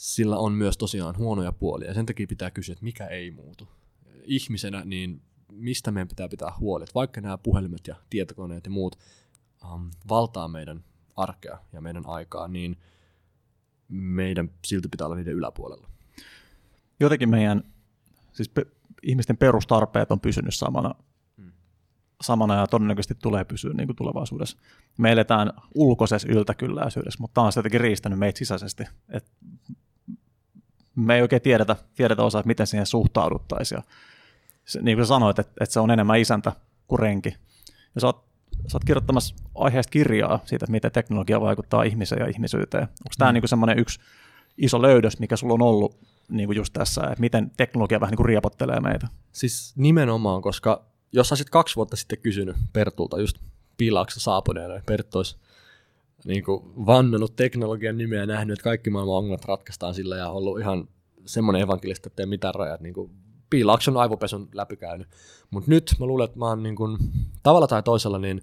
sillä 0.01 0.39
on 0.39 0.53
myös 0.53 0.79
tosiaan 0.79 1.17
huonoja 1.17 1.53
puolia, 1.53 1.89
ja 1.89 1.95
sen 1.95 2.07
takia 2.07 2.27
pitää 2.27 2.51
kysyä, 2.51 2.73
että 2.73 2.85
mikä 2.85 3.07
ei 3.07 3.31
muutu. 3.31 3.69
Ihmisenä, 4.25 4.85
niin 4.85 5.23
mistä 5.53 5.91
meidän 5.91 6.09
pitää 6.09 6.29
pitää 6.29 6.53
huoli, 6.61 6.85
että 6.85 6.95
vaikka 6.95 7.21
nämä 7.21 7.39
puhelimet 7.39 7.87
ja 7.87 7.97
tietokoneet 8.11 8.65
ja 8.65 8.71
muut 8.71 8.99
um, 9.75 9.91
valtaa 10.09 10.49
meidän 10.49 10.85
arkea 11.17 11.59
ja 11.73 11.81
meidän 11.81 12.07
aikaa, 12.07 12.49
niin 12.49 12.77
meidän 13.89 14.51
silti 14.67 14.89
pitää 14.89 15.07
olla 15.07 15.17
niiden 15.17 15.35
yläpuolella. 15.35 15.89
Jotenkin 17.01 17.31
meidän, 17.31 17.63
siis 18.33 18.49
pe- 18.49 18.67
ihmisten 19.03 19.37
perustarpeet 19.37 20.13
on 20.13 20.21
pysynyt 20.21 20.55
samana, 20.55 20.95
hmm. 21.37 21.53
samana 22.23 22.55
ja 22.55 22.67
todennäköisesti 22.67 23.15
tulee 23.15 23.45
pysyä 23.45 23.73
niin 23.73 23.89
kuin 23.89 23.97
tulevaisuudessa. 23.97 24.59
Me 24.99 25.13
eletään 25.13 25.53
ulkoisessa 25.75 26.29
yltäkylläisyydessä, 26.29 27.21
mutta 27.21 27.35
tämä 27.35 27.47
on 27.47 27.53
jotenkin 27.57 27.81
riistänyt 27.81 28.19
meitä 28.19 28.39
sisäisesti. 28.39 28.85
Et 29.09 29.31
me 31.07 31.17
ei 31.17 31.23
oikein 31.23 31.43
tiedetä, 31.43 31.77
tiedetä 31.95 32.23
osaa, 32.23 32.41
että 32.41 32.47
miten 32.47 32.67
siihen 32.67 32.87
suhtauduttaisiin. 32.87 33.77
Ja 33.77 33.83
se, 34.65 34.83
niin 34.83 34.97
kuin 34.97 35.07
sanoit, 35.07 35.39
että, 35.39 35.53
että 35.61 35.73
se 35.73 35.81
on 35.81 35.91
enemmän 35.91 36.21
isäntä 36.21 36.53
kuin 36.87 36.99
renki. 36.99 37.37
Ja 37.95 38.01
sä 38.01 38.07
oot, 38.07 38.25
sä 38.69 38.77
oot 38.77 38.85
kirjoittamassa 38.85 39.35
aiheesta 39.55 39.91
kirjaa 39.91 40.41
siitä, 40.45 40.65
että 40.65 40.73
miten 40.73 40.93
teknologia 40.93 41.41
vaikuttaa 41.41 41.83
ihmiseen 41.83 42.21
ja 42.21 42.29
ihmisyyteen. 42.29 42.83
Onko 42.83 43.11
mm. 43.17 43.19
tämä 43.19 43.33
niin 43.33 43.49
semmoinen 43.49 43.79
yksi 43.79 44.01
iso 44.59 44.83
löydös, 44.83 45.19
mikä 45.19 45.37
sulla 45.37 45.55
on 45.55 45.63
ollut 45.63 45.99
niin 46.29 46.49
kuin 46.49 46.57
just 46.57 46.73
tässä, 46.73 47.01
että 47.01 47.21
miten 47.21 47.51
teknologia 47.57 48.01
vähän 48.01 48.11
niin 48.11 48.17
kuin 48.17 48.27
riepottelee 48.27 48.81
meitä? 48.81 49.09
Siis 49.33 49.73
nimenomaan, 49.77 50.43
koska 50.43 50.85
jos 51.13 51.33
olisit 51.33 51.51
kaksi 51.51 51.77
vuotta 51.77 51.97
sitten 51.97 52.19
kysynyt 52.19 52.57
Pertulta 52.73 53.21
just 53.21 53.39
piilauksen 53.77 54.21
saapuneena, 54.21 54.83
Perttu 54.87 55.19
olisi 55.19 55.37
niin 56.25 56.45
kuin 56.45 56.63
vannonut 56.87 57.37
teknologian 57.37 57.99
nimeä 57.99 58.21
ja 58.21 58.27
nähnyt, 58.27 58.53
että 58.53 58.65
kaikki 58.65 58.91
maailman 58.91 59.17
ongelmat 59.17 59.45
ratkaistaan 59.45 59.95
sillä 59.95 60.17
ja 60.17 60.29
ollut 60.29 60.61
ihan 60.61 60.89
semmoinen 61.27 61.63
evankelista, 61.63 62.09
että 62.09 62.23
ei 62.23 62.27
mitään 62.27 62.55
rajat. 62.55 62.81
Niin 62.81 62.95
kuin 62.95 63.11
piilaakson 63.51 63.97
aivopesun 63.97 64.49
läpikäynyt. 64.55 65.09
Mutta 65.51 65.71
nyt 65.71 65.95
mä 66.01 66.07
luulen, 66.07 66.25
että 66.25 66.39
mä 66.39 66.47
oon 66.47 66.63
niin 66.63 66.77
kuin, 66.77 66.99
tavalla 67.43 67.67
tai 67.67 67.83
toisella, 67.83 68.19
niin 68.19 68.43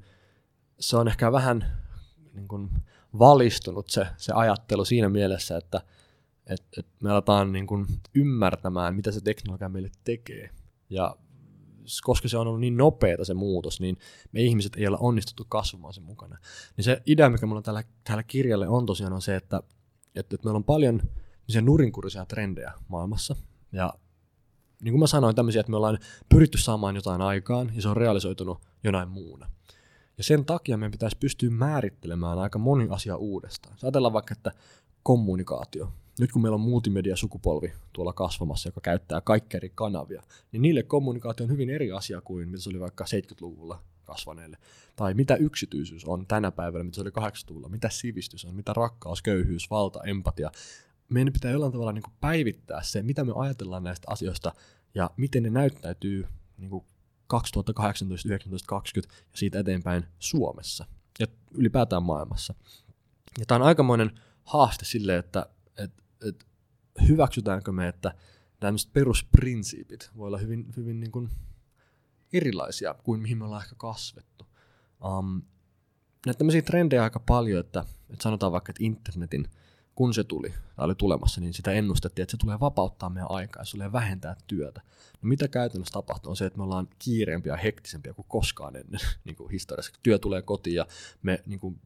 se 0.80 0.98
on 0.98 1.08
ehkä 1.08 1.32
vähän 1.32 1.66
niin 2.34 2.48
kuin, 2.48 2.70
valistunut 3.20 3.90
se, 3.90 4.08
se 4.18 4.34
ajattelu 4.34 4.86
siinä 4.86 5.10
mielessä, 5.10 5.58
että 5.58 5.82
et, 6.48 6.64
et 6.78 6.88
me 7.04 7.12
aletaan 7.12 7.52
niin 7.52 7.68
kuin, 7.68 7.86
ymmärtämään, 8.16 8.96
mitä 8.96 9.12
se 9.12 9.22
teknologia 9.22 9.70
meille 9.70 9.92
tekee. 10.04 10.50
Ja 10.90 11.16
koska 12.04 12.28
se 12.28 12.38
on 12.38 12.48
ollut 12.48 12.62
niin 12.62 12.78
nopeata 12.78 13.26
se 13.26 13.34
muutos, 13.34 13.80
niin 13.80 13.98
me 14.32 14.42
ihmiset 14.42 14.76
ei 14.76 14.88
ole 14.88 14.98
onnistuttu 15.00 15.46
kasvamaan 15.50 15.94
sen 15.94 16.04
mukana. 16.04 16.38
Niin 16.78 16.86
se 16.86 17.02
idea, 17.06 17.30
mikä 17.30 17.46
mulla 17.46 17.62
tällä, 17.62 17.84
tällä 18.04 18.24
kirjalle 18.24 18.68
on 18.68 18.86
tosiaan 18.86 19.14
on 19.14 19.22
se, 19.22 19.36
että, 19.36 19.58
että, 20.16 20.36
että 20.36 20.48
meillä 20.48 20.58
on 20.58 20.64
paljon 20.64 21.02
nurinkurisia 21.62 22.26
trendejä 22.26 22.74
maailmassa. 22.88 23.36
Ja 23.72 23.94
niin 24.82 24.92
kuin 24.92 25.00
mä 25.00 25.08
sanoin, 25.08 25.36
tämmöisiä, 25.36 25.60
että 25.60 25.70
me 25.70 25.78
ollaan 25.78 26.00
pyritty 26.30 26.58
saamaan 26.58 26.96
jotain 26.96 27.22
aikaan 27.22 27.72
ja 27.76 27.82
se 27.82 27.90
on 27.90 27.98
realisoitunut 27.98 28.62
jonain 28.84 29.10
muuna. 29.10 29.50
Ja 30.18 30.24
sen 30.24 30.46
takia 30.46 30.78
meidän 30.78 30.92
pitäisi 30.92 31.18
pystyä 31.20 31.50
määrittelemään 31.50 32.40
aika 32.40 32.60
moni 32.60 32.88
asia 32.90 33.16
uudestaan. 33.16 33.78
Ajatellaan 33.84 34.14
vaikka, 34.14 34.34
että 34.38 34.52
kommunikaatio 35.04 35.94
nyt 36.20 36.32
kun 36.32 36.42
meillä 36.42 36.56
on 36.56 36.62
multimedia-sukupolvi 36.62 37.74
tuolla 37.94 38.14
kasvamassa, 38.14 38.68
joka 38.68 38.82
käyttää 38.82 39.22
kaikkia 39.22 39.58
eri 39.58 39.72
kanavia, 39.76 40.24
niin 40.52 40.62
niille 40.62 40.84
kommunikaatio 40.84 41.44
on 41.44 41.52
hyvin 41.52 41.70
eri 41.70 41.92
asia 41.92 42.22
kuin 42.22 42.50
mitä 42.50 42.64
se 42.64 42.70
oli 42.70 42.80
vaikka 42.80 43.04
70-luvulla 43.04 43.84
kasvaneille. 44.04 44.58
Tai 44.96 45.14
mitä 45.14 45.36
yksityisyys 45.36 46.06
on 46.06 46.28
tänä 46.28 46.52
päivänä, 46.52 46.84
mitä 46.84 46.96
se 46.96 47.02
oli 47.02 47.10
80-luvulla, 47.10 47.70
mitä 47.70 47.90
sivistys 47.90 48.46
on, 48.46 48.56
mitä 48.56 48.74
rakkaus, 48.74 49.22
köyhyys, 49.22 49.70
valta, 49.70 50.04
empatia. 50.04 50.52
Meidän 51.10 51.34
pitää 51.34 51.52
jollain 51.52 51.72
tavalla 51.72 51.92
niin 51.92 52.04
päivittää 52.22 52.82
se, 52.84 53.04
mitä 53.04 53.24
me 53.24 53.34
ajatellaan 53.36 53.84
näistä 53.84 54.12
asioista 54.12 54.54
ja 54.96 55.10
miten 55.18 55.44
ne 55.44 55.50
näyttäytyy 55.50 56.28
niin 56.58 56.70
kuin 56.70 56.86
2018, 57.28 58.30
19, 58.30 58.68
20 58.68 59.16
ja 59.16 59.38
siitä 59.38 59.60
eteenpäin 59.60 60.04
Suomessa 60.20 60.86
ja 61.20 61.28
ylipäätään 61.52 62.04
maailmassa. 62.04 62.54
Ja 63.40 63.46
tämä 63.46 63.60
on 63.60 63.68
aikamoinen 63.68 64.20
haaste 64.44 64.86
sille, 64.86 65.18
että 65.18 65.46
että 66.22 66.46
hyväksytäänkö 67.08 67.72
me, 67.72 67.88
että 67.88 68.14
tämmöiset 68.60 68.94
perusprinsiipit 68.94 70.12
voi 70.18 70.28
olla 70.28 70.38
hyvin, 70.38 70.66
hyvin 70.78 71.00
niin 71.00 71.12
kuin 71.12 71.30
erilaisia 72.34 72.94
kuin 72.94 73.22
mihin 73.22 73.38
me 73.38 73.46
ollaan 73.46 73.64
ehkä 73.64 73.76
kasvettu. 73.76 74.46
Um, 75.06 75.42
näitä 76.26 76.38
tämmöisiä 76.38 76.62
trendejä 76.62 77.04
aika 77.04 77.20
paljon, 77.20 77.60
että, 77.60 77.86
että 78.10 78.24
sanotaan 78.24 78.52
vaikka, 78.52 78.72
että 78.72 78.84
internetin, 78.84 79.48
kun 79.96 80.14
se 80.14 80.24
tuli, 80.24 80.54
tai 80.76 80.86
oli 80.86 80.96
tulemassa, 80.96 81.42
niin 81.42 81.54
sitä 81.54 81.72
ennustettiin, 81.72 82.24
että 82.24 82.32
se 82.32 82.38
tulee 82.38 82.60
vapauttaa 82.60 83.10
meidän 83.10 83.32
aikaa, 83.32 83.66
se 83.66 83.72
tulee 83.72 83.92
vähentää 83.92 84.36
työtä. 84.48 84.82
No 85.22 85.28
mitä 85.28 85.48
käytännössä 85.48 85.94
tapahtuu 85.94 86.30
on 86.30 86.38
se, 86.38 86.46
että 86.46 86.58
me 86.58 86.64
ollaan 86.64 86.88
kiireempiä 87.00 87.54
ja 87.54 87.58
hektisempiä 87.58 88.14
kuin 88.14 88.26
koskaan 88.28 88.76
ennen 88.76 89.00
niin 89.26 89.36
kuin 89.36 89.52
historiassa. 89.52 89.92
Työ 90.04 90.20
tulee 90.20 90.42
kotiin 90.42 90.76
ja 90.76 90.88
me 91.24 91.44
niin 91.46 91.60
kuin, 91.60 91.82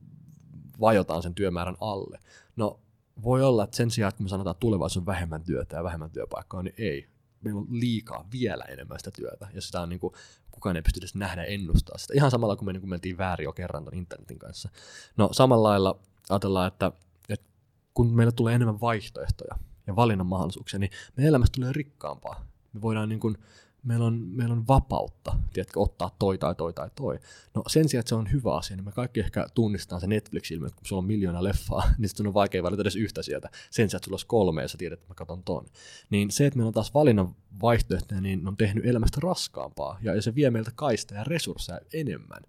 vajotaan 0.79 1.23
sen 1.23 1.35
työmäärän 1.35 1.77
alle. 1.79 2.19
No 2.55 2.79
voi 3.23 3.43
olla, 3.43 3.63
että 3.63 3.77
sen 3.77 3.91
sijaan, 3.91 4.09
että 4.09 4.23
me 4.23 4.29
sanotaan, 4.29 4.51
että 4.51 4.59
tulevaisuus 4.59 5.01
on 5.01 5.05
vähemmän 5.05 5.43
työtä 5.43 5.75
ja 5.75 5.83
vähemmän 5.83 6.11
työpaikkaa, 6.11 6.63
niin 6.63 6.75
ei. 6.77 7.07
Meillä 7.41 7.59
on 7.59 7.67
liikaa 7.69 8.27
vielä 8.31 8.63
enemmän 8.63 8.99
sitä 8.99 9.11
työtä, 9.11 9.47
ja 9.53 9.61
sitä 9.61 9.81
on 9.81 9.89
niin 9.89 9.99
kuin, 9.99 10.13
kukaan 10.51 10.75
ei 10.75 10.81
pysty 10.81 10.99
edes 10.99 11.15
nähdä 11.15 11.43
ennustaa 11.43 11.97
sitä. 11.97 12.13
Ihan 12.13 12.31
samalla 12.31 12.55
kuin 12.55 12.65
me 12.65 12.73
niin 12.73 12.81
kuin 12.81 12.89
mentiin 12.89 13.17
väärin 13.17 13.43
jo 13.43 13.53
kerran 13.53 13.85
ton 13.85 13.95
internetin 13.95 14.39
kanssa. 14.39 14.69
No 15.17 15.29
samalla 15.31 15.69
lailla 15.69 15.99
ajatellaan, 16.29 16.67
että, 16.67 16.91
että 17.29 17.45
kun 17.93 18.15
meillä 18.15 18.31
tulee 18.31 18.55
enemmän 18.55 18.81
vaihtoehtoja 18.81 19.55
ja 19.87 19.95
valinnan 19.95 20.27
mahdollisuuksia, 20.27 20.79
niin 20.79 20.91
meidän 21.17 21.29
elämästä 21.29 21.55
tulee 21.55 21.73
rikkaampaa. 21.73 22.45
Me 22.73 22.81
voidaan 22.81 23.09
niin 23.09 23.19
kuin, 23.19 23.37
meillä 23.83 24.05
on, 24.05 24.13
meillä 24.13 24.53
on 24.53 24.67
vapautta, 24.67 25.37
tiedätkö, 25.53 25.79
ottaa 25.79 26.15
toi 26.19 26.37
tai 26.37 26.55
toi 26.55 26.73
tai 26.73 26.89
toi. 26.95 27.19
No 27.55 27.63
sen 27.67 27.89
sijaan, 27.89 27.99
että 27.99 28.09
se 28.09 28.15
on 28.15 28.31
hyvä 28.31 28.55
asia, 28.55 28.75
niin 28.75 28.85
me 28.85 28.91
kaikki 28.91 29.19
ehkä 29.19 29.47
tunnistaa 29.53 29.99
se 29.99 30.07
Netflix-ilmiö, 30.07 30.69
kun 30.69 30.85
sulla 30.85 30.99
on 30.99 31.05
miljoona 31.05 31.43
leffaa, 31.43 31.83
niin 31.97 32.09
sitten 32.09 32.27
on 32.27 32.33
vaikea 32.33 32.63
valita 32.63 32.81
edes 32.81 32.95
yhtä 32.95 33.23
sieltä. 33.23 33.49
Sen 33.51 33.89
sijaan, 33.89 33.99
että 33.99 34.05
sulla 34.05 34.15
olisi 34.15 34.25
kolme 34.25 34.61
ja 34.61 34.67
sä 34.67 34.77
tiedät, 34.77 34.99
että 34.99 35.11
mä 35.11 35.15
katson 35.15 35.43
ton. 35.43 35.65
Niin 36.09 36.31
se, 36.31 36.45
että 36.45 36.57
meillä 36.57 36.67
on 36.67 36.73
taas 36.73 36.93
valinnan 36.93 37.35
vaihtoehtoja, 37.61 38.21
niin 38.21 38.47
on 38.47 38.57
tehnyt 38.57 38.85
elämästä 38.85 39.19
raskaampaa 39.23 39.99
ja 40.01 40.21
se 40.21 40.35
vie 40.35 40.49
meiltä 40.49 40.71
kaista 40.75 41.15
ja 41.15 41.23
resursseja 41.23 41.79
enemmän. 41.93 42.41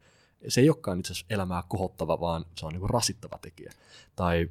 Se 0.49 0.61
ei 0.61 0.69
olekaan 0.69 0.99
itse 0.99 1.13
asiassa 1.13 1.27
elämää 1.31 1.63
kohottava, 1.69 2.21
vaan 2.21 2.45
se 2.59 2.67
on 2.67 2.73
niin 2.73 2.91
rasittava 2.91 3.39
tekijä. 3.39 3.73
Tai 4.17 4.49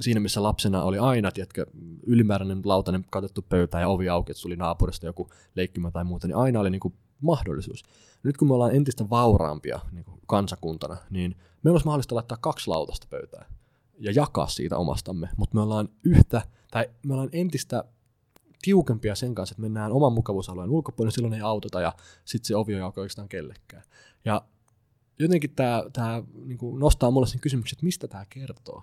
siinä, 0.00 0.20
missä 0.20 0.42
lapsena 0.42 0.82
oli 0.82 0.98
aina, 0.98 1.30
tiedätkö, 1.30 1.66
ylimääräinen 2.06 2.60
lautanen 2.64 3.04
katettu 3.10 3.42
pöytä 3.42 3.80
ja 3.80 3.88
ovi 3.88 4.08
auki, 4.08 4.32
että 4.32 4.42
tuli 4.42 4.56
naapurista 4.56 5.06
joku 5.06 5.30
leikkimä 5.54 5.90
tai 5.90 6.04
muuta, 6.04 6.26
niin 6.26 6.36
aina 6.36 6.60
oli 6.60 6.70
niin 6.70 6.80
kuin 6.80 6.94
mahdollisuus. 7.20 7.82
Nyt 8.22 8.36
kun 8.36 8.48
me 8.48 8.54
ollaan 8.54 8.76
entistä 8.76 9.10
vauraampia 9.10 9.80
niin 9.92 10.04
kuin 10.04 10.20
kansakuntana, 10.26 10.96
niin 11.10 11.36
me 11.62 11.70
olisi 11.70 11.86
mahdollista 11.86 12.14
laittaa 12.14 12.38
kaksi 12.40 12.68
lautasta 12.68 13.06
pöytään 13.10 13.46
ja 13.98 14.12
jakaa 14.14 14.46
siitä 14.46 14.78
omastamme, 14.78 15.28
mutta 15.36 15.54
me 15.54 15.60
ollaan 15.60 15.88
yhtä, 16.04 16.42
tai 16.70 16.90
me 17.06 17.14
ollaan 17.14 17.28
entistä 17.32 17.84
tiukempia 18.62 19.14
sen 19.14 19.34
kanssa, 19.34 19.52
että 19.52 19.62
mennään 19.62 19.92
oman 19.92 20.12
mukavuusalueen 20.12 20.70
ulkopuolelle, 20.70 21.14
silloin 21.14 21.34
ei 21.34 21.40
autota 21.40 21.80
ja 21.80 21.92
sitten 22.24 22.48
se 22.48 22.56
ovi 22.56 22.74
on 22.74 22.82
auki 22.82 23.00
oikeastaan 23.00 23.28
kellekään. 23.28 23.82
Ja 24.24 24.42
jotenkin 25.18 25.50
tämä, 25.50 25.84
tämä 25.92 26.22
niin 26.44 26.58
nostaa 26.78 27.10
mulle 27.10 27.26
sen 27.26 27.40
kysymyksen, 27.40 27.76
että 27.76 27.84
mistä 27.84 28.08
tämä 28.08 28.24
kertoo 28.30 28.82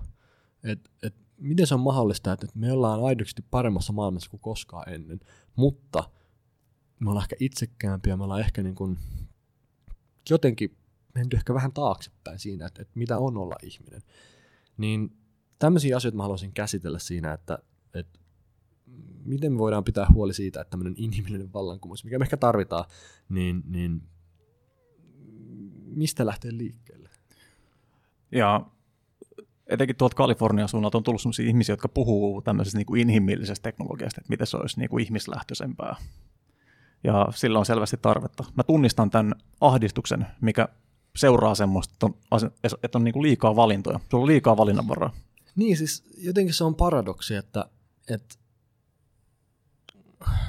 että 0.64 0.90
et, 1.04 1.16
miten 1.38 1.68
se 1.68 1.74
on 1.74 1.80
mahdollista, 1.80 2.34
että, 2.34 2.46
et 2.46 2.56
me 2.56 2.72
ollaan 2.72 3.04
aidosti 3.04 3.46
paremmassa 3.52 3.94
maailmassa 3.94 4.30
kuin 4.30 4.42
koskaan 4.42 4.94
ennen, 4.94 5.20
mutta 5.56 6.10
me 7.00 7.10
ollaan 7.10 7.24
ehkä 7.24 7.36
itsekäämpiä, 7.40 8.18
me 8.18 8.24
ollaan 8.24 8.40
ehkä 8.40 8.64
niin 8.64 8.76
kuin 8.76 8.98
jotenkin 10.30 10.78
menty 11.16 11.38
ehkä 11.38 11.54
vähän 11.54 11.74
taaksepäin 11.74 12.40
siinä, 12.40 12.66
että, 12.66 12.82
että 12.82 13.00
mitä 13.00 13.18
on 13.18 13.38
olla 13.38 13.56
ihminen. 13.64 14.02
Niin 14.78 15.18
tämmöisiä 15.60 15.98
asioita 15.98 16.18
mä 16.18 16.24
haluaisin 16.24 16.54
käsitellä 16.54 17.00
siinä, 17.00 17.34
että, 17.34 17.60
että 17.94 18.20
miten 19.26 19.54
me 19.54 19.58
voidaan 19.58 19.84
pitää 19.84 20.08
huoli 20.14 20.34
siitä, 20.34 20.62
että 20.62 20.72
tämmöinen 20.72 20.94
inhimillinen 20.98 21.54
vallankumous, 21.54 22.04
mikä 22.04 22.20
me 22.20 22.24
ehkä 22.24 22.38
tarvitaan, 22.38 22.86
niin, 23.30 23.64
niin 23.66 24.02
mistä 25.86 26.26
lähtee 26.26 26.58
liikkeelle? 26.58 27.10
Ja 28.32 28.72
etenkin 29.72 29.96
tuolta 29.96 30.16
Kalifornian 30.16 30.70
suunnalta 30.70 30.98
on 30.98 31.04
tullut 31.04 31.22
sellaisia 31.22 31.48
ihmisiä, 31.48 31.74
jotka 31.74 31.90
puhuu 31.90 32.42
tämmöisestä 32.42 32.78
niin 32.78 32.86
kuin 32.86 33.02
inhimillisestä 33.02 33.64
teknologiasta, 33.64 34.22
että 34.22 34.30
miten 34.30 34.48
se 34.48 34.58
olisi 34.58 34.80
niin 34.80 34.90
kuin 34.90 35.04
ihmislähtöisempää. 35.04 35.96
Ja 37.04 37.28
sillä 37.36 37.60
on 37.60 37.66
selvästi 37.66 37.98
tarvetta. 38.02 38.44
Mä 38.56 38.64
tunnistan 38.64 39.10
tämän 39.10 39.36
ahdistuksen, 39.62 40.28
mikä 40.42 40.68
seuraa 41.16 41.56
semmoista, 41.56 41.94
että 41.94 42.06
on, 42.32 42.52
että 42.84 42.98
on 42.98 43.04
niin 43.04 43.14
kuin 43.14 43.24
liikaa 43.24 43.56
valintoja. 43.56 44.00
Se 44.10 44.16
on 44.16 44.28
liikaa 44.28 44.58
valinnanvaraa. 44.58 45.14
Niin, 45.56 45.78
siis 45.78 46.04
jotenkin 46.18 46.54
se 46.54 46.64
on 46.64 46.76
paradoksi, 46.76 47.36
että, 47.36 47.66
että 48.10 48.36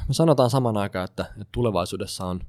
me 0.08 0.14
sanotaan 0.14 0.50
saman 0.50 0.76
aikaan, 0.76 1.04
että, 1.04 1.22
että 1.22 1.48
tulevaisuudessa 1.52 2.26
on, 2.26 2.40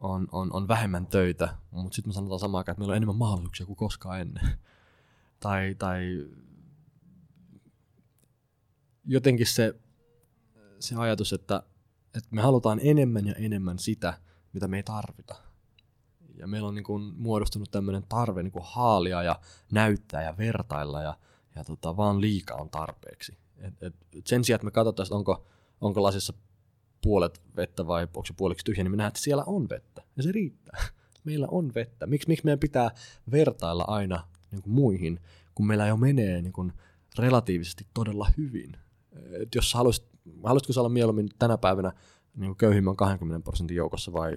on, 0.00 0.28
on, 0.32 0.52
on 0.52 0.68
vähemmän 0.68 1.06
töitä, 1.06 1.48
mutta 1.70 1.94
sitten 1.94 2.08
me 2.10 2.14
sanotaan 2.14 2.40
samaan 2.40 2.60
aikaan, 2.60 2.72
että 2.72 2.80
meillä 2.80 2.92
on 2.92 2.96
enemmän 2.96 3.16
mahdollisuuksia 3.16 3.66
kuin 3.66 3.76
koskaan 3.76 4.20
ennen 4.20 4.48
tai, 5.42 5.74
tai 5.78 6.26
jotenkin 9.04 9.46
se, 9.46 9.74
se 10.78 10.94
ajatus, 10.96 11.32
että, 11.32 11.62
että 12.16 12.28
me 12.30 12.42
halutaan 12.42 12.80
enemmän 12.82 13.26
ja 13.26 13.34
enemmän 13.34 13.78
sitä, 13.78 14.18
mitä 14.52 14.68
me 14.68 14.76
ei 14.76 14.82
tarvita. 14.82 15.34
Ja 16.34 16.46
meillä 16.46 16.68
on 16.68 16.74
niin 16.74 16.84
kuin 16.84 17.02
muodostunut 17.16 17.70
tämmöinen 17.70 18.04
tarve 18.08 18.42
niin 18.42 18.52
kuin 18.52 18.64
haalia 18.66 19.22
ja 19.22 19.40
näyttää 19.72 20.22
ja 20.22 20.36
vertailla 20.38 21.02
ja, 21.02 21.16
ja 21.56 21.64
tota, 21.64 21.96
vaan 21.96 22.20
liikaa 22.20 22.56
on 22.56 22.70
tarpeeksi. 22.70 23.38
Et, 23.58 23.82
et 23.82 24.26
sen 24.26 24.44
sijaan, 24.44 24.56
että 24.56 24.64
me 24.64 24.70
katsotaan, 24.70 25.08
onko, 25.10 25.46
onko 25.80 26.02
lasissa 26.02 26.32
puolet 27.02 27.42
vettä 27.56 27.86
vai 27.86 28.02
onko 28.02 28.24
se 28.24 28.34
puoliksi 28.36 28.64
tyhjä, 28.64 28.84
niin 28.84 28.90
me 28.90 28.96
nähdään, 28.96 29.08
että 29.08 29.20
siellä 29.20 29.44
on 29.46 29.68
vettä 29.68 30.02
ja 30.16 30.22
se 30.22 30.32
riittää. 30.32 30.82
Meillä 31.24 31.48
on 31.50 31.74
vettä. 31.74 32.06
Miksi, 32.06 32.28
miksi 32.28 32.44
meidän 32.44 32.58
pitää 32.58 32.90
vertailla 33.30 33.84
aina 33.88 34.28
niin 34.52 34.62
kuin 34.62 34.72
muihin, 34.72 35.20
kun 35.54 35.66
meillä 35.66 35.86
jo 35.86 35.96
menee 35.96 36.42
niin 36.42 36.52
kuin 36.52 36.72
relatiivisesti 37.18 37.86
todella 37.94 38.30
hyvin. 38.36 38.76
Et 39.42 39.54
jos 39.54 39.74
haluaisit, 39.74 40.08
haluaisitko 40.44 40.80
olla 40.80 40.88
mieluummin 40.88 41.28
tänä 41.38 41.58
päivänä 41.58 41.92
niin 42.36 42.48
kuin 42.48 42.56
köyhimmän 42.56 42.96
20 42.96 43.44
prosentin 43.44 43.76
joukossa 43.76 44.12
vai 44.12 44.32
100-200 44.32 44.36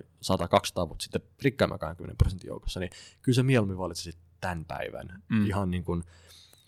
vuotta 0.76 1.04
sitten 1.04 1.22
rikkaimman 1.42 1.80
20 1.80 2.18
prosentin 2.18 2.48
joukossa, 2.48 2.80
niin 2.80 2.90
kyllä 3.22 3.36
se 3.36 3.44
mieluummin 3.44 3.78
valitsisit 3.78 4.18
tämän 4.42 4.66
päivän. 4.66 5.24
Mm. 5.30 5.46
Ihan 5.46 5.72
niin 5.72 5.84
kuin 5.84 6.04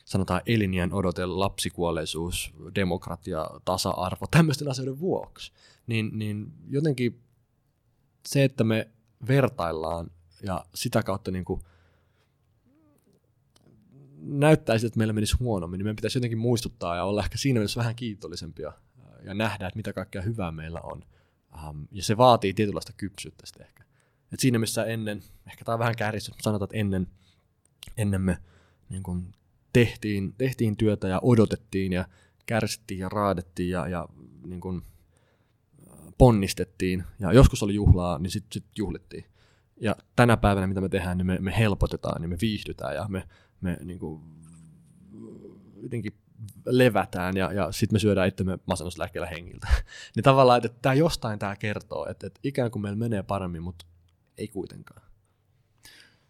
sanotaan 0.05 0.41
elinien 0.45 0.93
odote, 0.93 1.25
lapsikuolleisuus, 1.25 2.53
demokratia, 2.75 3.49
tasa-arvo, 3.65 4.25
tämmöisten 4.31 4.69
asioiden 4.69 4.99
vuoksi. 4.99 5.51
Niin, 5.87 6.09
niin 6.13 6.53
jotenkin 6.69 7.21
se, 8.27 8.43
että 8.43 8.63
me 8.63 8.89
vertaillaan 9.27 10.11
ja 10.43 10.65
sitä 10.75 11.03
kautta 11.03 11.31
niin 11.31 11.45
kuin 11.45 11.61
näyttäisi, 14.27 14.87
että 14.87 14.97
meillä 14.97 15.13
menisi 15.13 15.37
huonommin, 15.39 15.77
niin 15.77 15.85
meidän 15.85 15.95
pitäisi 15.95 16.17
jotenkin 16.17 16.37
muistuttaa 16.37 16.95
ja 16.95 17.03
olla 17.03 17.23
ehkä 17.23 17.37
siinä 17.37 17.59
mielessä 17.59 17.79
vähän 17.79 17.95
kiitollisempia 17.95 18.73
ja 19.23 19.33
nähdä, 19.33 19.67
että 19.67 19.77
mitä 19.77 19.93
kaikkea 19.93 20.21
hyvää 20.21 20.51
meillä 20.51 20.81
on. 20.81 21.03
Um, 21.69 21.87
ja 21.91 22.03
se 22.03 22.17
vaatii 22.17 22.53
tietynlaista 22.53 22.93
kypsyyttä 22.97 23.45
sitten 23.45 23.67
ehkä. 23.67 23.83
Et 24.33 24.39
siinä 24.39 24.59
missä 24.59 24.85
ennen, 24.85 25.21
ehkä 25.47 25.65
tämä 25.65 25.73
on 25.73 25.79
vähän 25.79 25.95
kärjistä, 25.95 26.31
sanotaan, 26.41 26.67
että 26.67 26.77
ennen, 26.77 27.07
ennen 27.97 28.21
me 28.21 28.37
niin 28.89 29.03
kun 29.03 29.31
tehtiin, 29.73 30.33
tehtiin 30.37 30.77
työtä 30.77 31.07
ja 31.07 31.19
odotettiin 31.23 31.93
ja 31.93 32.07
kärsittiin 32.45 32.99
ja 32.99 33.09
raadettiin 33.09 33.69
ja, 33.69 33.87
ja 33.87 34.07
niin 34.45 34.61
kun, 34.61 34.83
ponnistettiin 36.17 37.03
ja 37.19 37.33
joskus 37.33 37.63
oli 37.63 37.73
juhlaa, 37.75 38.17
niin 38.19 38.31
sitten 38.31 38.53
sit 38.53 38.77
juhlittiin. 38.77 39.25
Ja 39.81 39.95
tänä 40.15 40.37
päivänä, 40.37 40.67
mitä 40.67 40.81
me 40.81 40.89
tehdään, 40.89 41.17
niin 41.17 41.25
me, 41.25 41.37
me 41.39 41.57
helpotetaan, 41.57 42.21
niin 42.21 42.29
me 42.29 42.37
viihdytään 42.41 42.95
ja 42.95 43.05
me 43.09 43.23
me 43.61 43.77
niin 43.83 43.99
kuin, 43.99 44.21
jotenkin 45.75 46.13
levätään 46.65 47.37
ja, 47.37 47.53
ja 47.53 47.71
sitten 47.71 47.95
me 47.95 47.99
syödään 47.99 48.27
itsemme 48.27 48.59
masennuslääkkeellä 48.65 49.27
hengiltä. 49.27 49.67
niin 50.15 50.23
tavallaan, 50.23 50.65
että 50.65 50.79
tämä 50.81 50.95
jostain 50.95 51.39
tämä 51.39 51.55
kertoo, 51.55 52.07
että, 52.09 52.27
että 52.27 52.39
ikään 52.43 52.71
kuin 52.71 52.81
meillä 52.81 52.97
menee 52.97 53.23
paremmin, 53.23 53.63
mutta 53.63 53.85
ei 54.37 54.47
kuitenkaan. 54.47 55.01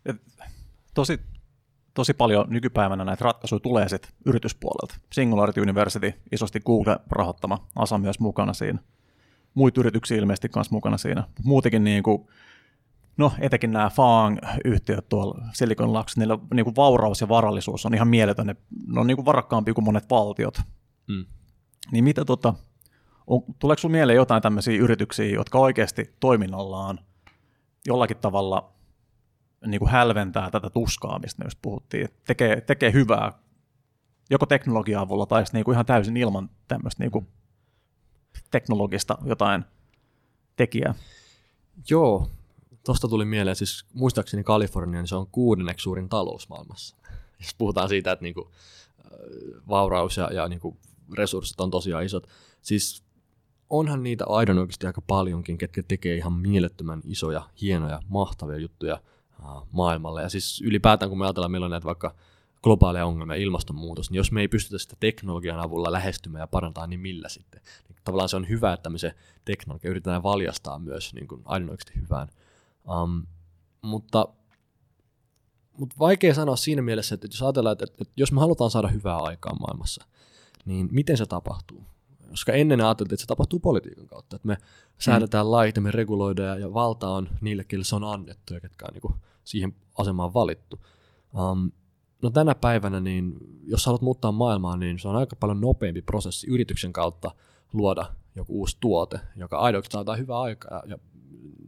Et 0.05 0.21
tosi, 0.93 1.19
tosi 1.93 2.13
paljon 2.13 2.45
nykypäivänä 2.49 3.05
näitä 3.05 3.25
ratkaisuja 3.25 3.59
tulee 3.59 3.89
sitten 3.89 4.11
yrityspuolelta. 4.25 4.95
Singularity 5.13 5.61
University, 5.61 6.13
isosti 6.32 6.59
Google 6.59 6.97
rahoittama, 7.09 7.67
ASA 7.75 7.97
myös 7.97 8.19
mukana 8.19 8.53
siinä. 8.53 8.80
Muita 9.53 9.80
yrityksiä 9.80 10.17
ilmeisesti 10.17 10.49
myös 10.55 10.71
mukana 10.71 10.97
siinä. 10.97 11.23
Muutenkin 11.43 11.84
niin 11.84 12.03
kuin 12.03 12.28
no 13.18 13.32
etenkin 13.39 13.72
nämä 13.72 13.89
FAANG-yhtiöt 13.89 15.09
tuolla 15.09 15.41
Silicon 15.53 15.93
Lux, 15.93 16.18
niillä 16.18 16.38
niin 16.53 16.63
kuin 16.63 16.76
vauraus 16.76 17.22
ja 17.22 17.30
varallisuus 17.30 17.86
on 17.86 17.93
ihan 17.93 18.07
mieletön, 18.07 18.47
ne, 18.47 18.55
ne 18.88 18.99
on 18.99 19.07
niin 19.07 19.18
kuin 19.18 19.26
varakkaampi 19.26 19.74
kuin 19.74 19.86
monet 19.86 20.09
valtiot. 20.09 20.61
Mm. 21.07 21.26
Niin 21.91 22.03
mitä 22.03 22.26
tota, 22.26 22.53
on, 23.28 23.41
tuleeko 23.59 23.80
sinulle 23.80 23.97
mieleen 23.97 24.15
jotain 24.15 24.41
tämmöisiä 24.41 24.82
yrityksiä, 24.82 25.36
jotka 25.36 25.59
oikeasti 25.59 26.15
toiminnallaan 26.20 26.99
jollakin 27.86 28.18
tavalla 28.18 28.74
niin 29.65 29.80
kuin 29.80 29.91
hälventää 29.91 30.51
tätä 30.51 30.70
tuskaa, 30.70 31.20
mistä 31.20 31.43
myös 31.43 31.55
puhuttiin, 31.55 32.07
tekee, 32.28 32.61
tekee 32.61 32.93
hyvää 32.93 33.32
joko 34.30 34.45
teknologia 34.45 35.01
avulla 35.01 35.26
tai 35.26 35.43
niin 35.53 35.65
kuin 35.65 35.74
ihan 35.74 35.86
täysin 35.86 36.18
ilman 36.18 36.49
tämmöistä 36.68 37.03
niin 37.03 37.11
kuin 37.11 37.28
teknologista 38.51 39.18
jotain 39.26 39.65
tekijää? 40.55 40.93
Joo, 41.89 42.30
Tuosta 42.88 43.07
tuli 43.07 43.25
mieleen, 43.25 43.55
siis 43.55 43.85
muistaakseni 43.93 44.43
Kalifornia, 44.43 45.01
niin 45.01 45.07
se 45.07 45.15
on 45.15 45.27
kuudenneksi 45.31 45.83
suurin 45.83 46.09
talous 46.09 46.49
maailmassa. 46.49 46.95
Jos 47.39 47.55
puhutaan 47.57 47.89
siitä, 47.89 48.11
että 48.11 48.23
niinku, 48.23 48.51
vauraus 49.67 50.17
ja, 50.17 50.29
ja 50.33 50.47
niinku 50.47 50.77
resurssit 51.17 51.59
on 51.59 51.71
tosiaan 51.71 52.05
isot. 52.05 52.27
Siis 52.61 53.03
onhan 53.69 54.03
niitä 54.03 54.25
aidon 54.27 54.57
oikeasti 54.57 54.88
aika 54.88 55.01
paljonkin, 55.01 55.57
ketkä 55.57 55.83
tekee 55.83 56.15
ihan 56.15 56.33
mielettömän 56.33 57.01
isoja, 57.05 57.49
hienoja, 57.61 58.01
mahtavia 58.07 58.57
juttuja 58.57 58.99
uh, 59.39 59.67
maailmalle. 59.71 60.21
Ja 60.21 60.29
siis 60.29 60.61
ylipäätään, 60.61 61.09
kun 61.09 61.17
me 61.17 61.25
ajatellaan, 61.25 61.51
meillä 61.51 61.65
on 61.65 61.71
näitä 61.71 61.85
vaikka 61.85 62.15
globaaleja 62.63 63.05
ongelmia, 63.05 63.35
ilmastonmuutos, 63.35 64.09
niin 64.09 64.17
jos 64.17 64.31
me 64.31 64.41
ei 64.41 64.47
pystytä 64.47 64.77
sitä 64.77 64.95
teknologian 64.99 65.59
avulla 65.59 65.91
lähestymään 65.91 66.41
ja 66.41 66.47
parantaa, 66.47 66.88
niin 66.88 66.99
millä 66.99 67.29
sitten? 67.29 67.61
Niin 67.89 67.97
tavallaan 68.03 68.29
se 68.29 68.35
on 68.35 68.49
hyvä, 68.49 68.73
että 68.73 68.89
me 68.89 68.97
se 68.97 69.15
teknologia 69.45 69.91
yritetään 69.91 70.23
valjastaa 70.23 70.79
myös 70.79 71.13
niin 71.13 71.27
kuin 71.27 71.41
aidon 71.45 71.69
oikeasti 71.69 72.01
hyvään. 72.01 72.27
Um, 72.89 73.25
mutta, 73.81 74.27
mutta 75.77 75.95
vaikea 75.99 76.33
sanoa 76.33 76.55
siinä 76.55 76.81
mielessä, 76.81 77.15
että 77.15 77.27
jos 77.27 77.41
ajatellaan, 77.41 77.73
että, 77.73 77.85
että 77.85 78.13
jos 78.17 78.31
me 78.31 78.39
halutaan 78.39 78.71
saada 78.71 78.88
hyvää 78.88 79.17
aikaa 79.17 79.55
maailmassa, 79.55 80.05
niin 80.65 80.89
miten 80.91 81.17
se 81.17 81.25
tapahtuu? 81.25 81.83
koska 82.29 82.53
ennen 82.53 82.81
ajateltiin, 82.81 83.13
että 83.13 83.21
se 83.21 83.27
tapahtuu 83.27 83.59
politiikan 83.59 84.07
kautta, 84.07 84.35
että 84.35 84.47
me 84.47 84.57
säädetään 84.99 85.45
mm. 85.45 85.51
lait 85.51 85.75
ja 85.75 85.81
me 85.81 85.91
reguloidaan 85.91 86.61
ja 86.61 86.73
valta 86.73 87.09
on 87.09 87.29
niille, 87.41 87.63
kelle 87.63 87.85
se 87.85 87.95
on 87.95 88.03
annettu 88.03 88.53
ja 88.53 88.59
ketkä 88.59 88.85
on 88.85 88.93
niin 88.93 89.01
kuin 89.01 89.13
siihen 89.43 89.75
asemaan 89.97 90.33
valittu. 90.33 90.79
Um, 91.39 91.71
no 92.21 92.29
tänä 92.29 92.55
päivänä, 92.55 92.99
niin 92.99 93.38
jos 93.63 93.85
haluat 93.85 94.01
muuttaa 94.01 94.31
maailmaa, 94.31 94.77
niin 94.77 94.99
se 94.99 95.07
on 95.07 95.15
aika 95.15 95.35
paljon 95.35 95.61
nopeampi 95.61 96.01
prosessi 96.01 96.47
yrityksen 96.47 96.93
kautta 96.93 97.31
luoda 97.73 98.05
joku 98.35 98.59
uusi 98.59 98.77
tuote, 98.79 99.19
joka 99.35 99.57
aidoksi 99.57 99.91
saadaan 99.91 100.17
hyvää 100.17 100.39
aikaa 100.39 100.73
ja, 100.73 100.83
ja 100.88 100.97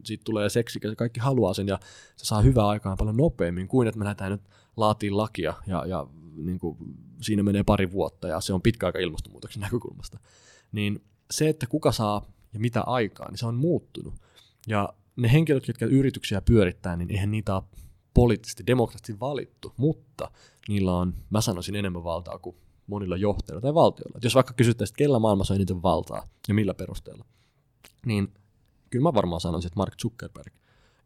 siitä 0.04 0.24
tulee 0.24 0.48
seksi, 0.48 0.78
ja 0.82 0.96
kaikki 0.96 1.20
haluaa 1.20 1.54
sen 1.54 1.68
ja 1.68 1.78
se 2.16 2.24
saa 2.24 2.42
hyvää 2.42 2.68
aikaa 2.68 2.96
paljon 2.96 3.16
nopeammin 3.16 3.68
kuin 3.68 3.88
että 3.88 3.98
me 3.98 4.04
lähdetään 4.04 4.32
nyt 4.32 4.42
laatiin 4.76 5.16
lakia 5.16 5.54
ja, 5.66 5.86
ja 5.86 6.06
niin 6.36 6.58
kuin, 6.58 6.76
siinä 7.20 7.42
menee 7.42 7.62
pari 7.64 7.92
vuotta 7.92 8.28
ja 8.28 8.40
se 8.40 8.52
on 8.52 8.62
pitkä 8.62 8.86
aika 8.86 8.98
ilmastonmuutoksen 8.98 9.60
näkökulmasta 9.60 10.18
niin 10.72 11.04
se, 11.30 11.48
että 11.48 11.66
kuka 11.66 11.92
saa 11.92 12.26
ja 12.52 12.60
mitä 12.60 12.82
aikaa, 12.82 13.30
niin 13.30 13.38
se 13.38 13.46
on 13.46 13.54
muuttunut. 13.54 14.14
Ja 14.66 14.88
ne 15.16 15.32
henkilöt, 15.32 15.68
jotka 15.68 15.86
yrityksiä 15.86 16.40
pyörittää, 16.40 16.96
niin 16.96 17.10
eihän 17.10 17.30
niitä 17.30 17.54
ole 17.54 17.62
poliittisesti, 18.14 18.66
demokraattisesti 18.66 19.20
valittu, 19.20 19.72
mutta 19.76 20.30
niillä 20.68 20.96
on, 20.96 21.14
mä 21.30 21.40
sanoisin, 21.40 21.76
enemmän 21.76 22.04
valtaa 22.04 22.38
kuin 22.38 22.56
monilla 22.86 23.16
johtajilla 23.16 23.60
tai 23.60 23.74
valtioilla. 23.74 24.16
Et 24.16 24.24
jos 24.24 24.34
vaikka 24.34 24.54
kysyttäisiin, 24.54 24.96
kellä 24.96 25.18
maailmassa 25.18 25.54
on 25.54 25.56
eniten 25.56 25.82
valtaa 25.82 26.28
ja 26.48 26.54
millä 26.54 26.74
perusteella, 26.74 27.24
niin 28.06 28.34
kyllä 28.90 29.02
mä 29.02 29.14
varmaan 29.14 29.40
sanoisin, 29.40 29.66
että 29.66 29.76
Mark 29.76 29.94
Zuckerberg. 30.02 30.54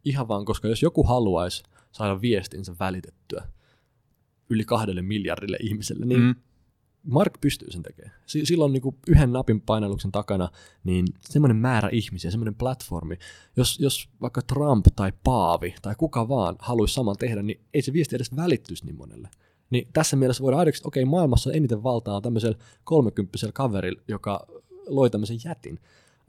Ihan 0.05 0.27
vaan, 0.27 0.45
koska 0.45 0.67
jos 0.67 0.81
joku 0.81 1.03
haluaisi 1.03 1.63
saada 1.91 2.21
viestinsä 2.21 2.75
välitettyä 2.79 3.47
yli 4.49 4.65
kahdelle 4.65 5.01
miljardille 5.01 5.57
ihmiselle, 5.61 6.05
niin 6.05 6.21
mm. 6.21 6.35
Mark 7.03 7.41
pystyy 7.41 7.71
sen 7.71 7.83
tekemään. 7.83 8.15
Silloin 8.25 8.73
niin 8.73 8.81
kuin 8.81 8.95
yhden 9.07 9.33
napin 9.33 9.61
painalluksen 9.61 10.11
takana 10.11 10.49
niin 10.83 11.05
semmoinen 11.19 11.57
määrä 11.57 11.89
ihmisiä, 11.91 12.31
semmoinen 12.31 12.55
platformi. 12.55 13.17
Jos, 13.57 13.79
jos 13.79 14.09
vaikka 14.21 14.41
Trump 14.41 14.85
tai 14.95 15.13
Paavi 15.23 15.75
tai 15.81 15.95
kuka 15.97 16.27
vaan 16.27 16.55
haluaisi 16.59 16.93
saman 16.93 17.15
tehdä, 17.19 17.41
niin 17.41 17.61
ei 17.73 17.81
se 17.81 17.93
viesti 17.93 18.15
edes 18.15 18.35
välittyisi 18.35 18.85
niin 18.85 18.95
monelle. 18.95 19.29
Niin 19.69 19.87
tässä 19.93 20.15
mielessä 20.15 20.43
voidaan 20.43 20.59
aidoksi, 20.59 20.79
että 20.79 20.87
okei, 20.87 21.05
maailmassa 21.05 21.53
eniten 21.53 21.83
valtaa 21.83 22.15
on 22.15 22.21
tämmöisellä 22.21 22.57
kolmekymppisellä 22.83 23.51
kaverilla, 23.51 24.01
joka 24.07 24.47
loi 24.87 25.09
tämmöisen 25.09 25.37
jätin. 25.45 25.79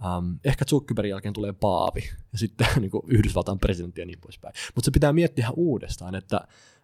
Um, 0.05 0.39
ehkä 0.45 0.65
Zuckerbergin 0.65 1.11
jälkeen 1.11 1.35
tulee 1.35 1.53
Paavi 1.53 2.01
ja 2.33 2.39
sitten 2.39 2.67
niin 2.81 2.91
kuin 2.91 3.03
Yhdysvaltain 3.09 3.59
presidentti 3.59 4.01
ja 4.01 4.07
niin 4.07 4.21
poispäin. 4.21 4.55
Mutta 4.75 4.85
se 4.85 4.91
pitää 4.91 5.13
miettiä 5.13 5.43
ihan 5.43 5.55
uudestaan, 5.57 6.15
että 6.15 6.41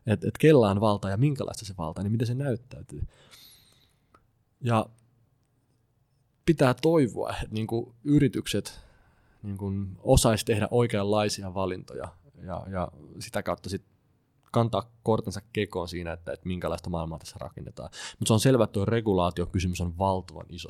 et, 0.07 0.25
et 0.25 0.39
kella 0.39 0.71
on 0.71 0.81
valta 0.81 1.11
ja 1.11 1.17
minkälaista 1.17 1.65
se 1.65 1.75
valta, 1.79 2.03
niin 2.03 2.13
miten 2.13 2.27
se 2.27 2.35
näyttäytyy. 2.35 3.01
Ja 4.61 4.87
pitää 6.45 6.75
toivoa, 6.75 7.31
että 7.31 7.55
niin 7.55 7.67
kuin 7.67 7.95
yritykset 8.05 8.81
niin 9.43 9.57
kuin 9.59 9.99
osaisi 9.99 10.45
tehdä 10.45 10.69
oikeanlaisia 10.71 11.55
valintoja 11.55 12.09
ja, 12.43 12.67
ja 12.71 12.89
sitä 13.19 13.43
kautta 13.43 13.69
sit 13.69 13.85
kantaa 14.53 14.93
kortensa 15.03 15.41
kekoon 15.53 15.89
siinä, 15.89 16.13
että, 16.13 16.33
että 16.33 16.49
minkälaista 16.49 16.91
maailmaa 16.91 17.19
tässä 17.19 17.37
rakennetaan. 17.41 17.91
Mutta 18.19 18.29
se 18.29 18.33
on 18.33 18.41
selvä, 18.41 18.65
että 18.65 18.73
tuo 18.73 18.85
regulaatiokysymys 18.85 19.81
on 19.81 19.99
valtavan 19.99 20.47
iso. 20.49 20.69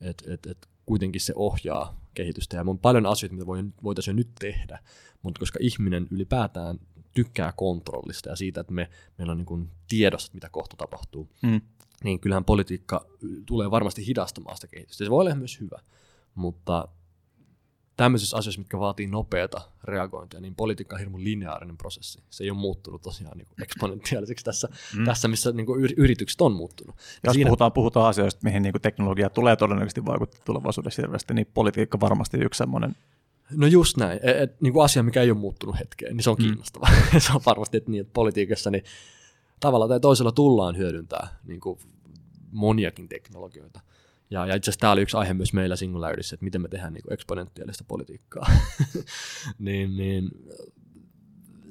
että 0.00 0.34
et, 0.34 0.46
et 0.46 0.68
kuitenkin 0.88 1.20
se 1.20 1.32
ohjaa 1.36 2.00
kehitystä 2.14 2.56
ja 2.56 2.64
on 2.66 2.78
paljon 2.78 3.06
asioita, 3.06 3.34
mitä 3.34 3.46
voitaisiin 3.82 4.12
jo 4.12 4.16
nyt 4.16 4.30
tehdä, 4.40 4.78
mutta 5.22 5.38
koska 5.38 5.58
ihminen 5.62 6.06
ylipäätään 6.10 6.78
tykkää 7.14 7.52
kontrollista 7.56 8.28
ja 8.28 8.36
siitä, 8.36 8.60
että 8.60 8.72
me, 8.72 8.90
meillä 9.18 9.30
on 9.32 9.38
niin 9.38 9.46
kuin 9.46 9.70
tiedossa, 9.88 10.30
mitä 10.34 10.48
kohta 10.48 10.76
tapahtuu, 10.76 11.28
mm 11.42 11.60
niin 12.04 12.20
kyllähän 12.20 12.44
politiikka 12.44 13.06
tulee 13.46 13.70
varmasti 13.70 14.06
hidastamaan 14.06 14.56
sitä 14.56 14.66
kehitystä. 14.66 15.04
Se 15.04 15.10
voi 15.10 15.20
olla 15.20 15.34
myös 15.34 15.60
hyvä, 15.60 15.78
mutta 16.34 16.88
tämmöisissä 17.98 18.36
asioissa, 18.36 18.60
mitkä 18.60 18.78
vaatii 18.78 19.06
nopeata 19.06 19.60
reagointia, 19.84 20.40
niin 20.40 20.54
politiikka 20.54 20.96
on 20.96 21.00
hirveän 21.00 21.24
lineaarinen 21.24 21.76
prosessi. 21.76 22.22
Se 22.30 22.44
ei 22.44 22.50
ole 22.50 22.58
muuttunut 22.58 23.02
tosiaan 23.02 23.38
niin 23.38 23.48
eksponentiaaliseksi 23.62 24.44
tässä, 24.44 24.68
mm. 24.96 25.04
tässä 25.04 25.28
missä 25.28 25.52
niin 25.52 25.66
kuin 25.66 25.94
yritykset 25.96 26.40
on 26.40 26.52
muuttunut. 26.52 26.96
Jos 27.24 27.34
siinä... 27.34 27.48
puhutaan, 27.48 27.72
puhutaan 27.72 28.08
asioista, 28.08 28.40
mihin 28.44 28.62
niin 28.62 28.72
kuin 28.72 28.82
teknologia 28.82 29.30
tulee 29.30 29.56
todennäköisesti 29.56 30.06
vaikuttaa 30.06 30.40
tulevaisuudessa 30.44 31.02
hirveästi, 31.02 31.34
niin 31.34 31.46
politiikka 31.54 32.00
varmasti 32.00 32.38
yksi 32.38 32.58
semmoinen 32.58 32.96
No 33.50 33.66
just 33.66 33.96
näin. 33.96 34.20
Et, 34.22 34.36
et, 34.36 34.60
niin 34.60 34.72
kuin 34.72 34.84
asia, 34.84 35.02
mikä 35.02 35.22
ei 35.22 35.30
ole 35.30 35.38
muuttunut 35.38 35.78
hetkeen, 35.78 36.16
niin 36.16 36.24
se 36.24 36.30
on 36.30 36.36
mm. 36.38 36.44
kiinnostava. 36.44 36.88
se 37.18 37.32
on 37.32 37.40
varmasti 37.46 37.76
että 37.76 37.90
niin, 37.90 38.00
että 38.00 38.12
politiikassa 38.12 38.70
niin 38.70 38.84
tavalla 39.60 39.88
tai 39.88 40.00
toisella 40.00 40.32
tullaan 40.32 40.76
hyödyntää 40.76 41.28
niin 41.44 41.60
kuin 41.60 41.78
moniakin 42.52 43.08
teknologioita. 43.08 43.80
Ja, 44.30 44.46
ja 44.46 44.54
itse 44.54 44.70
asiassa 44.70 44.80
tämä 44.80 44.92
oli 44.92 45.02
yksi 45.02 45.16
aihe 45.16 45.34
myös 45.34 45.52
meillä 45.52 45.76
Singularityssä, 45.76 46.34
että 46.34 46.44
miten 46.44 46.60
me 46.60 46.68
tehdään 46.68 46.92
niin 46.92 47.12
eksponentiaalista 47.12 47.84
politiikkaa. 47.88 48.50
niin, 49.58 49.96
niin, 49.96 50.30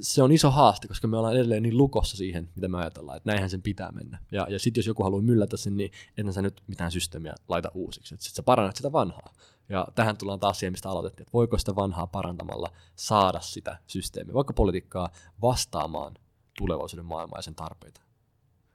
se 0.01 0.23
on 0.23 0.31
iso 0.31 0.51
haaste, 0.51 0.87
koska 0.87 1.07
me 1.07 1.17
ollaan 1.17 1.35
edelleen 1.35 1.63
niin 1.63 1.77
lukossa 1.77 2.17
siihen, 2.17 2.49
mitä 2.55 2.67
me 2.67 2.77
ajatellaan, 2.77 3.17
että 3.17 3.29
näinhän 3.29 3.49
sen 3.49 3.61
pitää 3.61 3.91
mennä. 3.91 4.19
Ja, 4.31 4.47
ja 4.49 4.59
sitten 4.59 4.79
jos 4.79 4.87
joku 4.87 5.03
haluaa 5.03 5.21
myllätä 5.21 5.57
sen, 5.57 5.77
niin 5.77 5.91
ennen 6.17 6.33
sä 6.33 6.41
nyt 6.41 6.61
mitään 6.67 6.91
systeemiä 6.91 7.35
laita 7.47 7.71
uusiksi, 7.73 8.13
että 8.13 8.25
sit 8.25 8.35
sä 8.35 8.43
parannat 8.43 8.75
sitä 8.75 8.91
vanhaa. 8.91 9.33
Ja 9.69 9.87
tähän 9.95 10.17
tullaan 10.17 10.39
taas 10.39 10.59
siihen, 10.59 10.73
mistä 10.73 10.89
aloitettiin, 10.89 11.23
että 11.23 11.33
voiko 11.33 11.57
sitä 11.57 11.75
vanhaa 11.75 12.07
parantamalla 12.07 12.71
saada 12.95 13.39
sitä 13.39 13.77
systeemiä, 13.87 14.33
vaikka 14.33 14.53
politiikkaa 14.53 15.09
vastaamaan 15.41 16.13
tulevaisuuden 16.57 17.05
maailmaa 17.05 17.37
ja 17.37 17.43
sen 17.43 17.55
tarpeita, 17.55 18.01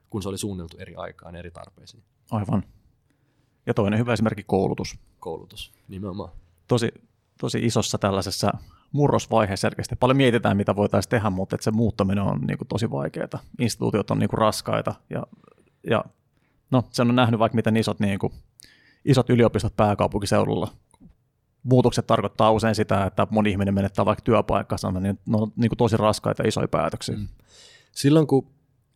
kun 0.09 0.23
se 0.23 0.29
oli 0.29 0.37
suunniteltu 0.37 0.77
eri 0.77 0.95
aikaan 0.95 1.35
eri 1.35 1.51
tarpeisiin. 1.51 2.03
Aivan. 2.31 2.63
Ja 3.65 3.73
toinen 3.73 3.99
hyvä 3.99 4.13
esimerkki 4.13 4.43
koulutus. 4.43 4.99
Koulutus, 5.19 5.73
nimenomaan. 5.87 6.29
Tosi, 6.67 6.91
tosi 7.39 7.59
isossa 7.65 7.97
tällaisessa 7.97 8.51
murrosvaiheessa 8.91 9.67
selkeästi. 9.67 9.95
Paljon 9.95 10.17
mietitään, 10.17 10.57
mitä 10.57 10.75
voitaisiin 10.75 11.09
tehdä, 11.09 11.29
mutta 11.29 11.55
että 11.55 11.63
se 11.63 11.71
muuttaminen 11.71 12.23
on 12.23 12.41
niin 12.41 12.57
kuin, 12.57 12.67
tosi 12.67 12.91
vaikeaa. 12.91 13.27
Instituutiot 13.59 14.11
on 14.11 14.19
niin 14.19 14.29
kuin, 14.29 14.37
raskaita 14.37 14.95
ja, 15.09 15.23
ja 15.89 16.05
no, 16.71 16.83
se 16.89 17.01
on 17.01 17.15
nähnyt 17.15 17.39
vaikka 17.39 17.55
miten 17.55 17.77
isot, 17.77 17.99
niin 17.99 18.19
kuin, 18.19 18.33
isot 19.05 19.29
yliopistot 19.29 19.75
pääkaupunkiseudulla 19.75 20.67
muutokset 21.63 22.07
tarkoittaa 22.07 22.51
usein 22.51 22.75
sitä, 22.75 23.05
että 23.05 23.27
moni 23.29 23.51
ihminen 23.51 23.73
menettää 23.73 24.05
vaikka 24.05 24.21
työpaikkansa, 24.23 24.91
niin 24.91 25.19
ne 25.25 25.37
on 25.37 25.51
niin 25.55 25.69
kuin 25.69 25.77
tosi 25.77 25.97
raskaita 25.97 26.43
isoja 26.43 26.67
päätöksiä. 26.67 27.15
Mm. 27.15 27.27
Silloin 27.91 28.27
kun 28.27 28.47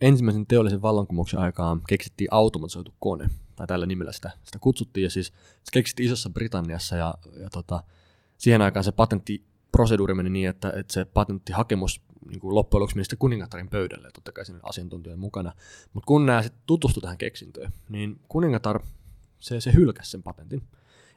ensimmäisen 0.01 0.47
teollisen 0.47 0.81
vallankumouksen 0.81 1.39
aikaan 1.39 1.81
keksittiin 1.87 2.27
automatisoitu 2.31 2.93
kone, 2.99 3.29
tai 3.55 3.67
tällä 3.67 3.85
nimellä 3.85 4.11
sitä, 4.11 4.31
sitä 4.43 4.59
kutsuttiin, 4.59 5.03
ja 5.03 5.09
siis 5.09 5.27
se 5.63 5.71
keksittiin 5.73 6.05
Isossa 6.07 6.29
Britanniassa, 6.29 6.95
ja, 6.95 7.13
ja 7.39 7.49
tota, 7.49 7.83
siihen 8.37 8.61
aikaan 8.61 8.83
se 8.83 8.91
patenttiproseduuri 8.91 10.13
meni 10.13 10.29
niin, 10.29 10.49
että, 10.49 10.73
että 10.75 10.93
se 10.93 11.05
patenttihakemus 11.05 12.01
niin 12.29 12.39
kuin 12.39 12.55
loppujen 12.55 12.81
lopuksi 12.81 12.95
meni 12.95 13.05
sitten 13.05 13.69
pöydälle, 13.69 14.09
totta 14.13 14.31
kai 14.31 14.45
siinä 14.45 14.59
asiantuntijoiden 14.63 15.19
mukana. 15.19 15.53
Mutta 15.93 16.07
kun 16.07 16.25
nämä 16.25 16.41
sitten 16.41 16.61
tutustuivat 16.65 17.03
tähän 17.03 17.17
keksintöön, 17.17 17.73
niin 17.89 18.19
kuningatar 18.27 18.79
se, 19.39 19.61
se 19.61 19.73
hylkäsi 19.73 20.11
sen 20.11 20.23
patentin. 20.23 20.63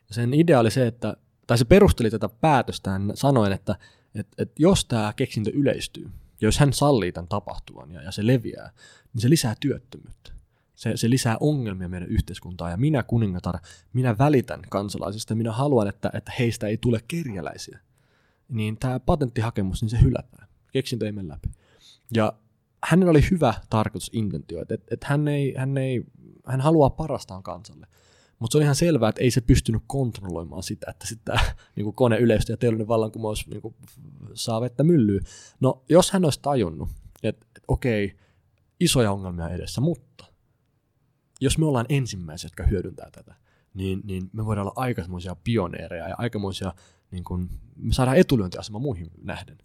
Ja 0.09 0.15
sen 0.15 0.35
idea 0.35 0.61
oli 0.61 0.71
se, 0.71 0.87
että, 0.87 1.17
tai 1.47 1.59
se 1.59 1.65
perusteli 1.65 2.11
tätä 2.11 2.29
päätöstään 2.29 3.13
sanoen, 3.15 3.53
että, 3.53 3.77
että, 4.15 4.43
että 4.43 4.55
jos 4.59 4.85
tämä 4.85 5.13
keksintö 5.17 5.51
yleistyy, 5.55 6.11
ja 6.41 6.49
jos 6.49 6.59
hän 6.59 6.73
sallii 6.73 7.13
tämän 7.13 7.29
tapahtuvan 7.29 7.91
ja, 7.91 8.03
ja 8.03 8.13
se 8.13 8.27
leviää, 8.27 8.71
niin 9.13 9.21
se 9.21 9.31
lisää 9.31 9.55
työttömyyttä. 9.61 10.33
Se, 10.75 10.97
se 10.97 11.11
lisää 11.11 11.37
ongelmia 11.41 11.89
meidän 11.89 12.09
yhteiskuntaan. 12.09 12.71
Ja 12.71 12.77
minä 12.77 13.03
kuningatar, 13.03 13.59
minä 13.93 14.19
välitän 14.19 14.63
kansalaisista, 14.71 15.35
minä 15.35 15.53
haluan, 15.53 15.89
että, 15.89 16.11
että 16.15 16.33
heistä 16.39 16.67
ei 16.67 16.77
tule 16.77 17.01
kerjäläisiä. 17.09 17.81
Niin 18.49 18.77
tämä 18.77 19.01
patenttihakemus, 19.01 19.83
niin 19.83 19.91
se 19.91 20.01
hylätään. 20.01 20.49
Keksintö 20.73 21.07
ei 21.07 21.13
mene 21.13 21.29
läpi. 21.29 21.49
Ja 22.15 22.33
hänellä 22.85 23.11
oli 23.11 23.31
hyvä 23.31 23.55
tarkoitus, 23.71 24.11
intentio, 24.13 24.63
että, 24.91 25.07
hän, 25.07 25.29
ei, 25.29 25.55
hän, 25.57 25.79
ei, 25.79 26.05
hän 26.47 26.61
haluaa 26.61 26.91
parastaan 26.91 27.43
kansalle. 27.43 27.87
Mutta 28.41 28.53
se 28.53 28.59
on 28.59 28.63
ihan 28.63 28.75
selvää, 28.75 29.09
että 29.09 29.23
ei 29.23 29.31
se 29.31 29.41
pystynyt 29.41 29.83
kontrolloimaan 29.87 30.63
sitä, 30.63 30.91
että 30.91 31.07
sitä 31.07 31.41
niin 31.77 31.85
kuin 31.85 31.97
kone 31.97 32.19
yleistyi 32.19 32.53
ja 32.53 32.57
teollinen 32.57 32.89
vallankumous 32.89 33.47
niin 33.47 33.63
kuin, 33.63 33.75
saa 34.35 34.61
vettä 34.61 34.85
myllyyn. 34.85 35.25
No, 35.61 35.85
jos 35.89 36.11
hän 36.11 36.25
olisi 36.25 36.41
tajunnut, 36.43 36.89
että, 37.23 37.47
että 37.47 37.61
okei, 37.69 38.17
isoja 38.81 39.13
ongelmia 39.13 39.49
edessä, 39.49 39.81
mutta 39.81 40.25
jos 41.41 41.59
me 41.59 41.67
ollaan 41.67 41.87
ensimmäisiä, 41.89 42.47
jotka 42.47 42.67
hyödyntää 42.67 43.11
tätä, 43.11 43.35
niin, 43.75 44.01
niin 44.05 44.31
me 44.33 44.47
voidaan 44.47 44.67
olla 44.67 44.83
aikamoisia 44.83 45.37
pioneereja 45.45 46.09
ja 46.09 46.15
aikamoisia, 46.19 46.75
niin 47.11 47.25
kun, 47.25 47.51
me 47.77 47.93
saadaan 47.93 48.17
etulyöntiasema 48.17 48.79
muihin 48.79 49.11
nähden. 49.23 49.59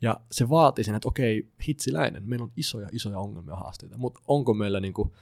Ja 0.00 0.20
se 0.32 0.48
vaatii 0.48 0.84
sen, 0.84 0.94
että 0.94 1.08
okei, 1.08 1.52
hitsiläinen, 1.68 2.28
meillä 2.28 2.44
on 2.44 2.52
isoja, 2.56 2.88
isoja 2.92 3.18
ongelmia 3.18 3.52
ja 3.52 3.56
haasteita, 3.56 3.98
mutta 3.98 4.20
onko 4.28 4.54
meillä, 4.54 4.80
niin 4.80 4.94
kuin, 4.94 5.12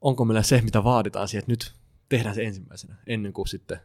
onko 0.00 0.24
meillä 0.24 0.42
se, 0.42 0.60
mitä 0.62 0.84
vaaditaan 0.84 1.28
siihen, 1.28 1.40
että 1.40 1.52
nyt 1.52 1.77
tehdään 2.08 2.34
se 2.34 2.44
ensimmäisenä, 2.44 2.94
ennen 3.06 3.32
kuin 3.32 3.48
sitten 3.48 3.80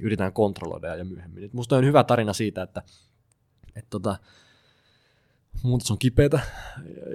yritetään 0.00 0.32
kontrolloida 0.32 0.96
ja 0.96 1.04
myöhemmin. 1.04 1.44
Et 1.44 1.52
musta 1.52 1.76
on 1.76 1.84
hyvä 1.84 2.04
tarina 2.04 2.32
siitä, 2.32 2.62
että, 2.62 2.82
että 3.76 3.90
tota, 3.90 4.16
muutos 5.62 5.90
on 5.90 5.98
kipeätä 5.98 6.40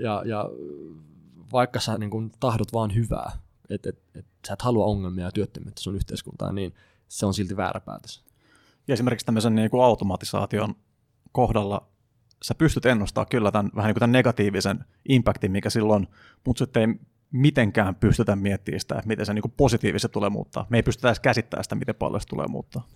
ja, 0.01 0.23
ja 0.25 0.45
vaikka 1.51 1.79
sä 1.79 1.97
niin 1.97 2.09
kun, 2.09 2.31
tahdot 2.39 2.73
vaan 2.73 2.95
hyvää, 2.95 3.31
että 3.69 3.89
et, 3.89 3.99
et, 4.15 4.25
sä 4.47 4.53
et 4.53 4.61
halua 4.61 4.85
ongelmia 4.85 5.25
ja 5.25 5.31
työttömyyttä 5.31 5.81
sun 5.81 5.95
yhteiskuntaan, 5.95 6.55
niin 6.55 6.73
se 7.07 7.25
on 7.25 7.33
silti 7.33 7.57
väärä 7.57 7.79
päätös. 7.79 8.23
Ja 8.87 8.93
esimerkiksi 8.93 9.25
tämmöisen 9.25 9.55
niin 9.55 9.69
kuin 9.69 9.83
automatisaation 9.83 10.75
kohdalla 11.31 11.89
sä 12.41 12.55
pystyt 12.55 12.85
ennustamaan 12.85 13.27
kyllä 13.29 13.51
tämän, 13.51 13.71
vähän 13.75 13.87
niin 13.87 13.93
kuin 13.93 13.99
tämän 13.99 14.11
negatiivisen 14.11 14.85
impactin, 15.09 15.51
mikä 15.51 15.69
silloin, 15.69 16.07
mutta 16.45 16.65
sitten 16.65 16.89
ei 16.89 16.99
mitenkään 17.31 17.95
pystytä 17.95 18.35
miettimään 18.35 18.79
sitä, 18.79 18.95
että 18.95 19.07
miten 19.07 19.25
se 19.25 19.33
niin 19.33 19.53
positiivisesti 19.57 20.13
tulee 20.13 20.29
muuttaa. 20.29 20.67
Me 20.69 20.77
ei 20.77 20.83
pystytä 20.83 21.07
edes 21.07 21.19
käsittämään 21.19 21.63
sitä, 21.63 21.75
miten 21.75 21.95
paljon 21.95 22.21
se 22.21 22.27
tulee 22.27 22.47
muuttaa. 22.47 22.87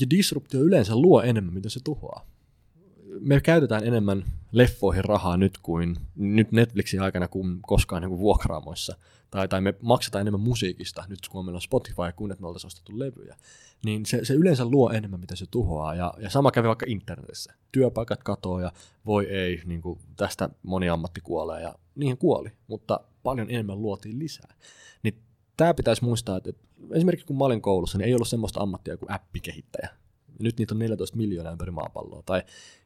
Ja 0.00 0.10
disruptio 0.10 0.60
yleensä 0.60 0.96
luo 0.96 1.22
enemmän, 1.22 1.54
mitä 1.54 1.68
se 1.68 1.80
tuhoaa 1.84 2.26
me 3.20 3.40
käytetään 3.40 3.84
enemmän 3.84 4.24
leffoihin 4.52 5.04
rahaa 5.04 5.36
nyt 5.36 5.58
kuin 5.58 5.96
nyt 6.16 6.52
Netflixin 6.52 7.02
aikana 7.02 7.28
kuin 7.28 7.58
koskaan 7.62 8.02
niin 8.02 8.10
kuin 8.10 8.20
vuokraamoissa. 8.20 8.96
Tai, 9.30 9.48
tai 9.48 9.60
me 9.60 9.74
maksetaan 9.82 10.20
enemmän 10.20 10.40
musiikista 10.40 11.04
nyt, 11.08 11.18
kun 11.28 11.44
meillä 11.44 11.56
on 11.56 11.62
Spotify 11.62 12.02
ja 12.02 12.12
kun 12.12 12.36
me 12.40 12.46
oltaisiin 12.46 12.66
ostettu 12.66 12.98
levyjä. 12.98 13.36
Niin 13.84 14.06
se, 14.06 14.24
se 14.24 14.34
yleensä 14.34 14.64
luo 14.64 14.90
enemmän, 14.90 15.20
mitä 15.20 15.36
se 15.36 15.46
tuhoaa. 15.50 15.94
Ja, 15.94 16.14
ja 16.18 16.30
sama 16.30 16.50
kävi 16.50 16.68
vaikka 16.68 16.86
internetissä. 16.88 17.54
Työpaikat 17.72 18.22
katoaa 18.22 18.60
ja 18.60 18.72
voi 19.06 19.26
ei, 19.26 19.62
niin 19.64 19.82
kuin 19.82 19.98
tästä 20.16 20.48
moni 20.62 20.88
ammatti 20.88 21.20
kuolee 21.20 21.62
ja 21.62 21.74
niihin 21.94 22.18
kuoli. 22.18 22.50
Mutta 22.66 23.00
paljon 23.22 23.50
enemmän 23.50 23.82
luotiin 23.82 24.18
lisää. 24.18 24.54
Niin 25.02 25.22
tämä 25.56 25.74
pitäisi 25.74 26.04
muistaa, 26.04 26.36
että 26.36 26.52
esimerkiksi 26.92 27.26
kun 27.26 27.38
mä 27.38 27.44
olin 27.44 27.62
koulussa, 27.62 27.98
niin 27.98 28.08
ei 28.08 28.14
ollut 28.14 28.28
semmoista 28.28 28.60
ammattia 28.60 28.96
kuin 28.96 29.12
appikehittäjä. 29.12 29.88
Nyt 30.38 30.58
niitä 30.58 30.74
on 30.74 30.78
14 30.78 31.16
miljoonaa 31.16 31.52
ympäri 31.52 31.70
maapalloa. 31.70 32.22
Tai 32.26 32.42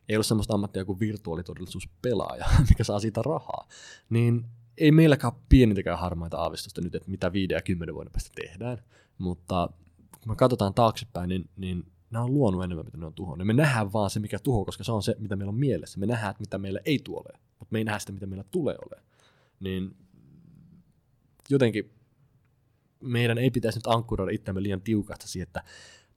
ei 0.09 0.17
ole 0.17 0.25
semmoista 0.25 0.55
ammattia 0.55 0.85
kuin 0.85 1.01
virtuaalitodellisuuspelaaja, 1.01 2.47
mikä 2.69 2.85
saa 2.85 3.01
siitä 3.01 3.23
rahaa, 3.23 3.69
niin 4.11 4.45
ei 4.79 4.93
meilläkään 4.93 5.33
pienintäkään 5.49 5.99
harmaita 5.99 6.37
aavistusta 6.37 6.81
nyt, 6.81 6.95
että 6.95 7.11
mitä 7.11 7.33
5 7.33 7.53
ja 7.53 7.63
10 7.63 7.95
vuoden 7.95 8.13
päästä 8.13 8.31
tehdään, 8.35 8.79
mutta 9.19 9.69
kun 10.21 10.33
me 10.33 10.37
katsotaan 10.37 10.75
taaksepäin, 10.75 11.29
niin, 11.29 11.51
niin 11.57 11.85
nämä 12.11 12.25
on 12.25 12.35
luonut 12.35 12.65
enemmän, 12.65 12.85
mitä 12.85 12.99
ne 12.99 13.07
on 13.07 13.15
tuhonnut. 13.15 13.47
Me 13.47 13.53
nähdään 13.53 13.93
vaan 13.93 14.11
se, 14.11 14.21
mikä 14.21 14.39
tuho, 14.39 14.65
koska 14.65 14.85
se 14.85 14.93
on 14.93 15.03
se, 15.03 15.17
mitä 15.19 15.37
meillä 15.37 15.51
on 15.51 15.59
mielessä. 15.59 16.01
Me 16.01 16.07
nähdään, 16.07 16.35
mitä 16.39 16.59
meillä 16.59 16.81
ei 16.85 16.99
tule 16.99 17.39
mutta 17.65 17.73
me 17.73 17.79
ei 17.79 17.85
nähdä 17.85 17.99
sitä, 17.99 18.13
mitä 18.13 18.27
meillä 18.27 18.45
tulee 18.51 18.77
ole. 18.87 19.03
Niin 19.61 19.97
jotenkin 21.49 21.91
meidän 23.01 23.39
ei 23.39 23.51
pitäisi 23.51 23.79
nyt 23.79 23.87
ankkuroida 23.87 24.33
itseämme 24.33 24.63
liian 24.63 24.81
tiukasti 24.81 25.29
siihen, 25.29 25.47
että 25.47 25.63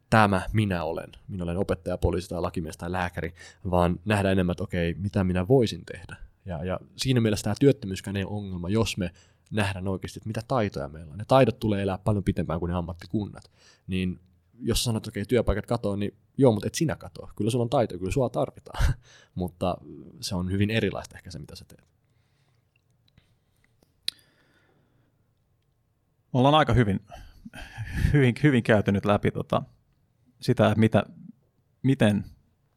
tämä 0.10 0.42
minä 0.54 0.84
olen, 0.84 1.12
minä 1.28 1.44
olen 1.44 1.58
opettaja, 1.58 1.98
poliisi 1.98 2.30
tai 2.30 2.42
lakimies 2.42 2.78
tai 2.78 2.92
lääkäri, 2.92 3.34
vaan 3.72 4.00
nähdä 4.06 4.32
enemmän, 4.32 4.52
että 4.52 4.64
okei, 4.64 4.94
mitä 4.94 5.24
minä 5.24 5.48
voisin 5.48 5.86
tehdä. 5.86 6.16
Ja, 6.46 6.64
ja 6.64 6.80
siinä 6.98 7.22
mielessä 7.22 7.44
tämä 7.44 7.56
työttömyyskään 7.60 8.18
ei 8.18 8.24
ole 8.24 8.38
ongelma, 8.38 8.70
jos 8.70 8.98
me 8.98 9.12
nähdään 9.52 9.88
oikeasti, 9.88 10.20
että 10.20 10.28
mitä 10.28 10.42
taitoja 10.48 10.88
meillä 10.88 11.12
on. 11.12 11.18
Ne 11.18 11.26
taidot 11.28 11.60
tulee 11.60 11.82
elää 11.82 11.98
paljon 11.98 12.24
pitempään 12.24 12.60
kuin 12.60 12.70
ne 12.70 12.78
ammattikunnat. 12.78 13.52
Niin 13.88 14.20
jos 14.60 14.84
sanot, 14.84 15.02
että 15.02 15.10
okei, 15.10 15.26
työpaikat 15.26 15.66
katoaa, 15.66 15.98
niin 15.98 16.18
joo, 16.38 16.52
mutta 16.52 16.68
et 16.68 16.76
sinä 16.76 16.96
katoa. 16.96 17.32
Kyllä 17.36 17.52
sulla 17.52 17.64
on 17.64 17.70
taito, 17.70 17.98
kyllä 17.98 18.12
sua 18.12 18.30
tarvitaan. 18.30 18.94
mutta 19.36 19.78
se 20.22 20.36
on 20.36 20.52
hyvin 20.52 20.70
erilaista 20.70 21.18
ehkä 21.18 21.32
se, 21.32 21.40
mitä 21.40 21.56
sä 21.56 21.66
teet. 21.68 21.88
Me 26.34 26.40
ollaan 26.40 26.56
aika 26.56 26.74
hyvin, 26.74 27.00
hyvin, 28.14 28.36
hyvin 28.44 28.64
käyty 28.64 28.92
nyt 28.92 29.06
läpi 29.06 29.32
tota, 29.32 29.64
sitä, 30.40 30.74
mitä, 30.78 31.04
miten 31.84 32.26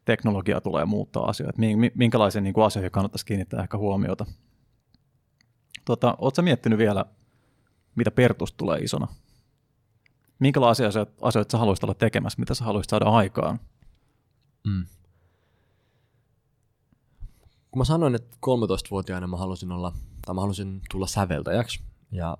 teknologia 0.04 0.60
tulee 0.60 0.84
muuttaa 0.84 1.28
asioita, 1.28 1.58
minkälaisiin 1.94 2.44
niin 2.44 2.54
asioihin 2.64 2.90
kannattaisi 2.90 3.26
kiinnittää 3.26 3.62
ehkä 3.62 3.78
huomiota. 3.78 4.26
Tota, 5.84 6.14
Oletko 6.18 6.42
miettinyt 6.42 6.78
vielä, 6.78 7.04
mitä 7.94 8.10
Pertus 8.10 8.52
tulee 8.52 8.78
isona? 8.78 9.08
Minkälaisia 10.38 10.88
asioita, 10.88 11.12
asioita 11.22 11.52
sä 11.52 11.58
haluaisit 11.58 11.84
olla 11.84 11.94
tekemässä, 11.94 12.40
mitä 12.40 12.54
sä 12.54 12.64
haluaisit 12.64 12.90
saada 12.90 13.04
aikaan? 13.04 13.60
Mm. 14.66 14.86
Kun 17.70 17.80
mä 17.80 17.84
sanoin, 17.84 18.14
että 18.14 18.36
13-vuotiaana 18.46 19.26
mä 19.26 19.36
halusin 19.36 19.72
olla, 19.72 19.92
tai 20.26 20.34
mä 20.34 20.40
halusin 20.40 20.80
tulla 20.90 21.06
säveltäjäksi, 21.06 21.82
ja 22.12 22.38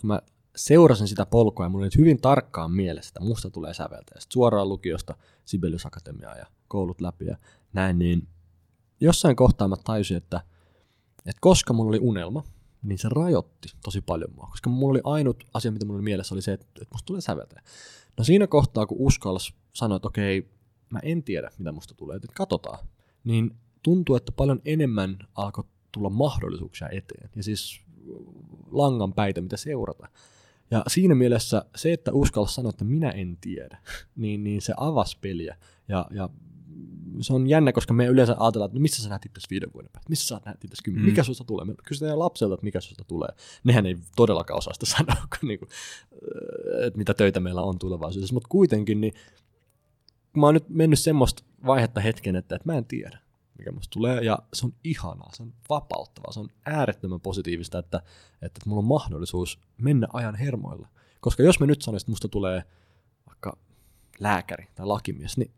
kun 0.00 0.08
mä 0.08 0.20
seurasin 0.56 1.08
sitä 1.08 1.26
polkua 1.26 1.64
ja 1.64 1.68
mulla 1.68 1.84
oli 1.84 1.90
hyvin 1.98 2.20
tarkkaan 2.20 2.70
mielessä, 2.72 3.08
että 3.08 3.20
musta 3.20 3.50
tulee 3.50 3.74
säveltäjä. 3.74 4.20
Sitten 4.20 4.32
suoraan 4.32 4.68
lukiosta 4.68 5.14
Sibelius 5.44 5.86
Akatemiaa 5.86 6.36
ja 6.36 6.46
koulut 6.68 7.00
läpi 7.00 7.26
ja 7.26 7.36
näin, 7.72 7.98
niin 7.98 8.28
jossain 9.00 9.36
kohtaa 9.36 9.68
mä 9.68 9.76
tajusin, 9.76 10.16
että, 10.16 10.40
että 11.26 11.40
koska 11.40 11.72
mulla 11.72 11.88
oli 11.88 11.98
unelma, 12.02 12.44
niin 12.82 12.98
se 12.98 13.08
rajoitti 13.08 13.68
tosi 13.84 14.00
paljon 14.00 14.34
mua. 14.34 14.46
Koska 14.50 14.70
mulla 14.70 14.90
oli 14.90 15.00
ainut 15.04 15.44
asia, 15.54 15.72
mitä 15.72 15.86
mulla 15.86 15.98
oli 15.98 16.04
mielessä, 16.04 16.34
oli 16.34 16.42
se, 16.42 16.52
että, 16.52 16.66
musta 16.92 17.06
tulee 17.06 17.20
säveltäjä. 17.20 17.62
No 18.18 18.24
siinä 18.24 18.46
kohtaa, 18.46 18.86
kun 18.86 18.98
uskallas 19.00 19.54
sanoa, 19.72 19.96
että 19.96 20.08
okei, 20.08 20.50
mä 20.90 20.98
en 21.02 21.22
tiedä, 21.22 21.50
mitä 21.58 21.72
musta 21.72 21.94
tulee, 21.94 22.16
että 22.16 22.28
katsotaan, 22.34 22.78
niin 23.24 23.56
tuntuu, 23.82 24.16
että 24.16 24.32
paljon 24.32 24.60
enemmän 24.64 25.18
alkoi 25.34 25.64
tulla 25.92 26.10
mahdollisuuksia 26.10 26.88
eteen. 26.88 27.30
Ja 27.36 27.42
siis 27.42 27.80
langan 28.70 29.12
päitä, 29.12 29.40
mitä 29.40 29.56
seurata. 29.56 30.08
Ja 30.70 30.84
siinä 30.86 31.14
mielessä 31.14 31.64
se, 31.76 31.92
että 31.92 32.12
uskalla 32.12 32.48
sanoa, 32.48 32.70
että 32.70 32.84
minä 32.84 33.10
en 33.10 33.38
tiedä, 33.40 33.78
niin, 34.16 34.44
niin 34.44 34.62
se 34.62 34.74
avasi 34.76 35.18
peliä. 35.20 35.56
Ja, 35.88 36.06
ja 36.10 36.28
se 37.20 37.32
on 37.32 37.46
jännä, 37.46 37.72
koska 37.72 37.94
me 37.94 38.06
yleensä 38.06 38.36
ajatellaan, 38.38 38.68
että 38.68 38.78
no 38.78 38.82
missä 38.82 39.02
sä 39.02 39.08
näet 39.08 39.26
itse 39.26 39.40
viiden 39.50 39.72
vuoden 39.74 39.90
päästä, 39.92 40.10
missä 40.10 40.26
sä 40.26 40.40
näet 40.44 40.64
itse 40.64 40.82
kymmenen, 40.84 41.06
mm. 41.06 41.10
mikä 41.10 41.22
susta 41.22 41.44
tulee. 41.44 41.64
Me 41.64 41.74
kysytään 41.86 42.18
lapselta, 42.18 42.54
että 42.54 42.64
mikä 42.64 42.80
susta 42.80 43.04
tulee. 43.04 43.28
Nehän 43.64 43.86
ei 43.86 43.96
todellakaan 44.16 44.58
osaa 44.58 44.74
sitä 44.74 44.86
sanoa, 44.96 45.26
niin 45.42 45.58
kuin, 45.58 45.68
että 46.86 46.98
mitä 46.98 47.14
töitä 47.14 47.40
meillä 47.40 47.62
on 47.62 47.78
tulevaisuudessa. 47.78 48.34
Mutta 48.34 48.48
kuitenkin, 48.48 49.00
niin 49.00 49.12
mä 50.36 50.46
oon 50.46 50.54
nyt 50.54 50.68
mennyt 50.68 50.98
semmoista 50.98 51.42
vaihetta 51.66 52.00
hetken, 52.00 52.36
että, 52.36 52.56
että 52.56 52.72
mä 52.72 52.78
en 52.78 52.84
tiedä 52.84 53.23
mikä 53.58 53.72
musta 53.72 53.92
tulee, 53.92 54.20
ja 54.20 54.38
se 54.52 54.66
on 54.66 54.72
ihanaa, 54.84 55.30
se 55.34 55.42
on 55.42 55.52
vapauttavaa, 55.68 56.32
se 56.32 56.40
on 56.40 56.48
äärettömän 56.66 57.20
positiivista, 57.20 57.78
että, 57.78 58.02
että 58.42 58.60
mulla 58.66 58.78
on 58.78 58.84
mahdollisuus 58.84 59.60
mennä 59.78 60.06
ajan 60.12 60.34
hermoilla. 60.34 60.88
Koska 61.20 61.42
jos 61.42 61.60
me 61.60 61.66
nyt 61.66 61.82
sanoisin, 61.82 62.04
että 62.04 62.12
musta 62.12 62.28
tulee 62.28 62.62
vaikka 63.26 63.56
lääkäri 64.20 64.66
tai 64.74 64.86
lakimies, 64.86 65.36
niin 65.36 65.50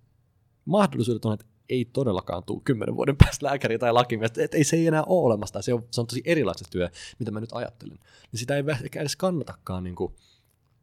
mahdollisuudet 0.65 1.25
on, 1.25 1.33
että 1.33 1.47
ei 1.69 1.85
todellakaan 1.85 2.45
tule 2.45 2.61
kymmenen 2.65 2.97
vuoden 2.97 3.17
päästä 3.17 3.47
lääkäri 3.47 3.79
tai 3.79 3.93
lakimies, 3.93 4.33
että 4.39 4.57
ei 4.57 4.65
se 4.65 4.77
ei 4.77 4.87
enää 4.87 5.05
ole 5.05 5.25
olemassa, 5.25 5.63
se 5.63 5.75
on, 5.75 5.85
se 5.91 6.01
on 6.01 6.07
tosi 6.07 6.23
erilaista 6.25 6.65
työ, 6.71 6.91
mitä 7.19 7.31
mä 7.31 7.41
nyt 7.41 7.53
ajattelen. 7.53 7.99
Niin 8.33 8.39
sitä 8.39 8.57
ei 8.57 8.65
ehkä 8.85 9.01
edes 9.01 9.17
kannatakaan 9.17 9.85
niin 9.85 9.97
kuin 9.97 10.15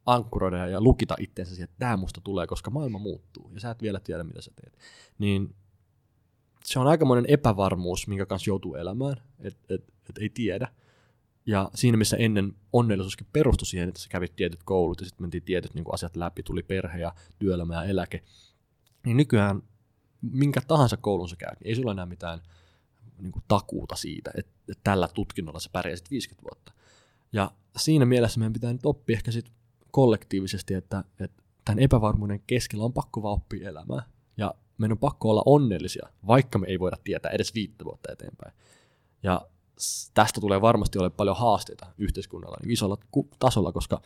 ankkuroida 0.05 0.67
ja 0.67 0.81
lukita 0.81 1.15
itseensä 1.19 1.55
siihen, 1.55 1.63
että 1.63 1.79
tämä 1.79 1.97
musta 1.97 2.21
tulee, 2.21 2.47
koska 2.47 2.71
maailma 2.71 2.99
muuttuu 2.99 3.51
ja 3.53 3.59
sä 3.59 3.71
et 3.71 3.81
vielä 3.81 3.99
tiedä, 3.99 4.23
mitä 4.23 4.41
sä 4.41 4.51
teet. 4.61 4.77
Niin 5.19 5.55
se 6.65 6.79
on 6.79 6.87
aikamoinen 6.87 7.25
epävarmuus, 7.27 8.07
minkä 8.07 8.25
kanssa 8.25 8.49
joutuu 8.49 8.75
elämään, 8.75 9.15
että 9.39 9.73
et, 9.73 9.83
et 10.09 10.17
ei 10.17 10.29
tiedä. 10.29 10.67
Ja 11.45 11.69
siinä, 11.75 11.97
missä 11.97 12.17
ennen 12.17 12.53
onnellisuuskin 12.73 13.27
perustui 13.33 13.65
siihen, 13.65 13.89
että 13.89 14.01
sä 14.01 14.09
kävit 14.09 14.35
tietyt 14.35 14.63
koulut 14.63 15.01
ja 15.01 15.05
sitten 15.05 15.23
mentiin 15.23 15.43
tietyt 15.43 15.73
niin 15.73 15.85
asiat 15.91 16.15
läpi, 16.15 16.43
tuli 16.43 16.63
perhe 16.63 16.99
ja 16.99 17.13
työelämä 17.39 17.73
ja 17.75 17.83
eläke, 17.83 18.23
niin 19.05 19.17
nykyään 19.17 19.63
minkä 20.21 20.61
tahansa 20.67 20.97
koulun 20.97 21.29
sä 21.29 21.35
käyt, 21.35 21.59
niin 21.59 21.67
ei 21.67 21.75
sulla 21.75 21.91
enää 21.91 22.05
mitään 22.05 22.41
niin 23.21 23.31
kuin 23.31 23.43
takuuta 23.47 23.95
siitä, 23.95 24.31
että, 24.37 24.51
että 24.69 24.81
tällä 24.83 25.07
tutkinnolla 25.07 25.59
sä 25.59 25.69
pärjäsit 25.73 26.11
50 26.11 26.43
vuotta. 26.43 26.73
Ja 27.33 27.51
siinä 27.77 28.05
mielessä 28.05 28.39
meidän 28.39 28.53
pitää 28.53 28.73
nyt 28.73 28.85
oppia 28.85 29.15
ehkä 29.15 29.31
sit 29.31 29.51
kollektiivisesti, 29.91 30.73
että, 30.73 31.03
että 31.19 31.43
tämän 31.65 31.79
epävarmuuden 31.79 32.43
keskellä 32.47 32.85
on 32.85 32.93
pakko 32.93 33.23
vaan 33.23 33.33
oppia 33.33 33.69
elämää. 33.69 34.03
Ja 34.37 34.53
meidän 34.77 34.91
on 34.91 34.97
pakko 34.97 35.29
olla 35.29 35.43
onnellisia, 35.45 36.09
vaikka 36.27 36.59
me 36.59 36.67
ei 36.67 36.79
voida 36.79 36.97
tietää 37.03 37.31
edes 37.31 37.53
viittä 37.53 37.85
vuotta 37.85 38.11
eteenpäin. 38.11 38.53
Ja 39.23 39.41
tästä 40.13 40.41
tulee 40.41 40.61
varmasti 40.61 40.99
ole 40.99 41.09
paljon 41.09 41.37
haasteita 41.37 41.85
yhteiskunnalla 41.97 42.57
niin 42.61 42.71
isolla 42.71 42.97
tasolla, 43.39 43.71
koska 43.71 44.01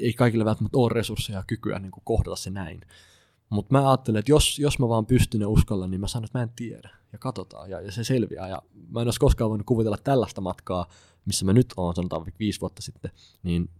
ei 0.00 0.12
kaikille 0.12 0.44
välttämättä 0.44 0.78
ole 0.78 0.92
resursseja 0.92 1.38
ja 1.38 1.44
kykyä 1.46 1.78
niin 1.78 1.92
kuin 1.92 2.04
kohdata 2.04 2.36
se 2.36 2.50
näin. 2.50 2.80
Mutta 3.50 3.72
mä 3.74 3.90
ajattelen, 3.90 4.18
että 4.18 4.32
jos, 4.32 4.58
jos 4.58 4.78
mä 4.78 4.88
vaan 4.88 5.06
pystyn 5.06 5.40
ja 5.40 5.48
uskallan, 5.48 5.90
niin 5.90 6.00
mä 6.00 6.08
sanon, 6.08 6.24
että 6.24 6.38
mä 6.38 6.42
en 6.42 6.52
tiedä. 6.56 6.90
Ja 7.12 7.18
katsotaan, 7.18 7.70
ja, 7.70 7.80
ja 7.80 7.92
se 7.92 8.04
selviää. 8.04 8.48
Ja 8.48 8.62
mä 8.88 9.00
en 9.00 9.06
olisi 9.06 9.20
koskaan 9.20 9.50
voinut 9.50 9.66
kuvitella 9.66 9.96
tällaista 10.04 10.40
matkaa, 10.40 10.86
missä 11.24 11.44
mä 11.44 11.52
nyt 11.52 11.74
oon, 11.76 11.94
sanotaan 11.94 12.26
viisi 12.38 12.60
vuotta 12.60 12.82
sitten, 12.82 13.10
niin 13.42 13.70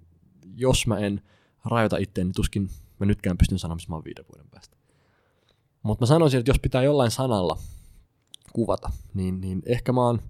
jos 0.57 0.87
mä 0.87 0.99
en 0.99 1.23
rajoita 1.65 1.97
itseäni, 1.97 2.29
niin 2.29 2.35
tuskin 2.35 2.71
mä 3.01 3.07
nytkään 3.07 3.39
pystyn 3.39 3.59
sanomaan, 3.59 3.77
missä 3.77 3.91
mä 3.91 3.97
oon 3.97 4.05
viiden 4.05 4.25
vuoden 4.33 4.51
päästä. 4.51 4.77
Mutta 5.85 6.03
mä 6.03 6.07
sanoisin, 6.07 6.41
että 6.41 6.51
jos 6.51 6.59
pitää 6.59 6.82
jollain 6.82 7.11
sanalla 7.11 7.59
kuvata, 8.53 8.91
niin, 9.14 9.41
niin 9.41 9.62
ehkä 9.66 9.93
mä 9.93 10.01
oon 10.07 10.20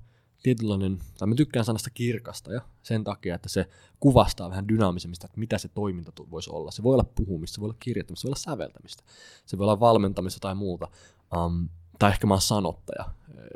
tietynlainen, 0.43 0.99
tai 1.19 1.29
mä 1.29 1.35
tykkään 1.35 1.65
sanasta 1.65 1.91
kirkasta 1.91 2.53
ja 2.53 2.61
sen 2.83 3.05
takia, 3.05 3.35
että 3.35 3.49
se 3.49 3.69
kuvastaa 4.01 4.51
vähän 4.51 4.69
dynaamisemmista, 4.69 5.27
että 5.27 5.41
mitä 5.41 5.59
se 5.59 5.69
toiminta 5.69 6.13
voisi 6.31 6.51
olla. 6.51 6.71
Se 6.71 6.83
voi 6.83 6.95
olla 6.95 7.11
puhumista, 7.15 7.55
se 7.55 7.61
voi 7.61 7.67
olla 7.67 7.77
kirjoittamista, 7.81 8.23
se 8.23 8.27
voi 8.27 8.31
olla 8.31 8.57
säveltämistä, 8.57 9.03
se 9.47 9.59
voi 9.59 9.65
olla 9.65 9.81
valmentamista 9.81 10.41
tai 10.41 10.55
muuta. 10.55 10.89
Um, 11.37 11.69
tai 11.99 12.11
ehkä 12.11 12.27
mä 12.27 12.35
oon 12.35 12.41
sanottaja, 12.41 13.05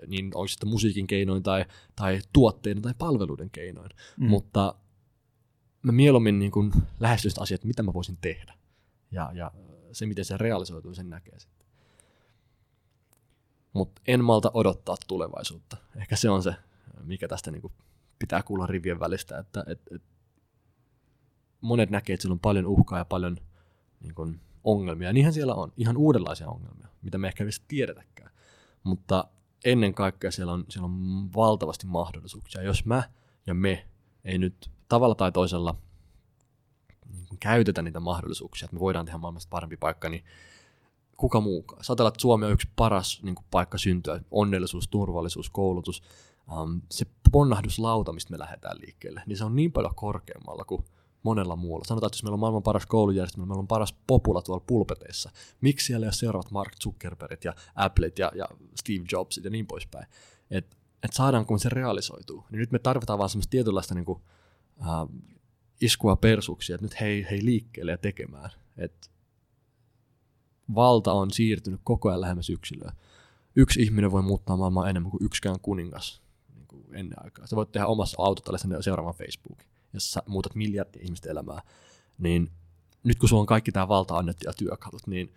niin 0.07 0.31
olisi 0.35 0.53
sitten 0.53 0.69
musiikin 0.69 1.07
keinoin 1.07 1.43
tai, 1.43 1.65
tai 1.97 2.21
tuotteiden 2.33 2.83
tai 2.83 2.95
palveluiden 2.99 3.51
keinoin. 3.51 3.91
Mm. 4.17 4.29
Mutta 4.29 4.75
mä 5.83 5.93
mieluummin 5.93 6.39
niin 6.39 6.73
lähestyn 7.01 7.31
sitä 7.31 7.43
asiaa, 7.43 7.55
että 7.55 7.67
mitä 7.67 7.83
mä 7.83 7.93
voisin 7.93 8.19
tehdä. 8.21 8.55
Ja, 9.11 9.31
ja 9.35 9.51
se, 9.93 10.07
miten 10.07 10.25
se 10.25 10.37
realisoituu, 10.37 10.95
sen 10.95 11.11
näkee 11.11 11.39
sitten. 11.39 11.58
Mutta 13.79 14.03
en 14.07 14.25
malta 14.25 14.51
odottaa 14.55 14.97
tulevaisuutta. 15.09 15.77
Ehkä 15.97 16.17
se 16.17 16.31
on 16.31 16.43
se, 16.43 16.55
mikä 17.05 17.29
tästä 17.29 17.51
niin 17.51 17.63
kuin 17.63 17.73
pitää 18.19 18.43
kuulla 18.43 18.67
rivien 18.67 19.01
välistä, 19.01 19.39
että 19.39 19.65
et, 19.67 19.81
et 19.95 20.03
monet 21.61 21.91
näkee, 21.91 22.15
että 22.15 22.23
siellä 22.23 22.35
on 22.35 22.41
paljon 22.41 22.67
uhkaa 22.67 22.99
ja 22.99 23.05
paljon 23.05 23.37
niin 24.01 24.15
kuin, 24.15 24.41
ongelmia. 24.65 25.13
Niinhän 25.13 25.33
siellä 25.33 25.55
on, 25.55 25.73
ihan 25.77 25.97
uudenlaisia 25.97 26.49
ongelmia, 26.49 26.89
mitä 27.03 27.19
me 27.19 27.29
ehkä 27.29 27.45
ei 27.45 27.51
tiedetäkään. 27.69 28.31
Mutta 28.83 29.25
ennen 29.65 29.95
kaikkea 29.95 30.31
siellä 30.31 30.53
on, 30.53 30.65
siellä 30.69 30.85
on 30.85 31.29
valtavasti 31.35 31.87
mahdollisuuksia. 31.87 32.63
Jos 32.63 32.85
mä 32.85 33.03
ja 33.47 33.55
me 33.55 33.87
ei 34.25 34.39
nyt 34.39 34.71
tavalla 34.89 35.15
tai 35.15 35.33
toisella 35.33 35.77
niin 37.13 37.39
käytetä 37.41 37.83
niitä 37.83 38.01
mahdollisuuksia, 38.01 38.67
että 38.67 38.77
me 38.77 38.81
voidaan 38.81 39.05
tehdä 39.05 39.19
maailmasta 39.19 39.51
parempi 39.51 39.77
paikka, 39.77 40.09
niin 40.09 40.25
kuka 41.19 41.41
muukaan. 41.41 41.85
Sä 41.85 41.93
että 41.93 42.21
Suomi 42.21 42.47
on 42.47 42.53
yksi 42.53 42.69
paras 42.77 43.23
niin 43.23 43.35
kuin, 43.35 43.47
paikka 43.51 43.79
syntyä, 43.79 44.21
onnellisuus, 44.31 44.89
turvallisuus, 44.89 45.51
koulutus, 45.51 46.03
um, 46.63 46.81
se 46.91 47.07
ponnahduslauta, 47.33 48.13
mistä 48.13 48.31
me 48.31 48.39
lähdetään 48.39 48.79
liikkeelle, 48.81 49.23
niin 49.27 49.37
se 49.37 49.45
on 49.45 49.57
niin 49.57 49.73
paljon 49.73 49.95
korkeammalla 49.95 50.65
kuin 50.65 50.85
monella 51.23 51.57
muulla. 51.57 51.85
Sanotaan, 51.85 52.09
että 52.09 52.17
jos 52.17 52.23
meillä 52.23 52.35
on 52.35 52.41
maailman 52.41 52.63
paras 52.63 52.87
koulujärjestelmä, 52.87 53.47
meillä 53.47 53.61
on 53.61 53.69
paras 53.69 53.95
popula 54.07 54.43
tuolla 54.43 54.65
pulpeteissa. 54.67 55.31
Miksi 55.61 55.87
siellä 55.87 56.05
ei 56.05 56.09
ole 56.09 56.13
seuraavat 56.13 56.51
Mark 56.51 56.73
Zuckerbergit 56.83 57.45
ja 57.45 57.55
Applet 57.75 58.19
ja, 58.19 58.33
ja 58.35 58.49
Steve 58.75 59.05
Jobsit 59.13 59.45
ja 59.45 59.51
niin 59.51 59.67
poispäin. 59.67 60.07
Että 60.51 60.77
et 61.03 61.13
saadaanko 61.13 61.59
se 61.59 61.69
realisoituu. 61.69 62.45
Niin 62.51 62.59
nyt 62.59 62.73
me 62.73 62.79
tarvitaan 62.79 63.19
vaan 63.19 63.31
semmoista 63.31 63.51
tietynlaista 63.51 63.95
niin 63.95 64.05
kuin, 64.05 64.21
uh, 64.81 65.11
iskua 65.81 66.17
persuksia, 66.17 66.75
että 66.75 66.85
nyt 66.85 67.01
hei, 67.01 67.27
hei 67.31 67.45
liikkeelle 67.45 67.91
ja 67.91 67.99
tekemään. 67.99 68.51
Et 68.77 69.11
valta 70.75 71.13
on 71.13 71.31
siirtynyt 71.31 71.81
koko 71.85 72.09
ajan 72.09 72.21
lähemmäs 72.21 72.51
yksilöä. 72.51 72.93
Yksi 73.57 73.83
ihminen 73.83 74.13
voi 74.13 74.23
muuttaa 74.23 74.57
maailmaa 74.57 74.91
enemmän 74.91 75.11
kuin 75.11 75.25
yksikään 75.25 75.61
kuningas 75.61 76.23
niin 76.55 76.67
kuin 76.67 76.85
ennen 76.93 77.25
aikaa. 77.25 77.47
Sä 77.47 77.57
voit 77.57 77.73
tehdä 77.73 77.87
omassa 77.87 78.23
autotallessa 78.23 78.83
seuraavan 78.83 79.15
Facebookin, 79.15 79.69
jos 79.93 80.13
sä 80.13 80.23
muutat 80.27 80.55
miljardia 80.55 81.03
ihmisten 81.03 81.31
elämää. 81.31 81.63
Niin 82.19 82.51
nyt 83.03 83.19
kun 83.19 83.29
sulla 83.29 83.41
on 83.41 83.47
kaikki 83.47 83.73
tämä 83.73 83.89
valta 83.89 84.17
annettu 84.17 84.45
ja 84.47 84.53
työkalut, 84.53 85.07
niin 85.07 85.35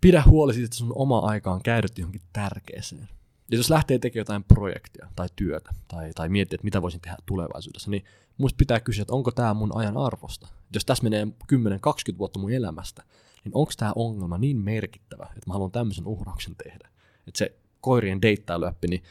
pidä 0.00 0.22
huoli 0.26 0.54
siitä, 0.54 0.64
että 0.64 0.76
sun 0.76 0.92
oma 0.94 1.18
aika 1.18 1.52
on 1.52 1.62
käytetty 1.62 2.00
johonkin 2.02 2.22
tärkeeseen. 2.32 3.08
Ja 3.52 3.58
jos 3.58 3.70
lähtee 3.70 3.98
tekemään 3.98 4.20
jotain 4.20 4.44
projektia 4.44 5.08
tai 5.16 5.28
työtä 5.36 5.74
tai, 5.88 6.10
tai 6.14 6.28
miettiä, 6.28 6.54
että 6.54 6.64
mitä 6.64 6.82
voisin 6.82 7.00
tehdä 7.00 7.16
tulevaisuudessa, 7.26 7.90
niin 7.90 8.04
muista 8.38 8.56
pitää 8.56 8.80
kysyä, 8.80 9.02
että 9.02 9.14
onko 9.14 9.30
tämä 9.30 9.54
mun 9.54 9.76
ajan 9.76 9.96
arvosta. 9.96 10.48
Jos 10.74 10.84
tässä 10.84 11.04
menee 11.04 11.24
10-20 11.24 12.18
vuotta 12.18 12.38
mun 12.38 12.52
elämästä, 12.52 13.02
niin 13.44 13.52
onko 13.54 13.72
tämä 13.76 13.92
ongelma 13.96 14.38
niin 14.38 14.56
merkittävä, 14.56 15.24
että 15.24 15.46
mä 15.46 15.52
haluan 15.52 15.70
tämmöisen 15.70 16.06
uhrauksen 16.06 16.56
tehdä. 16.56 16.88
Että 17.26 17.38
se 17.38 17.56
koirien 17.80 18.22
deittailuäppi, 18.22 18.88
niin 18.88 19.02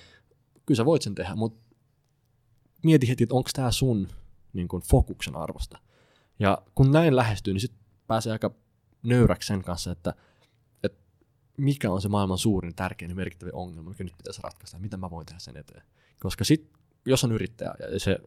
kyllä 0.65 0.77
sä 0.77 0.85
voit 0.85 1.01
sen 1.01 1.15
tehdä, 1.15 1.35
mutta 1.35 1.75
mieti 2.83 3.09
heti, 3.09 3.23
että 3.23 3.35
onko 3.35 3.49
tämä 3.53 3.71
sun 3.71 4.07
niin 4.53 4.67
kun, 4.67 4.81
fokuksen 4.81 5.35
arvosta. 5.35 5.79
Ja 6.39 6.61
kun 6.75 6.91
näin 6.91 7.15
lähestyy, 7.15 7.53
niin 7.53 7.61
sitten 7.61 7.81
pääsee 8.07 8.33
aika 8.33 8.51
nöyräksi 9.03 9.47
sen 9.47 9.63
kanssa, 9.63 9.91
että 9.91 10.13
mikä 11.57 11.91
on 11.91 12.01
se 12.01 12.09
maailman 12.09 12.37
suurin, 12.37 12.75
tärkein 12.75 13.09
ja 13.09 13.15
merkittävä 13.15 13.51
ongelma, 13.53 13.89
mikä 13.89 14.03
nyt 14.03 14.17
pitäisi 14.17 14.41
ratkaista, 14.43 14.79
mitä 14.79 14.97
mä 14.97 15.09
voin 15.09 15.25
tehdä 15.25 15.39
sen 15.39 15.57
eteen. 15.57 15.83
Koska 16.19 16.43
sitten, 16.43 16.81
jos 17.05 17.23
on 17.23 17.31
yrittäjä 17.31 17.73
ja 17.91 17.99
se 17.99 18.17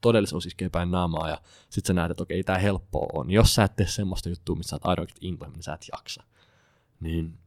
todellisuus 0.00 0.46
iskee 0.46 0.68
päin 0.68 0.90
naamaa 0.90 1.28
ja 1.28 1.40
sit 1.70 1.86
sä 1.86 1.92
näet, 1.92 2.10
että 2.10 2.22
okei, 2.22 2.44
tämä 2.44 2.58
helppoa 2.58 3.06
on. 3.12 3.30
Jos 3.30 3.54
sä 3.54 3.64
et 3.64 3.76
tee 3.76 3.86
semmoista 3.86 4.28
juttua, 4.28 4.56
missä 4.56 4.70
sä 4.70 4.88
oot 4.88 4.98
intohimoinen, 5.20 5.52
niin 5.52 5.62
sä 5.62 5.74
et 5.74 5.86
jaksa. 5.92 6.22
Niin 7.00 7.38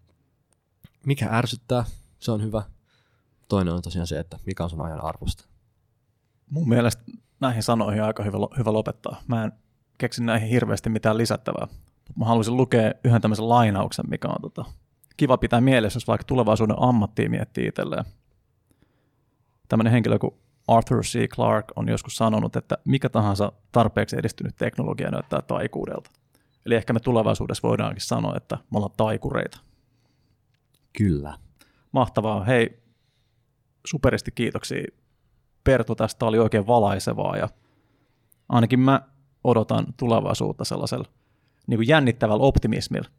mikä 1.05 1.29
ärsyttää, 1.31 1.85
se 2.19 2.31
on 2.31 2.43
hyvä. 2.43 2.63
Toinen 3.49 3.73
on 3.73 3.81
tosiaan 3.81 4.07
se, 4.07 4.19
että 4.19 4.39
mikä 4.45 4.63
on 4.63 4.69
sun 4.69 4.81
ajan 4.81 5.03
arvosta. 5.03 5.45
Mun 6.49 6.69
mielestä 6.69 7.03
näihin 7.39 7.63
sanoihin 7.63 8.01
on 8.01 8.07
aika 8.07 8.23
hyvä, 8.23 8.37
hyvä 8.57 8.73
lopettaa. 8.73 9.21
Mä 9.27 9.43
en 9.43 9.51
keksi 9.97 10.23
näihin 10.23 10.49
hirveästi 10.49 10.89
mitään 10.89 11.17
lisättävää. 11.17 11.67
Mä 12.15 12.25
haluaisin 12.25 12.57
lukea 12.57 12.91
yhden 13.03 13.21
tämmöisen 13.21 13.49
lainauksen, 13.49 14.05
mikä 14.09 14.27
on 14.27 14.41
tota, 14.41 14.65
kiva 15.17 15.37
pitää 15.37 15.61
mielessä, 15.61 15.97
jos 15.97 16.07
vaikka 16.07 16.25
tulevaisuuden 16.25 16.75
ammattia 16.79 17.29
miettii 17.29 17.67
itselleen. 17.67 18.05
Tämmöinen 19.67 19.93
henkilö 19.93 20.19
kuin 20.19 20.33
Arthur 20.67 21.01
C. 21.01 21.27
Clarke 21.27 21.73
on 21.75 21.89
joskus 21.89 22.15
sanonut, 22.15 22.55
että 22.55 22.77
mikä 22.85 23.09
tahansa 23.09 23.51
tarpeeksi 23.71 24.17
edistynyt 24.17 24.55
teknologia 24.55 25.11
näyttää 25.11 25.41
taikuudelta. 25.41 26.11
Eli 26.65 26.75
ehkä 26.75 26.93
me 26.93 26.99
tulevaisuudessa 26.99 27.67
voidaankin 27.67 28.01
sanoa, 28.01 28.35
että 28.37 28.55
me 28.55 28.77
ollaan 28.77 28.93
taikureita. 28.97 29.59
Kyllä. 30.97 31.37
Mahtavaa. 31.91 32.43
Hei, 32.43 32.83
superisti 33.87 34.31
kiitoksia. 34.31 34.83
Pertu, 35.63 35.95
tästä 35.95 36.25
oli 36.25 36.39
oikein 36.39 36.67
valaisevaa 36.67 37.37
ja 37.37 37.49
ainakin 38.49 38.79
mä 38.79 39.01
odotan 39.43 39.85
tulevaisuutta 39.97 40.65
sellaisella 40.65 41.05
niin 41.67 41.77
kuin 41.77 41.87
jännittävällä 41.87 42.43
optimismilla. 42.43 43.09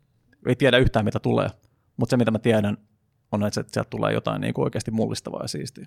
Ei 0.47 0.57
tiedä 0.57 0.79
yhtään, 0.79 1.05
mitä 1.05 1.21
tulee, 1.21 1.49
mutta 1.97 2.11
se, 2.11 2.17
mitä 2.17 2.31
mä 2.31 2.39
tiedän, 2.39 2.77
on, 3.33 3.47
että 3.47 3.65
sieltä 3.73 3.91
tulee 3.91 4.13
jotain 4.13 4.41
niin 4.41 4.55
kuin 4.55 4.65
oikeasti 4.65 4.91
mullistavaa 4.91 5.43
ja 5.43 5.49
siistiä. 5.49 5.87